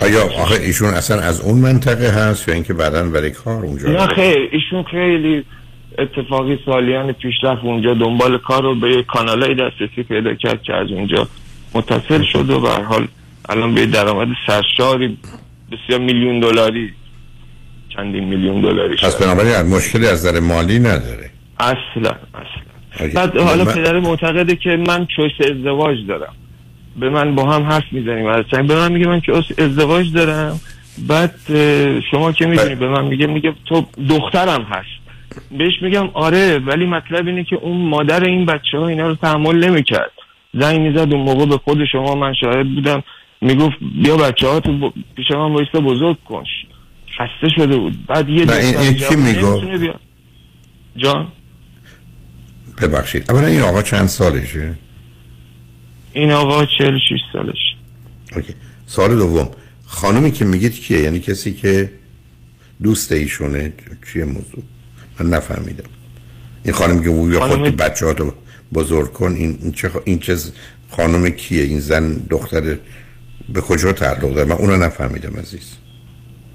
[0.00, 4.06] آیا آخه ایشون اصلا از اون منطقه هست یا اینکه بعدا برای کار اونجا نه؟
[4.06, 5.44] خیر ایشون خیلی
[5.98, 10.90] اتفاقی سالیان پیش رفت اونجا دنبال کار رو به کانالای دسترسی پیدا کرد که از
[10.90, 11.28] اونجا
[11.74, 13.08] متصل شد و به حال
[13.48, 15.18] الان به درآمد سرشاری
[15.72, 16.92] بسیار میلیون دلاری
[17.96, 21.30] چندین میلیون دلاری پس شد بنابراین از مشکلی از نظر مالی نداره.
[21.60, 21.76] اصلا
[22.34, 23.08] اصلا.
[23.14, 26.34] بعد حالا من- پدر معتقده که من چویس ازدواج دارم.
[27.00, 30.60] به من با هم حرف می‌زنیم از به من میگه من که ازدواج دارم.
[31.08, 31.34] بعد
[32.10, 34.88] شما که می‌دونی؟ به من میگه میگه تو دخترم هست.
[35.58, 39.64] بهش میگم آره ولی مطلب اینه که اون مادر این بچه ها اینا رو تحمل
[39.64, 40.10] نمی‌کرد.
[40.54, 43.02] زنگ می‌زد اون موقع به خود شما من شاهد بودم.
[43.40, 46.44] می‌گفت بیا بچه ها تو پیش من بایستا بزرگ کن.
[47.18, 48.06] خسته شده بود.
[48.06, 50.00] بعد یه این-؟ نمی‌تونه بیا-
[50.96, 51.32] جان؟
[52.82, 53.30] ببخشید.
[53.30, 54.74] اولا این آقا چند سالشه؟
[56.12, 57.56] این آقا 46 سالش
[58.36, 58.54] اوکی.
[58.86, 59.50] سال دوم.
[59.86, 61.90] خانمی که میگید کیه؟ یعنی کسی که
[62.82, 63.72] دوست ایشونه؟
[64.12, 64.62] چیه موضوع؟
[65.20, 65.84] من نفهمیدم.
[66.64, 68.34] این خانم که بویا خود خانم- بچه ها رو
[68.74, 70.36] بزرگ کن این, این چه, خ- این چه
[70.90, 72.76] خانم کیه؟ این زن دختر
[73.48, 75.72] به کجا تعلق داره؟ من اونو نفهمیدم عزیز.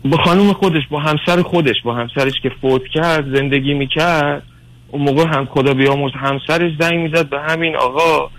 [0.06, 4.44] با خانم خودش با همسر خودش با همسرش که فوت کرد زندگی می‌کرد.
[4.92, 8.30] اون موقع هم خدا بیامرز همسرش زنگ می‌زد به همین آقا.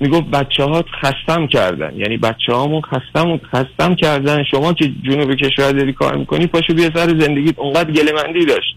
[0.00, 1.96] می‌گفت بچه ها خستم کردن.
[1.96, 4.44] یعنی بچه هامون خستم خستم کردن.
[4.50, 7.58] شما که جنوب کشور داری کار می‌کنی پاشو بیا سر زندگیت.
[7.58, 8.76] اونقدر گلمندی داشت.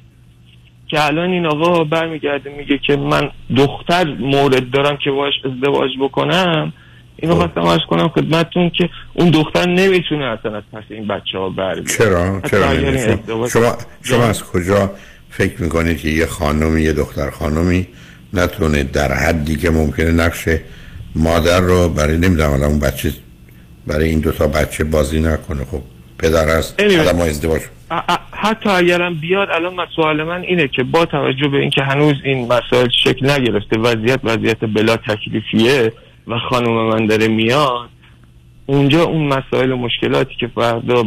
[0.88, 6.73] که الان این آقا برمیگرده میگه که من دختر مورد دارم که باش ازدواج بکنم.
[7.18, 11.49] اینو خواستم ارز کنم خدمتتون که اون دختر نمی‌تونه اصلا از پس این بچه ها
[11.49, 11.88] بر بیاد.
[11.88, 14.23] چرا چرا؟ ازدواج- شما شما.
[14.23, 14.91] از کجا
[15.30, 17.88] فکر می‌کنید که یه خانمی یه دختر خانمی
[18.34, 20.49] نتونه در حدی که ممکنه نقش
[21.15, 23.11] مادر رو برای نمی‌دونم الان اون بچه
[23.88, 25.81] برای این دوتا بچه بازی نکنه خب
[26.19, 26.81] پدر Anyway.
[26.99, 27.61] آدم ازدواج
[28.31, 32.88] حتی اگرم بیاد الان سوال من اینه که با توجه به اینکه هنوز این مسائل
[33.03, 35.91] شکل نگرفته وضعیت وضعیت بلا تکلیفیه
[36.27, 37.89] و خانم من داره میاد
[38.65, 41.03] اونجا اون مسائل و مشکلاتی که فردا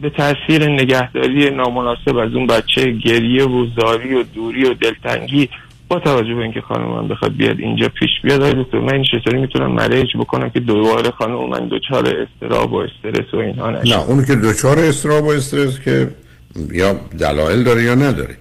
[0.00, 5.48] به تاثیر نگهداری نامناسب از اون بچه گریه و زاری و دوری و دلتنگی
[5.88, 9.04] با توجه به اینکه خانم من بخواد بیاد اینجا پیش بیاد آقای دکتر من این
[9.12, 13.96] چطوری می‌تونم مرج بکنم که دوباره خانم من دچار استراب و استرس و اینها نشه؟
[13.96, 16.10] نه اونو که دوچار استراب و استرس که
[16.72, 18.36] یا دلایل داره یا نداره.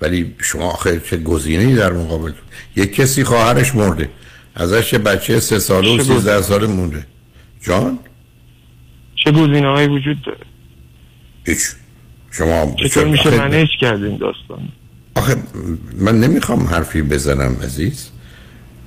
[0.00, 2.32] ولی شما آخه چه گزینه‌ای در مقابل؟
[2.76, 4.08] یک کسی خواهرش مرده.
[4.54, 7.06] ازش یه بچه سه ساله و سیزده ساله مونده.
[7.66, 7.98] جان؟
[9.24, 10.38] چه گزینه هایی وجود؟ داره
[11.46, 11.58] هیچ.
[12.30, 14.68] شما چطور میشه آخه- منیج کرد این داستان؟
[15.14, 15.36] آخه
[15.98, 18.10] من نمی‌خوام حرفی بزنم عزیز.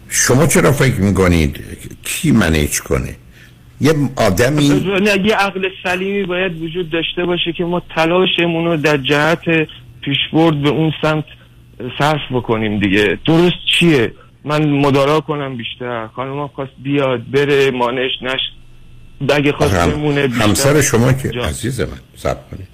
[0.09, 1.59] شما چرا فکر می‌کنید
[2.03, 3.15] کی منیج کنه؟
[3.81, 4.69] یه آدمی
[5.01, 9.67] نه یه عقل سلیمی باید وجود داشته باشه که ما تلاشمون رو در جهت
[10.01, 11.25] پیشبرد به اون سمت
[11.99, 13.19] صرف بکنیم دیگه.
[13.25, 14.11] درست چیه؟
[14.47, 16.07] من مدارا کنم بیشتر.
[16.07, 18.39] خانم خواست بیاد بره مانش نش.
[19.29, 21.29] اگه خواست هم- بمونه بیشتر همسر شما که.
[21.29, 22.67] عزیز من سب کنید.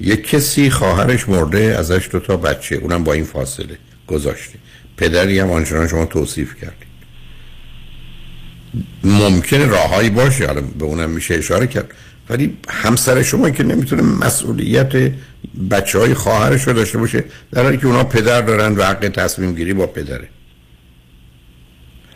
[0.00, 4.58] یک کسی خواهرش مرده ازش دو تا بچه اونم با این فاصله گذاشته.
[4.96, 6.94] پدری هم آنچنان شما توصیف کردید.
[9.04, 11.94] ممکنه راههایی باشه حالا به اونم میشه اشاره کرد.
[12.30, 15.12] ولی همسر شما که نمی‌تونه مسئولیت
[15.70, 19.54] بچه های خواهرش رو داشته باشه در حالی که اونا پدر دارن و حق تصمیم
[19.54, 20.28] گیری با پدره.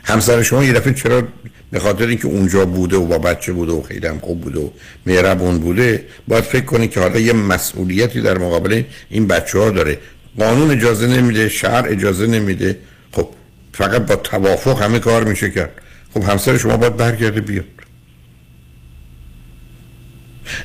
[0.09, 1.22] همسر شما یه دفعه چرا
[1.70, 4.70] به خاطر اینکه اونجا بوده و با بچه بوده و خیلی هم خوب بوده و
[5.06, 9.98] مهربون بوده باید فکر کنی که حالا یه مسئولیتی در مقابل این بچه ها داره.
[10.39, 12.78] قانون اجازه نمیده شهر اجازه نمیده.
[13.12, 13.28] خب
[13.72, 15.70] فقط با توافق همه کار میشه کرد.
[16.14, 17.64] خب همسر شما باید برگرده بیاد.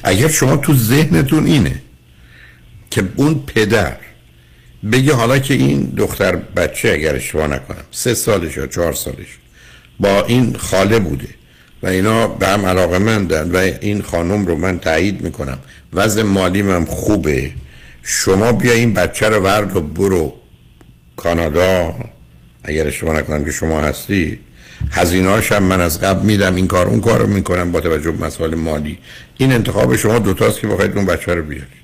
[0.03, 1.81] اگر شما تو ذهنتون اینه
[2.91, 3.97] که اون پدر
[4.91, 9.37] بگه حالا که این دختر بچه اگر اشتباه نکنم سه سالش یا چهار سالش
[9.99, 11.27] با این خاله بوده
[11.83, 15.57] و اینا به هم علاقه مندن و این خانم رو من تایید می‌کنم.
[15.93, 17.51] وضع مالی من خوبه.
[18.03, 20.33] شما بیا این بچه رو ورد و برو
[21.15, 21.95] کانادا.
[22.63, 24.39] اگر اشتباه نکنم که شما هستی
[24.91, 26.55] هزینه‌هاش هم من از قبل میدم.
[26.55, 28.97] این کار اون کار رو می‌کنم با توجه به مسائل مالی.
[29.37, 31.82] این انتخاب شما دوتاست که بخواید اون بچه رو بیارید.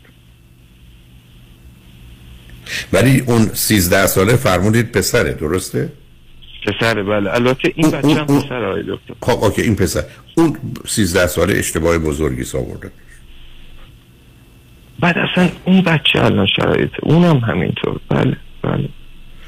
[2.94, 5.90] ولی اون سیزده ساله فرمودید پسره درسته؟
[6.66, 7.34] پسره بله.
[7.34, 9.14] البته این بچه هم پسر آقای دکتر.
[9.22, 10.04] خب اوکی این پسر.
[10.36, 12.92] اون سیزده ساله اشتباه بزرگی ساورده.
[15.00, 18.00] بعد اصلا اون بچه الان شرایط اونم همینطور.
[18.10, 18.90] بله بله.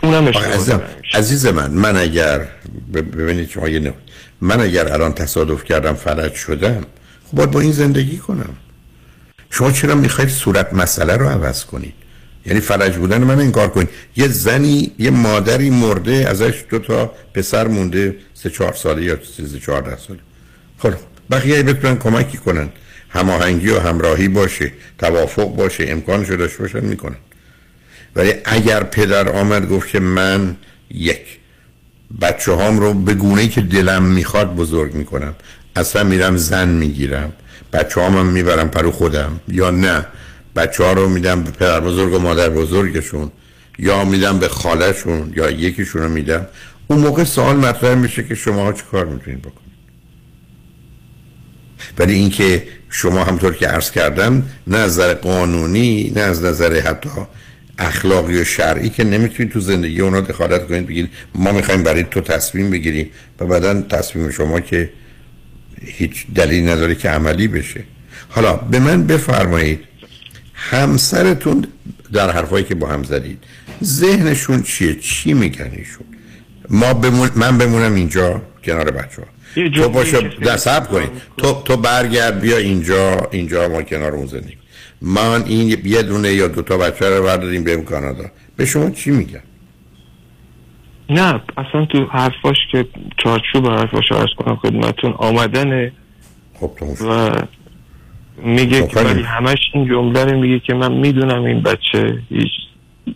[0.04, 0.82] اونم عزیزم
[1.14, 2.48] عزیز من من اگر
[2.94, 3.94] ببینید شما یه نه
[4.42, 6.86] من اگر الان تصادف کردم فلج شدم
[7.26, 8.56] خب باید با این زندگی کنم.
[9.50, 11.94] شما چرا می‌خواید صورت مسئله رو عوض کنید؟
[12.46, 17.12] یعنی فلج بودن من این کار کنید یه زنی یه مادری مرده ازش دو تا
[17.34, 20.20] پسر مونده سه چهار ساله یا سه چهار ساله.
[20.78, 20.94] خب
[21.32, 22.70] بقیه بتونن کمکی کنن.
[23.10, 27.16] هماهنگی و همراهی باشه توافق باشه امکانشو داشته باشن می‌کنن.
[28.16, 30.56] ولی اگر پدر آمد گفت که من
[30.90, 31.22] یک
[32.22, 35.36] بچه هام رو به گونه که دلم می‌خواد بزرگ می‌کنم.
[35.76, 37.34] اصلا میرم زن می‌گیرم.
[37.74, 39.40] بچه هام می‌برم پرو خودم.
[39.48, 40.06] یا نه
[40.56, 43.32] بچه ها رو میدم به پدر بزرگ و مادر بزرگشون
[43.80, 46.48] یا میدم به خالهشون یا یکیشون رو میدم
[46.88, 49.72] اون موقع سوال مطرح میشه که شما چه کار می‌تونید بکنید.
[51.98, 57.10] ولی اینکه شما همطور که عرض کردم نه از نظر قانونی نه از نظر حتی
[57.80, 62.22] اخلاقی و شرعی که نمی‌تونید تو زندگی اونا دخالت کنید بگید ما می‌خوایم برای تو
[62.22, 63.10] تصمیم بگیریم.
[63.40, 64.90] و بعدا تصمیم شما که
[65.82, 67.84] هیچ دلیل نداره که عملی بشه.
[68.30, 69.80] حالا به من بفرمایید
[70.70, 71.66] همسرتون
[72.14, 73.44] در حرفایی که با هم زدید
[73.84, 76.06] ذهنشون چیه؟ چی میگن ایشون؟
[76.70, 77.30] ما بمون...
[77.36, 83.18] من بمونم اینجا کنار بچه ها تو باشه دست کنید تو, تو برگرد بیا اینجا
[83.32, 84.58] اینجا ما کنار اون زندگی.
[85.02, 88.26] من این یه دونه یا دوتا بچه رو برداریم بریم کانادا.
[88.58, 89.42] به شما چی میگن؟
[91.10, 92.86] نه اصلا تو حرفاش که
[93.18, 95.92] چارچوب حرفاش ارز کنم خدمتون آمدنه
[96.54, 96.72] خب
[97.02, 97.32] و
[98.44, 102.52] میگه که ولی همش این جمله رو میگه که من می‌دونم این بچه هیچ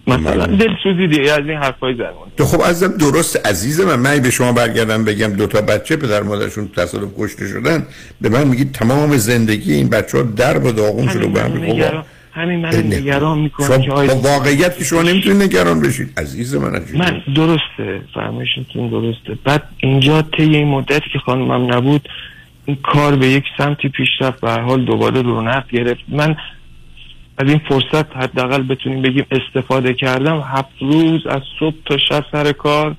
[0.08, 1.96] مثلا دل سوزیدی از این حرفای
[2.38, 6.24] تو خب ازم درست عزیز من من به شما برگردم بگم دو تا بچه پدر
[6.24, 7.88] مادرشون تصادف کشته شدن
[8.22, 12.04] به من میگید تمام زندگی این بچه ها در با داغون شده به هم
[12.34, 16.20] همین من نگران می‌کنم که با واقعیت که شما نمی‌تونید نگران بشید.
[16.20, 19.38] عزیز من عزیز من درسته فرمایشتون درسته.
[19.44, 22.10] بعد اینجا طی این مدتی که خانمم نبود
[22.66, 26.04] این کار به یک سمتی پیش رفت به حال دوباره رونق گرفت.
[26.08, 26.36] من
[27.38, 30.40] از این فرصت حداقل بتونیم بگیم استفاده کردم.
[30.40, 32.96] هفت روز از صبح تا شب سر کار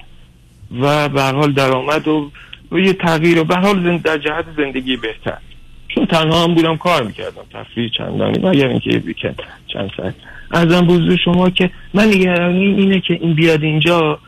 [0.81, 2.31] و به حال درآمد و,
[2.73, 5.39] و یه تغییر و به حال در جهت زندگی بهتر.
[5.89, 7.43] چون تنها هم بودم کار می‌کردم.
[7.53, 10.15] تفریح چندانی یعنی اینکه ویکند چند ساعت.
[10.51, 14.19] ازم بزرگ شما که من نگرانی اینه که این بیاد اینجا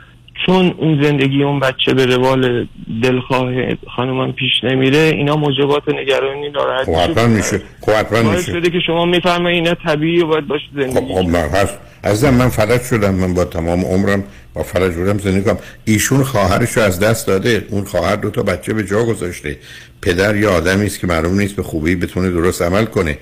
[0.47, 2.67] چون اون زندگی اون بچه به روال
[3.03, 3.53] دلخواه
[3.97, 7.61] خانمان پیش نمیره اینا موجبات نگرانی ناراحتی خب میشه.
[7.81, 8.53] خب میشه.
[8.53, 11.79] شده که شما میفرمایید اینا طبیعی و باید باشه زندگی خب خب نه هست.
[12.05, 13.15] عزیزم من فلج شدم.
[13.15, 14.25] من با تمام عمرم
[14.55, 15.59] با فلج بودم زندگی کنم.
[15.85, 17.67] ایشون خواهرش رو از دست داده.
[17.71, 19.57] اون خواهر دو تا بچه به جا گذاشته.
[20.03, 23.19] پدر یه آدمی است که معلوم نیست به خوبی بتونه درست عمل کنه.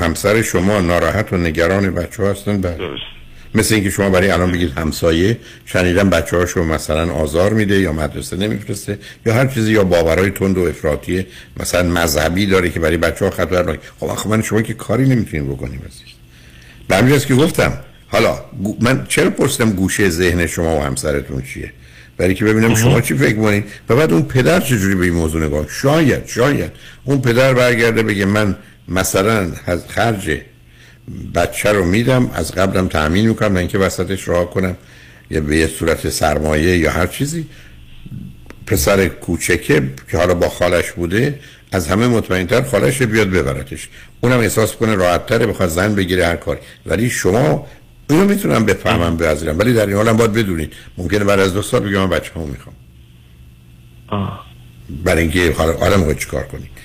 [0.00, 2.60] همسر شما ناراحت و نگران بچه هستن.
[2.60, 2.76] بله.
[3.56, 8.36] مثل اینکه شما برای الان بگید همسایه شنیدن بچه هاشو مثلا آزار میده یا مدرسه
[8.36, 11.26] نمیفرسته یا هر چیزی یا باورهای تند و افراطی
[11.60, 15.46] مثلا مذهبی داره که برای بچه ها خطرناک خب آخه من شما که کاری نمی‌تونیم
[15.52, 16.16] بکنیم عزیز.
[16.88, 17.72] به که گفتم
[18.08, 18.44] حالا
[18.80, 21.72] من چرا پرسیدم گوشه ذهن شما و همسرتون چیه؟
[22.16, 25.46] برای که ببینم شما چی فکر کنید و بعد اون پدر چجوری به این موضوع
[25.46, 26.70] نگاه شاید شاید.
[27.04, 28.56] اون پدر برگرده بگه من
[28.88, 29.52] مثلا
[29.88, 30.40] خرج
[31.34, 34.76] بچه رو میدم از قبلم تأمین می‌کنم نه اینکه وسطش راه کنم.
[35.30, 37.46] یا به یه صورت سرمایه یا هر چیزی.
[38.66, 41.40] پسر کوچکه که حالا با خالش بوده
[41.72, 43.88] از همه مطمئنتر خالش بیاد ببرتش.
[44.20, 47.66] اونم احساس کنه راحت تره بخواد زن بگیره هر کاری ولی شما
[48.10, 50.72] اینو می‌تونم بفهمم بذارم ولی در این حالم باید بدونید.
[50.98, 52.74] ممکنه بعد از دو سال بگم من بچه همو می‌خوام
[55.04, 56.75] برای اینکه حالا آدم چیکار کنید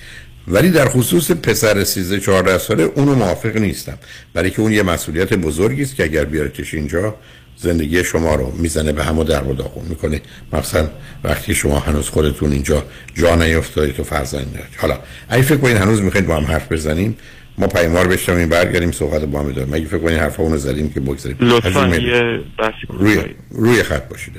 [0.48, 3.98] ولی در خصوص پسر 13 14 ساله اونو موافق نیستم.
[4.34, 7.14] برای که اون یه مسئولیت بزرگی است که اگر بیارتش اینجا
[7.56, 9.54] زندگی شما رو می‌زنه به هم و در و
[9.88, 10.20] می‌کنه.
[10.52, 10.88] مثلا
[11.24, 14.74] وقتی شما هنوز خودتون اینجا جا نیفتادید تو فرزند دارید.
[14.76, 14.98] حالا
[15.28, 17.16] اگه فکر کنید هنوز می‌خواید با هم حرف بزنیم
[17.58, 21.00] ما پیمار این برگردیم صحبت با هم داریم اگه فکر کنید حرفا اونو زدیم که
[21.00, 21.36] بگذاریم.
[21.40, 22.40] لطفا یه
[22.88, 23.18] روی
[23.50, 24.34] روی خط باشید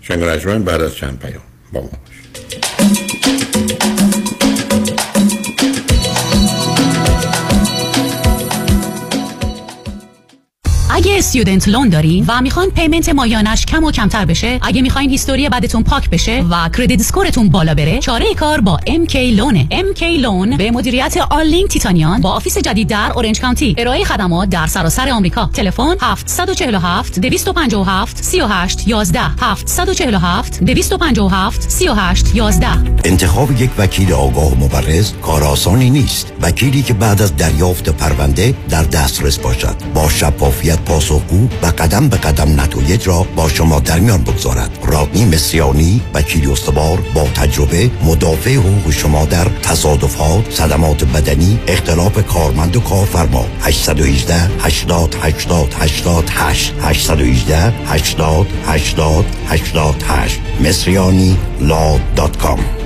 [0.00, 0.20] شنگ
[0.64, 1.42] بعد از چند پیام
[1.72, 1.90] با ما
[11.06, 15.48] اگه student loan دارین و می‌خواین payment ماهیانش کم و کمتر بشه اگه می‌خواین history
[15.48, 19.68] بدتون پاک بشه و credit score تون بالا بره چاره کار با MK Loan ه
[19.70, 24.66] MK Loan به مدیریت آلینگ تیتانیان با آفیس جدید در اورنج کانتی ارائه خدمات در
[24.66, 25.50] سراسر آمریکا.
[25.52, 32.68] تلفن 747 257 38 11 747 257 38 11
[33.04, 36.32] انتخاب یک وکیل آگاه و مبرز کار آسانی نیست.
[36.42, 39.76] وکیلی که بعد از دریافت پرونده در دسترس باشد.
[39.94, 44.78] با شفافیت پاسخگو و قدم به قدم نتایج را با شما در میان بگذارد.
[44.82, 52.76] رادنی مصریانی وکیل استوار با تجربه مدافع حقوق شما در تصادفات صدمات بدنی اختلاف کارمند
[52.76, 53.46] و کارفرما.
[53.60, 62.85] 818 80 80 88 818 80 80 88 مصریانی لا دات کام.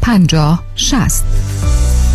[0.00, 2.07] 50 60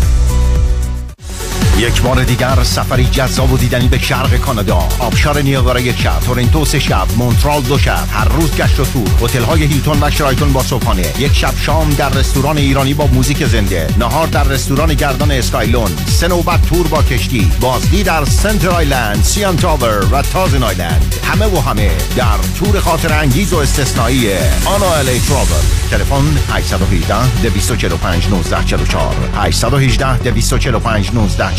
[1.78, 4.88] یک بار دیگر سفری جذاب و دیدنی به شرق کانادا.
[4.98, 9.08] آبشار نیاگارا یک شب تورنتو سه شب مونترال دو شب هر روز گشت و تور.
[9.22, 11.04] هتل های هیلتون و شرایتون با صبحانه.
[11.18, 13.86] یک شب شام در رستوران ایرانی با موزیک زنده.
[13.98, 17.52] نهار در رستوران گردان اسکایلون سه نوبت تور با کشتی.
[17.60, 21.14] بازدی در سنتر آیلند سیان تاور و تازن آیلند.
[21.24, 24.28] همه و همه در تور خاطر انگیز و استثنایی
[24.64, 31.10] آنا الی تراول تلفن 818 245 1944 818 245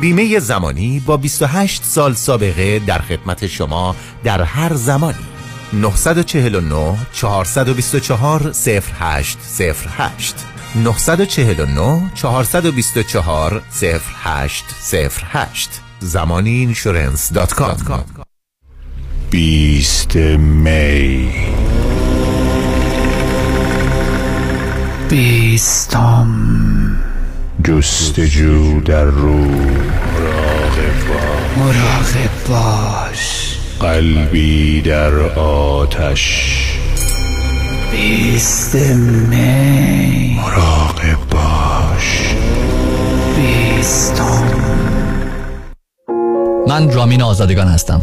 [0.00, 5.18] بیمه زمانی با 28 سال سابقه در خدمت شما در هر زمانی.
[5.72, 18.04] 949 424 0808 949 424 0808 زمانی اینشورنس دات کام
[19.30, 21.32] بیست می.
[25.08, 26.58] بیستم.
[27.64, 29.50] جستجو در رو
[31.58, 33.54] مراقب باش.
[33.80, 36.54] قلبی در آتش.
[37.92, 40.36] بیست می.
[40.36, 42.34] مراقب باش.
[43.36, 44.42] بیستم.
[46.68, 48.02] من رامین آزادگان هستم.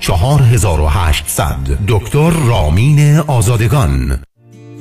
[0.00, 1.56] 4800
[1.88, 4.20] دکتر رامین آزادگان.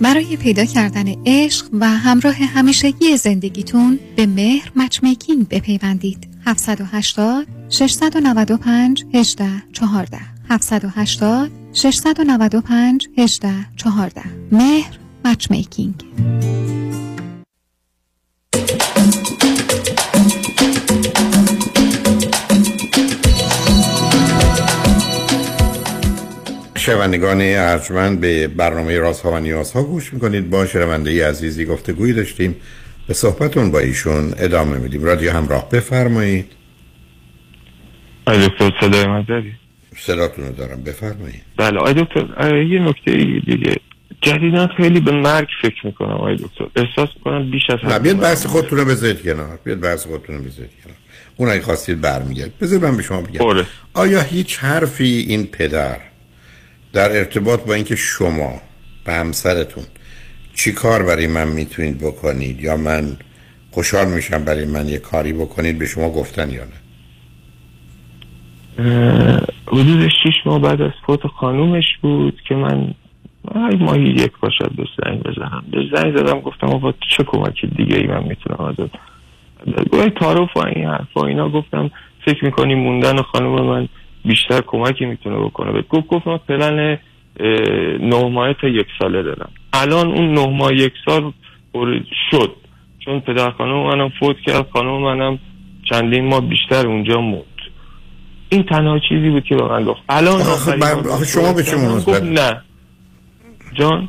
[0.02, 6.30] برای پیدا کردن عشق و همراه همیشگی زندگیتون به مهر مچمیکینگ بپیوندید.
[6.46, 10.18] 780 695 18 14
[10.50, 14.22] 780 695 18 14
[14.52, 16.04] مهر مچمیکینگ.
[26.90, 30.50] شنوندگان ارجمند به برنامه رازها و نیازها گوش می‌کنید.
[30.50, 32.56] با شنونده عزیزی گفتگویی داشتیم.
[33.08, 35.04] به صحبتون با ایشون ادامه میدیم.
[35.04, 36.46] رادیو همراه بفرمایید.
[38.26, 39.54] آی دکتر صدای من داری؟
[39.98, 40.84] صداتون رو دارم.
[40.84, 41.42] بفرمایید.
[41.58, 43.12] بله آی دکتر یه نکته
[43.46, 43.76] دیگه.
[44.22, 46.66] جدیدا خیلی به مرگ فکر می‌کنم آی دکتر.
[46.76, 49.60] احساس می‌کنم بیش از نه بیاد بحث خودتون رو بذارید کنار.
[49.64, 50.98] بیاد بحث خودتون رو بذارید کنار.
[51.38, 53.54] اون اگه خواستید برمیگرد بذار من به شما بگم.
[53.54, 53.66] بله.
[53.94, 55.98] آیا هیچ حرفی این پدر
[56.94, 58.62] در ارتباط با اینکه شما
[59.06, 59.84] به همسرتون
[60.56, 63.18] چی کار برای من می‌تونید بکنید یا من
[63.72, 66.80] خوشحال میشم برای من یه کاری بکنید به شما گفتن یا نه؟
[69.68, 72.94] حدود شیش ماه بعد از فوت خانومش بود که من
[73.56, 75.64] هر ماهی یک باشد به زنگ بزنم.
[75.72, 78.92] به زنگ زدم گفتم آقا چه کمکی دیگه ای من می‌تونم ازت؟
[79.92, 81.92] گویا تعارف و این حرفا اینا گفتم
[82.26, 83.88] فکر می‌کنی موندن خانوم من
[84.26, 85.72] بیشتر کمکی می‌تونه بکنه.
[85.72, 86.98] بهت گفت گفت من پلن
[88.02, 89.52] نه ماه تا یک ساله دارم.
[89.74, 91.32] الان اون نه ماه یک سال
[92.32, 92.56] شد.
[93.06, 95.40] چون پدر خانوم منم فوت کرد خانوم منم
[95.90, 97.44] چندین ماه بیشتر اونجا موند.
[98.50, 100.02] این تنها چیزی بود که به من گفت.
[100.10, 102.62] الان آخه آخرین بر- بار آخه شما به چه؟ گفت نه.
[103.74, 104.08] جان؟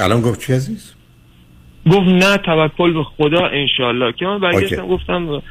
[0.00, 0.94] الان گفت چی عزیز؟
[1.86, 4.86] گفت نه توکل به خدا انشالله که من برگشتم.
[4.86, 5.42] گفتم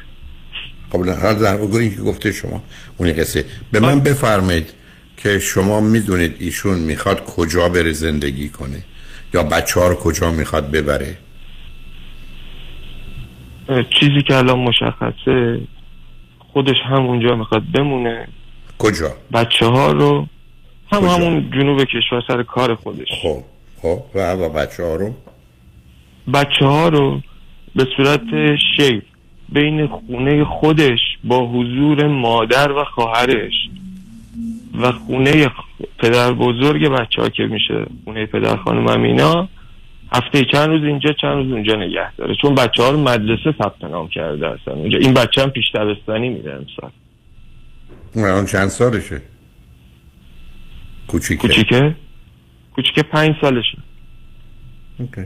[0.94, 2.62] نه حالا در که گفته شما
[2.96, 3.44] اون قصه.
[3.72, 4.72] به من بفرمایید
[5.16, 8.84] که شما می‌دونید ایشون می‌خواد کجا بره زندگی کنه
[9.34, 11.16] یا بچه ها رو کجا می‌خواد ببره.
[14.00, 15.60] چیزی که الان مشخصه
[16.38, 18.28] خودش هم اونجا می‌خواد بمونه.
[18.78, 20.26] کجا؟ بچه ها رو
[20.92, 23.08] هم کجا؟ همون جنوب کشور سر کار خودش.
[23.22, 23.44] خب
[23.82, 25.14] خب و بچه ها رو؟
[26.34, 27.20] بچه ها رو
[27.76, 28.20] به صورت
[28.76, 29.02] شیر
[29.54, 33.52] بین خونه خودش با حضور مادر و خواهرش
[34.80, 35.50] و خونه
[35.98, 39.48] پدر بزرگ بچه ها که میشه خونه پدر خانم امینا
[40.12, 42.34] هفته چند روز اینجا چند روز اونجا نگه داره.
[42.42, 44.72] چون بچه ها رو مدرسه ثبت نام کرده هستن.
[44.72, 46.90] اونجا این بچه هم پیش دبستانی میره امسال.
[48.14, 49.22] اون چند سالشه؟
[51.08, 51.48] کوچیکه.
[51.48, 51.94] کوچیکه؟
[52.74, 53.78] کوچیکه پنج سالشه.
[54.98, 55.24] اوکی.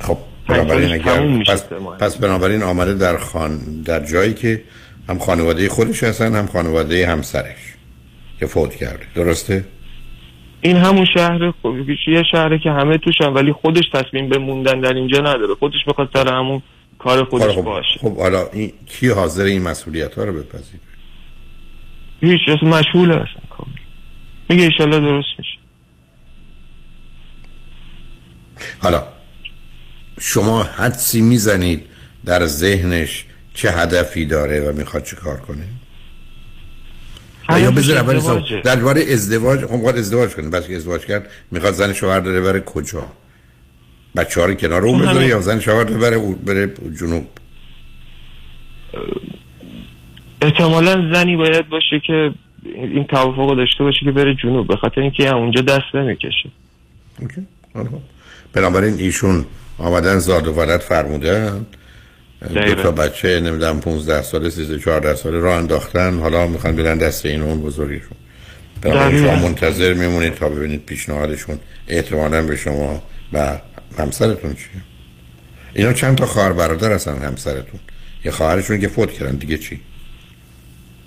[0.00, 0.18] خب.
[0.48, 1.64] بنابراین اگر پس.
[2.00, 4.62] پس بنابراین آمده در خان در جایی که
[5.08, 7.76] هم خانواده خودش هستن هم خانواده همسرش.
[8.40, 9.06] که فوت کرده.
[9.14, 9.64] درسته؟
[10.60, 11.74] این همون شهر خب
[12.08, 15.54] یه شهره که همه توشن ولی خودش تصمیم به موندن در اینجا نداره.
[15.54, 16.62] خودش بخواد سر همون
[16.98, 17.98] کار خودش خب باشه.
[18.00, 20.80] خب حالا این کی حاضر این مسئولیت ها رو بپذیره؟
[22.20, 23.46] هیچ کس مشغول هستن
[24.48, 25.58] میگه ایشالله درست میشه.
[28.78, 29.02] حالا
[30.20, 31.82] شما حدسی می‌زنید
[32.24, 33.24] در ذهنش
[33.54, 35.64] چه هدفی داره و می‌خواد چه کار کنه؟
[37.60, 38.16] یا بذار اول.
[38.16, 40.48] حساب- در باره ازدواج خب می‌خواد ازدواج کنه.
[40.50, 43.06] بس که ازدواج کرد می‌خواد زن شوهر داره بره کجا؟
[44.16, 47.26] بچه ها رو کنار اون اون بذاره یا زن شوهر داره بره بره جنوب؟
[50.42, 52.30] احتمالا زنی باید باشه که
[52.74, 56.50] این توافق داشته باشه که بره جنوب به خاطر اینکه اونجا دست نمی‌کشه.
[57.74, 58.00] حالا خب.
[58.52, 59.44] بنابراین ایشون
[59.78, 61.66] آمدن زاد و ولد فرمودن.
[62.54, 62.74] دو.
[62.74, 66.18] تا بچه نمی‌دونم 15 ساله 13 14 ساله راه انداختن.
[66.18, 68.16] حالا می‌خوان بدن دست این اون بزرگشون.
[68.82, 69.24] بنابراین.
[69.24, 71.58] شما منتظر میمونید تا ببینید پیشنهادشون
[71.88, 73.58] احتمالا به شما و
[73.98, 74.82] همسرتون چیه.
[75.74, 77.80] اینا چند تا خواهر برادر هستن همسرتون؟
[78.24, 79.80] یه خواهرشون که فوت کردن دیگه چی؟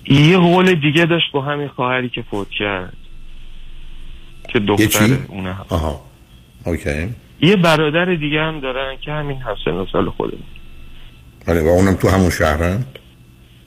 [0.07, 2.93] یه قول دیگه داشت با همین خواهری که فوت کرد.
[4.77, 5.55] که چی؟ اونه.
[5.69, 6.05] آها.
[6.65, 7.09] اوکی.
[7.41, 9.37] یه برادر دیگه هم دارن که همین
[9.67, 10.43] و سال خودمون.
[11.47, 12.83] ولی و اونم تو همون شهرن؟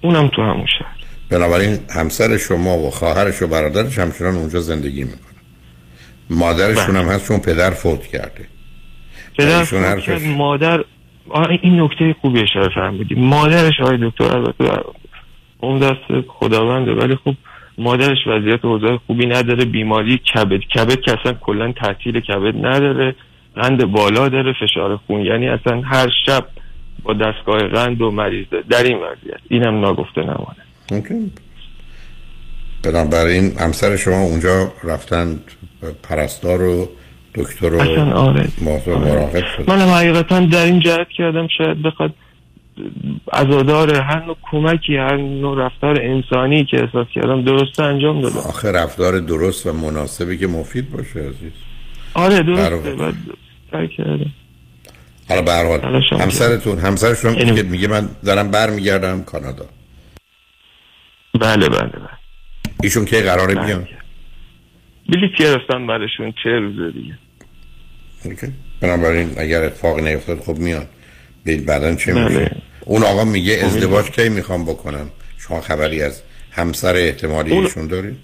[0.02, 0.96] اونم تو همون شهر.
[1.30, 5.18] بنابراین همسر شما و خواهرش و برادرش همچنان اونجا زندگی می‌کنن.
[6.30, 8.46] مادرشون هم هست چون پدر فوت کرده.
[9.38, 10.84] پدر ایشون فوت حرفش- کرد مادر
[11.30, 13.14] آه، این نکته خوبی اشاره فرمودی.
[13.14, 14.82] مادرش آقای دکتر البته
[15.60, 17.34] اون دست خداونده ولی خب
[17.78, 23.14] مادرش وضعیت اوضاع خوبی نداره بیماری کبد کبد که اصلا کلا تعطیل کبد نداره.
[23.56, 25.20] قند بالا داره فشار خون.
[25.20, 26.46] یعنی اصلا هر شب
[27.02, 28.64] با دستگاه قند و مریض داره.
[28.70, 29.40] در این وضعیت.
[29.48, 31.30] اینم ناگفته نمانه.
[32.84, 35.40] بنابراین همسر شما اونجا رفتن
[36.02, 36.88] پرستار و
[37.34, 38.48] دکتر و اصلا آره.
[38.88, 39.70] مراقب شد.
[39.70, 42.14] من حقیقتا در این جهت کردم شاید بخواد
[43.32, 48.72] ازادار هر نوع کمکی هر نوع رفتار انسانی که احساس کردم درست انجام دادم آخه
[48.72, 51.52] رفتار درست و مناسبی که مفید باشه عزیز.
[52.14, 52.94] آره درسته.
[52.94, 53.14] بعد
[53.72, 54.32] سعی کردم.
[55.28, 59.66] حالا به هر حال همسرتون همسرشون یعنی- که میگه من دارم برمیگردم کانادا.
[61.40, 62.08] بله بله بله.
[62.82, 63.88] ایشون کی قراره بیان؟
[65.08, 67.18] بلیت گرفتم براشون چه روزه دیگه.
[68.24, 68.46] اوکی.
[68.80, 70.86] بنابراین اگر اتفاقی نیفتاد خب میان.
[71.44, 72.24] بید بعدا چه بله.
[72.28, 77.86] میشه؟ اون آقا میگه ازدواج کی می‌خوام بکنم؟ شما خبری از همسر احتمالی اون- ایشون
[77.86, 78.16] دارید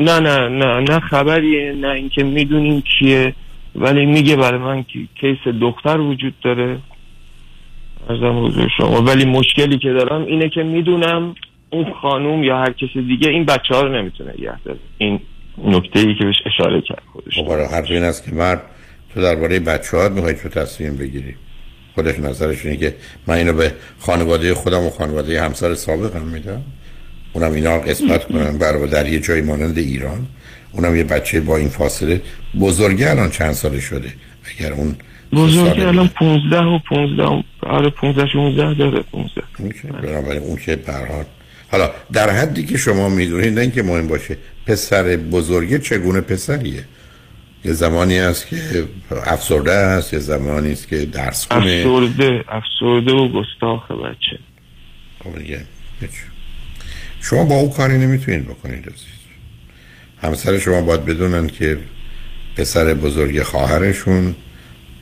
[0.00, 3.34] نه نه نه نه خبریه نه اینکه می‌دونیم کیه
[3.74, 6.78] ولی میگه برای من که کیس دختر وجود داره.
[8.08, 9.02] ارزم حضور شما.
[9.02, 11.34] ولی مشکلی که دارم اینه که می‌دونم
[11.70, 14.78] اون خانوم یا هر کسی دیگه این بچه ها رو نمی‌تونه نگه داره.
[14.98, 15.20] این
[15.64, 17.38] نکته ای که بهش اشاره کرد خودش.
[17.38, 18.62] خب آره، حرف این است که مرد
[19.14, 21.34] تو درباره بچه هات می‌خوای تو تصمیم بگیری؟
[21.94, 22.94] خودش نظرش اینه که
[23.26, 26.62] من اینو به خانواده خودم و خانواده همسر سابقم میدم.
[27.36, 30.26] اونم اینا قسمت کنن برای در یه جایی مانند ایران.
[30.72, 32.22] اونم یه بچه با این فاصله
[32.60, 34.12] بزرگه الان چند ساله شده.
[34.58, 34.96] اگر اون
[35.32, 40.56] بزرگی ساله الان 15 و 15 و- آره 15 16 داره 15 میشه بنابراین اون
[40.56, 41.24] که به هر حال.
[41.72, 44.36] حالا در حدی که شما می‌دونید نه اینکه مهم باشه
[44.66, 46.84] پسر بزرگه چگونه پسریه؟
[47.64, 48.56] یه زمانی است که
[49.26, 54.38] افسرده است یه زمانی است که درس کنه افسرده افسرده و گستاخ بچه.
[55.24, 55.60] خب دیگه.
[57.30, 59.16] شما با او کاری نمی‌تونید بکنید عزیز.
[60.22, 61.78] همسر شما باید بدونن که
[62.56, 64.34] پسر بزرگ خواهرشون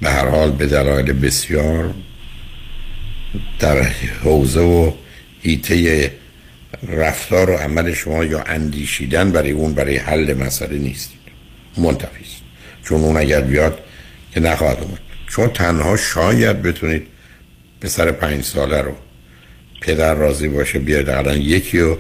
[0.01, 1.95] به هر حال به دلایل بسیار
[3.59, 3.83] در
[4.23, 4.93] حوزه و
[5.41, 6.11] هیته
[6.89, 11.21] رفتار و عمل شما یا اندیشیدن برای اون برای حل مسئله نیستید
[11.77, 12.43] منتفی است.
[12.85, 13.79] چون اون اگر بیاد
[14.35, 15.01] که نخواهد اومد.
[15.29, 17.07] شما تنها شاید بتونید
[17.81, 18.97] پسر پنج ساله رو
[19.81, 21.99] پدر راضی باشه بیاید الان یکی رو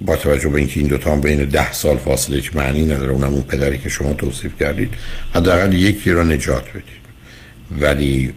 [0.00, 3.32] با توجه به اینکه این دوتا هم بین ده سال فاصله هیچ معنی نداره اونم
[3.32, 4.94] اون پدری که شما توصیف کردید
[5.34, 7.06] حداقل یکی رو نجات بدید.
[7.80, 8.34] ولی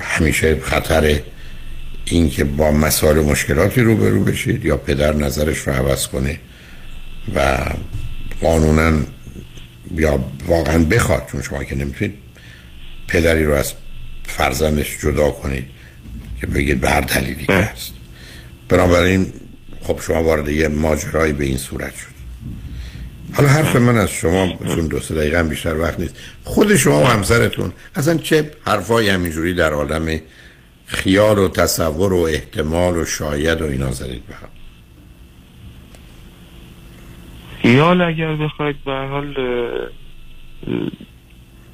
[0.00, 1.20] همیشه خطر
[2.04, 6.38] این که با مسائل مشکلاتی روبرو بشید یا پدر نظرش رو عوض کنه
[7.34, 7.58] و
[8.40, 9.00] قانونا
[9.96, 12.14] یا واقعا بخواد چون شما که نمی‌تونید
[13.08, 13.72] پدری رو از
[14.24, 15.64] فرزندش جدا کنید
[16.40, 17.92] که بگید به هر دلیلی که هست.
[18.68, 19.32] بنابراین
[19.84, 22.14] خب شما وارد یه ماجرایی به این صورت شد.
[23.34, 26.16] حالا حرف من از شما چون دو سه دقیقه بیشتر وقت نیست.
[26.44, 30.20] خود شما و همسرتون اصلا چه حرفایی همینجوری در عالم
[30.86, 34.34] خیال و تصور و احتمال و شاید و اینا زدید به
[37.62, 39.34] خیال اگر بخواید به حال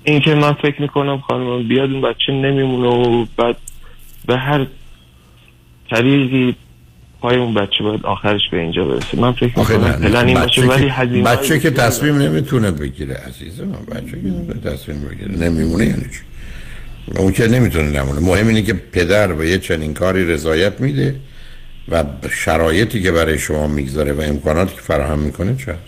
[0.04, 3.56] این که من فکر می‌کنم خانم بیاد اون بچه نمیمونه و بعد
[4.26, 4.66] به هر
[5.90, 6.56] طریقی
[7.20, 9.20] پای اون بچه باید آخرش به اینجا برسه.
[9.20, 13.72] من فکر می‌کنم پلن این باشه ولی هزینه بچه که تصمیم نمی‌تونه بگیره عزیز من
[13.72, 15.48] بچه که تصمیم بگیره.
[15.48, 16.20] نمیمونه یعنی چی؟
[17.16, 18.20] اون که نمی‌تونه نمونه.
[18.20, 21.14] مهم اینه که پدر به یه چنین کاری رضایت میده
[21.88, 25.80] و شرایطی که برای شما می‌گذاره و امکاناتی که فراهم می‌کنه چه هست؟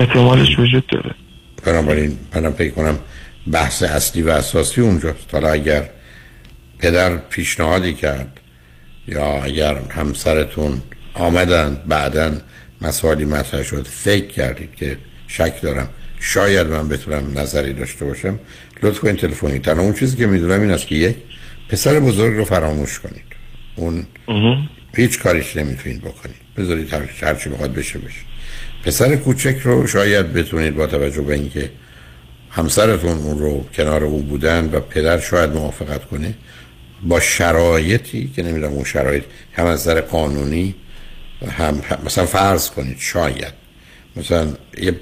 [0.00, 1.14] احتمالش وجود داره.
[1.64, 2.98] بنابراین منم فکر کنم
[3.52, 5.28] بحث اصلی و اساسی اونجاست.
[5.32, 5.90] حالا اگر
[6.82, 8.40] پدر پیشنهادی کرد.
[9.08, 10.82] یا اگر همسرتون
[11.14, 12.32] آمدن بعدا
[12.80, 14.96] مسائلی مطرح شد فکر کردید که
[15.28, 15.88] شک دارم
[16.20, 18.38] شاید من بتونم نظری داشته باشم
[18.82, 19.58] لطف کنید تلفنی.
[19.58, 21.16] تنها اون چیزی که می‌دونم این است که یک
[21.68, 23.24] پسر بزرگ رو فراموش کنید.
[23.76, 24.06] اون
[24.96, 26.36] هیچ کاریش نمی‌تونید بکنید.
[26.56, 28.20] بذارید هر چی بخواد بشه بشه.
[28.84, 31.70] پسر کوچک رو شاید بتونید با توجه به اینکه
[32.50, 36.34] همسرتون اون رو کنار او بودن و پدر شاید موافقت کنه
[37.02, 40.74] با شرایطی که نمی‌دونم اون شرایط هم از نظر قانونی
[41.58, 43.52] هم, مثلا فرض کنید شاید
[44.16, 44.46] مثلا
[44.82, 44.94] یه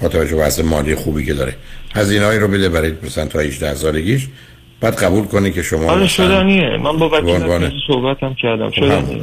[0.00, 1.54] با توجه وضع مالی خوبی که داره
[1.94, 4.26] هزینه‌ای رو بده برای مثلا تا 18 سالگیش
[4.80, 6.76] بعد قبول کنه که شما آره شدنیه.
[6.76, 8.70] من با نتیجه صحبت هم کردم.
[8.70, 9.22] شدنیه.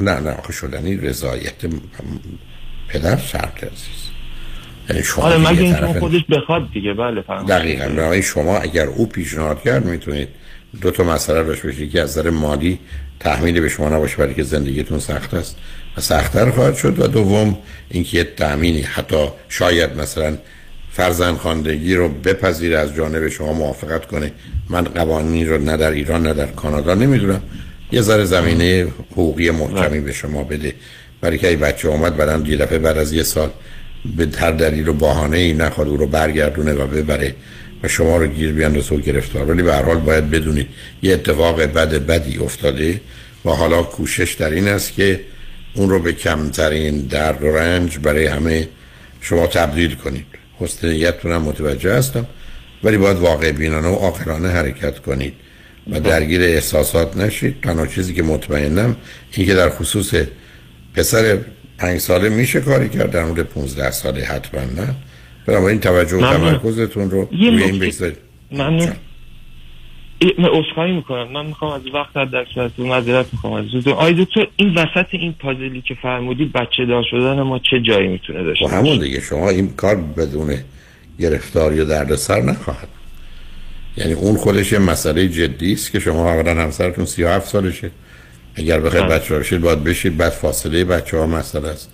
[0.00, 1.52] نه نه آخه شدنی رضایت
[2.88, 4.10] پدر شرط عزیز.
[4.90, 7.58] یعنی شما آره مگه اینکه خودش بخواد دیگه؟ بله فهمیدم.
[7.58, 7.88] دقیقا.
[7.88, 10.28] برای شما اگر او پیشنهاد کرد می‌تونید
[10.80, 12.78] دو تا مسئله داشته باشید که از نظر مالی
[13.20, 15.56] تحمیلی به شما نباشه برای که زندگیتون سخت است
[15.96, 17.00] و سختتر خواهد شد.
[17.00, 17.58] و دوم
[17.90, 20.36] اینکه یه تأمینی حتی شاید مثلا
[20.92, 24.32] فرزند خواندگی رو بپذیره از جانب شما موافقت کنه.
[24.68, 27.42] من قوانینی رو نه در ایران نه در کانادا نمی‌دونم.
[27.92, 30.74] یه ذره زمینه حقوقی محکمی به شما بده.
[31.20, 33.50] برای که ای بچه اومد بعدن یه بعد از یه سال
[34.16, 37.34] به هر دلیل و ای نخواد او رو برگردونه و ببره.
[37.88, 39.50] شما رو گیر بیاندازه و گرفتار.
[39.50, 40.68] ولی به هر حال باید بدونید
[41.02, 43.00] یه اتفاق بد بدی افتاده
[43.44, 45.20] و حالا کوشش در این است که
[45.74, 48.68] اون رو به کمترین درد و رنج برای همه
[49.20, 50.26] شما تبدیل کنید.
[50.58, 52.26] حسن نیتتون هم متوجه هستم
[52.84, 55.34] ولی باید واقع بینانه و عاقلانه حرکت کنید
[55.90, 57.60] و درگیر احساسات نشید.
[57.62, 58.96] تنها چیزی که مطمئنم
[59.32, 60.14] این که در خصوص
[60.94, 61.38] پسر
[61.78, 64.94] پنج ساله میشه کاری کرد در مورد 15 ساله حتما نه.
[65.46, 66.20] بنابراین توجه و.
[66.20, 68.18] تمرکزتون رو یه روی این بگذارید.
[68.52, 68.92] ممنون.
[70.38, 71.32] من عذرخواهی می‌کنم.
[71.32, 75.32] من می‌خوام از وقت از دست معذرت می‌خوام از دکتر آی دکتر این وسط این
[75.32, 79.20] پازلی که فرمودی بچه دار شدن ما چه جایی می‌تونه داشته خب همون دیگه.
[79.20, 80.58] شما این کار بدون
[81.20, 82.88] گرفتاری و دردسر نخواهد.
[83.96, 87.90] یعنی اون خودش یه مسئله جدی است که شما اولا همسرتون 37 سالشه.
[88.54, 89.18] اگر بخواید بله.
[89.18, 90.16] بچه بشید باید بشید.
[90.16, 91.93] بعد فاصله بچه ها مسئله است.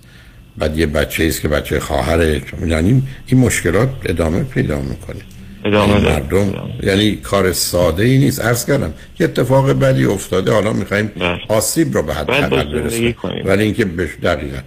[0.57, 2.41] بعد یه بچه است که بچه خواهره.
[2.67, 5.21] یعنی این مشکلات ادامه پیدا می‌کنه.
[5.65, 6.15] ادامه یعنی داره.
[6.15, 8.41] مردم یعنی کار ساده ای نیست.
[8.41, 10.51] عرض کردم یه اتفاق بدی افتاده.
[10.51, 11.11] حالا می‌خوایم
[11.47, 13.15] آسیب رو به حد برسونیم.
[13.45, 14.57] ولی اینکه بش دقیقا.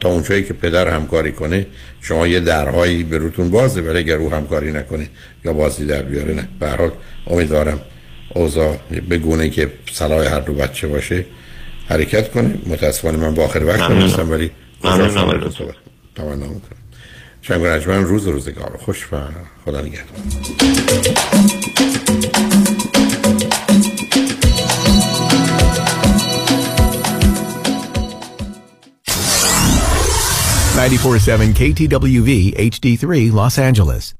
[0.00, 1.66] تا اونجایی که پدر همکاری کنه
[2.00, 5.08] شما یه درهایی به روتون بازه ولی اگر او همکاری نکنه
[5.44, 6.48] یا بازی در بیاره نه.
[6.60, 6.90] به حال
[7.26, 7.80] امیدوارم
[8.34, 8.76] اوضاع
[9.08, 11.24] به گونه که صلاح هر دو بچه باشه
[11.88, 12.54] حرکت کنه.
[12.66, 13.80] متاسفانه من با آخر وقت.
[13.80, 14.50] هستم ولی
[14.82, 15.74] کنم.
[16.14, 16.80] تمنا می‌کنم
[17.42, 19.16] شنگ رجمن روز و روزگار خوش و
[19.64, 20.16] خدا نگهدار
[31.54, 34.19] KTWV HD3 Los Angeles.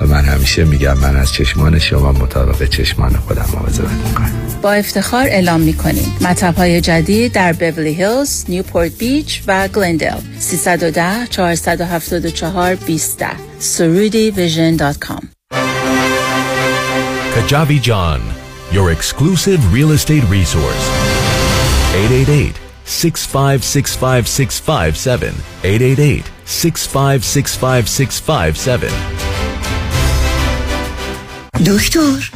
[0.00, 4.32] و من همیشه میگم من از چشمان شما مطابق چشمان خودم مواظبت می‌کنم
[4.62, 10.18] با افتخار اعلام می کنیم مطب های جدید در بیولی هیلز، نیوپورت بیچ و گلندل
[10.38, 13.24] 310 474 20
[13.60, 15.28] surudivision.com
[17.34, 18.20] Kajabi John,
[18.72, 20.90] your exclusive real estate resource.
[21.94, 22.54] 888
[22.86, 25.34] 6565657.
[25.64, 29.15] 888 6565657.
[31.64, 32.35] دکتر.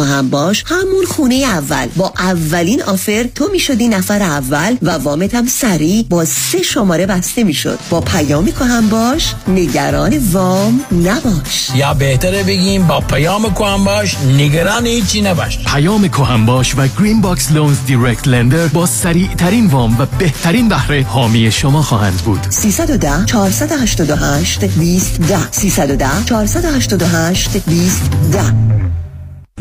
[0.00, 1.86] کهن‌باش همون خونه اول.
[1.96, 7.44] با اولین offer تو می‌شدی نفر اول و وامت هم سریع با سه شماره بسته
[7.44, 7.78] می‌شد.
[7.90, 11.70] با پیام کهن‌باش نگران وام نباش.
[11.74, 15.58] یا بهتره بگیم با پیام کهن‌باش نگران هیچی نباش.
[15.64, 21.02] پیام کهن‌باش و Green Box Loans direct lender با سریع ترین وام و بهترین بهره
[21.02, 22.46] حامی شما خواهند بود.
[22.50, 28.02] 310 488 20 10 310 488 20
[28.32, 28.91] 10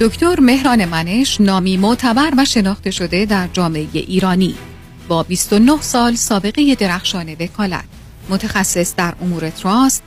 [0.00, 4.54] دکتر مهران منش نامی معتبر و شناخته شده در جامعه ایرانی.
[5.08, 7.84] با 29 سال سابقه درخشان وکالت.
[8.28, 10.02] متخصص در امور trust،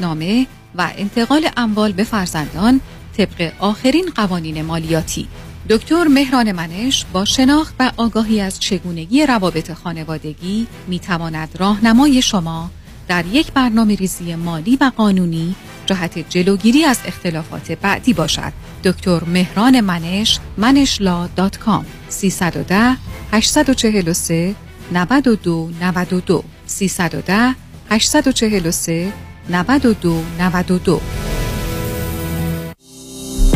[0.00, 2.80] نامه و انتقال اموال به فرزندان
[3.16, 5.28] طبق آخرین قوانین مالیاتی.
[5.68, 12.70] دکتر مهران منش با شناخت و آگاهی از چگونگی روابط خانوادگی می تواند راهنمای شما
[13.08, 15.54] در یک برنامه ریزی مالی و قانونی
[15.86, 18.52] جهت جلوگیری از اختلافات بعدی باشد.
[18.86, 22.96] دکتر مهران منش ManeshLaw dot com 310
[23.32, 24.54] 843
[24.92, 27.54] 92 92 310
[27.90, 29.12] 843
[29.50, 31.45] 92 92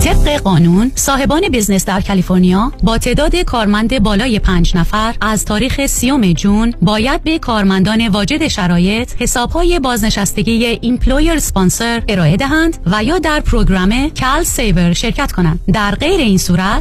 [0.05, 6.33] طبق قانون صاحبان business در کالیفرنیا با تعداد کارمند بالای پنج نفر از تاریخ سی‌ام
[6.33, 13.41] جون باید به کارمندان واجد شرایط حسابهای بازنشستگی employer sponsor ارائه دهند و یا در
[13.41, 15.61] program CalSavers شرکت کنند.
[15.73, 16.79] در غیر این صورت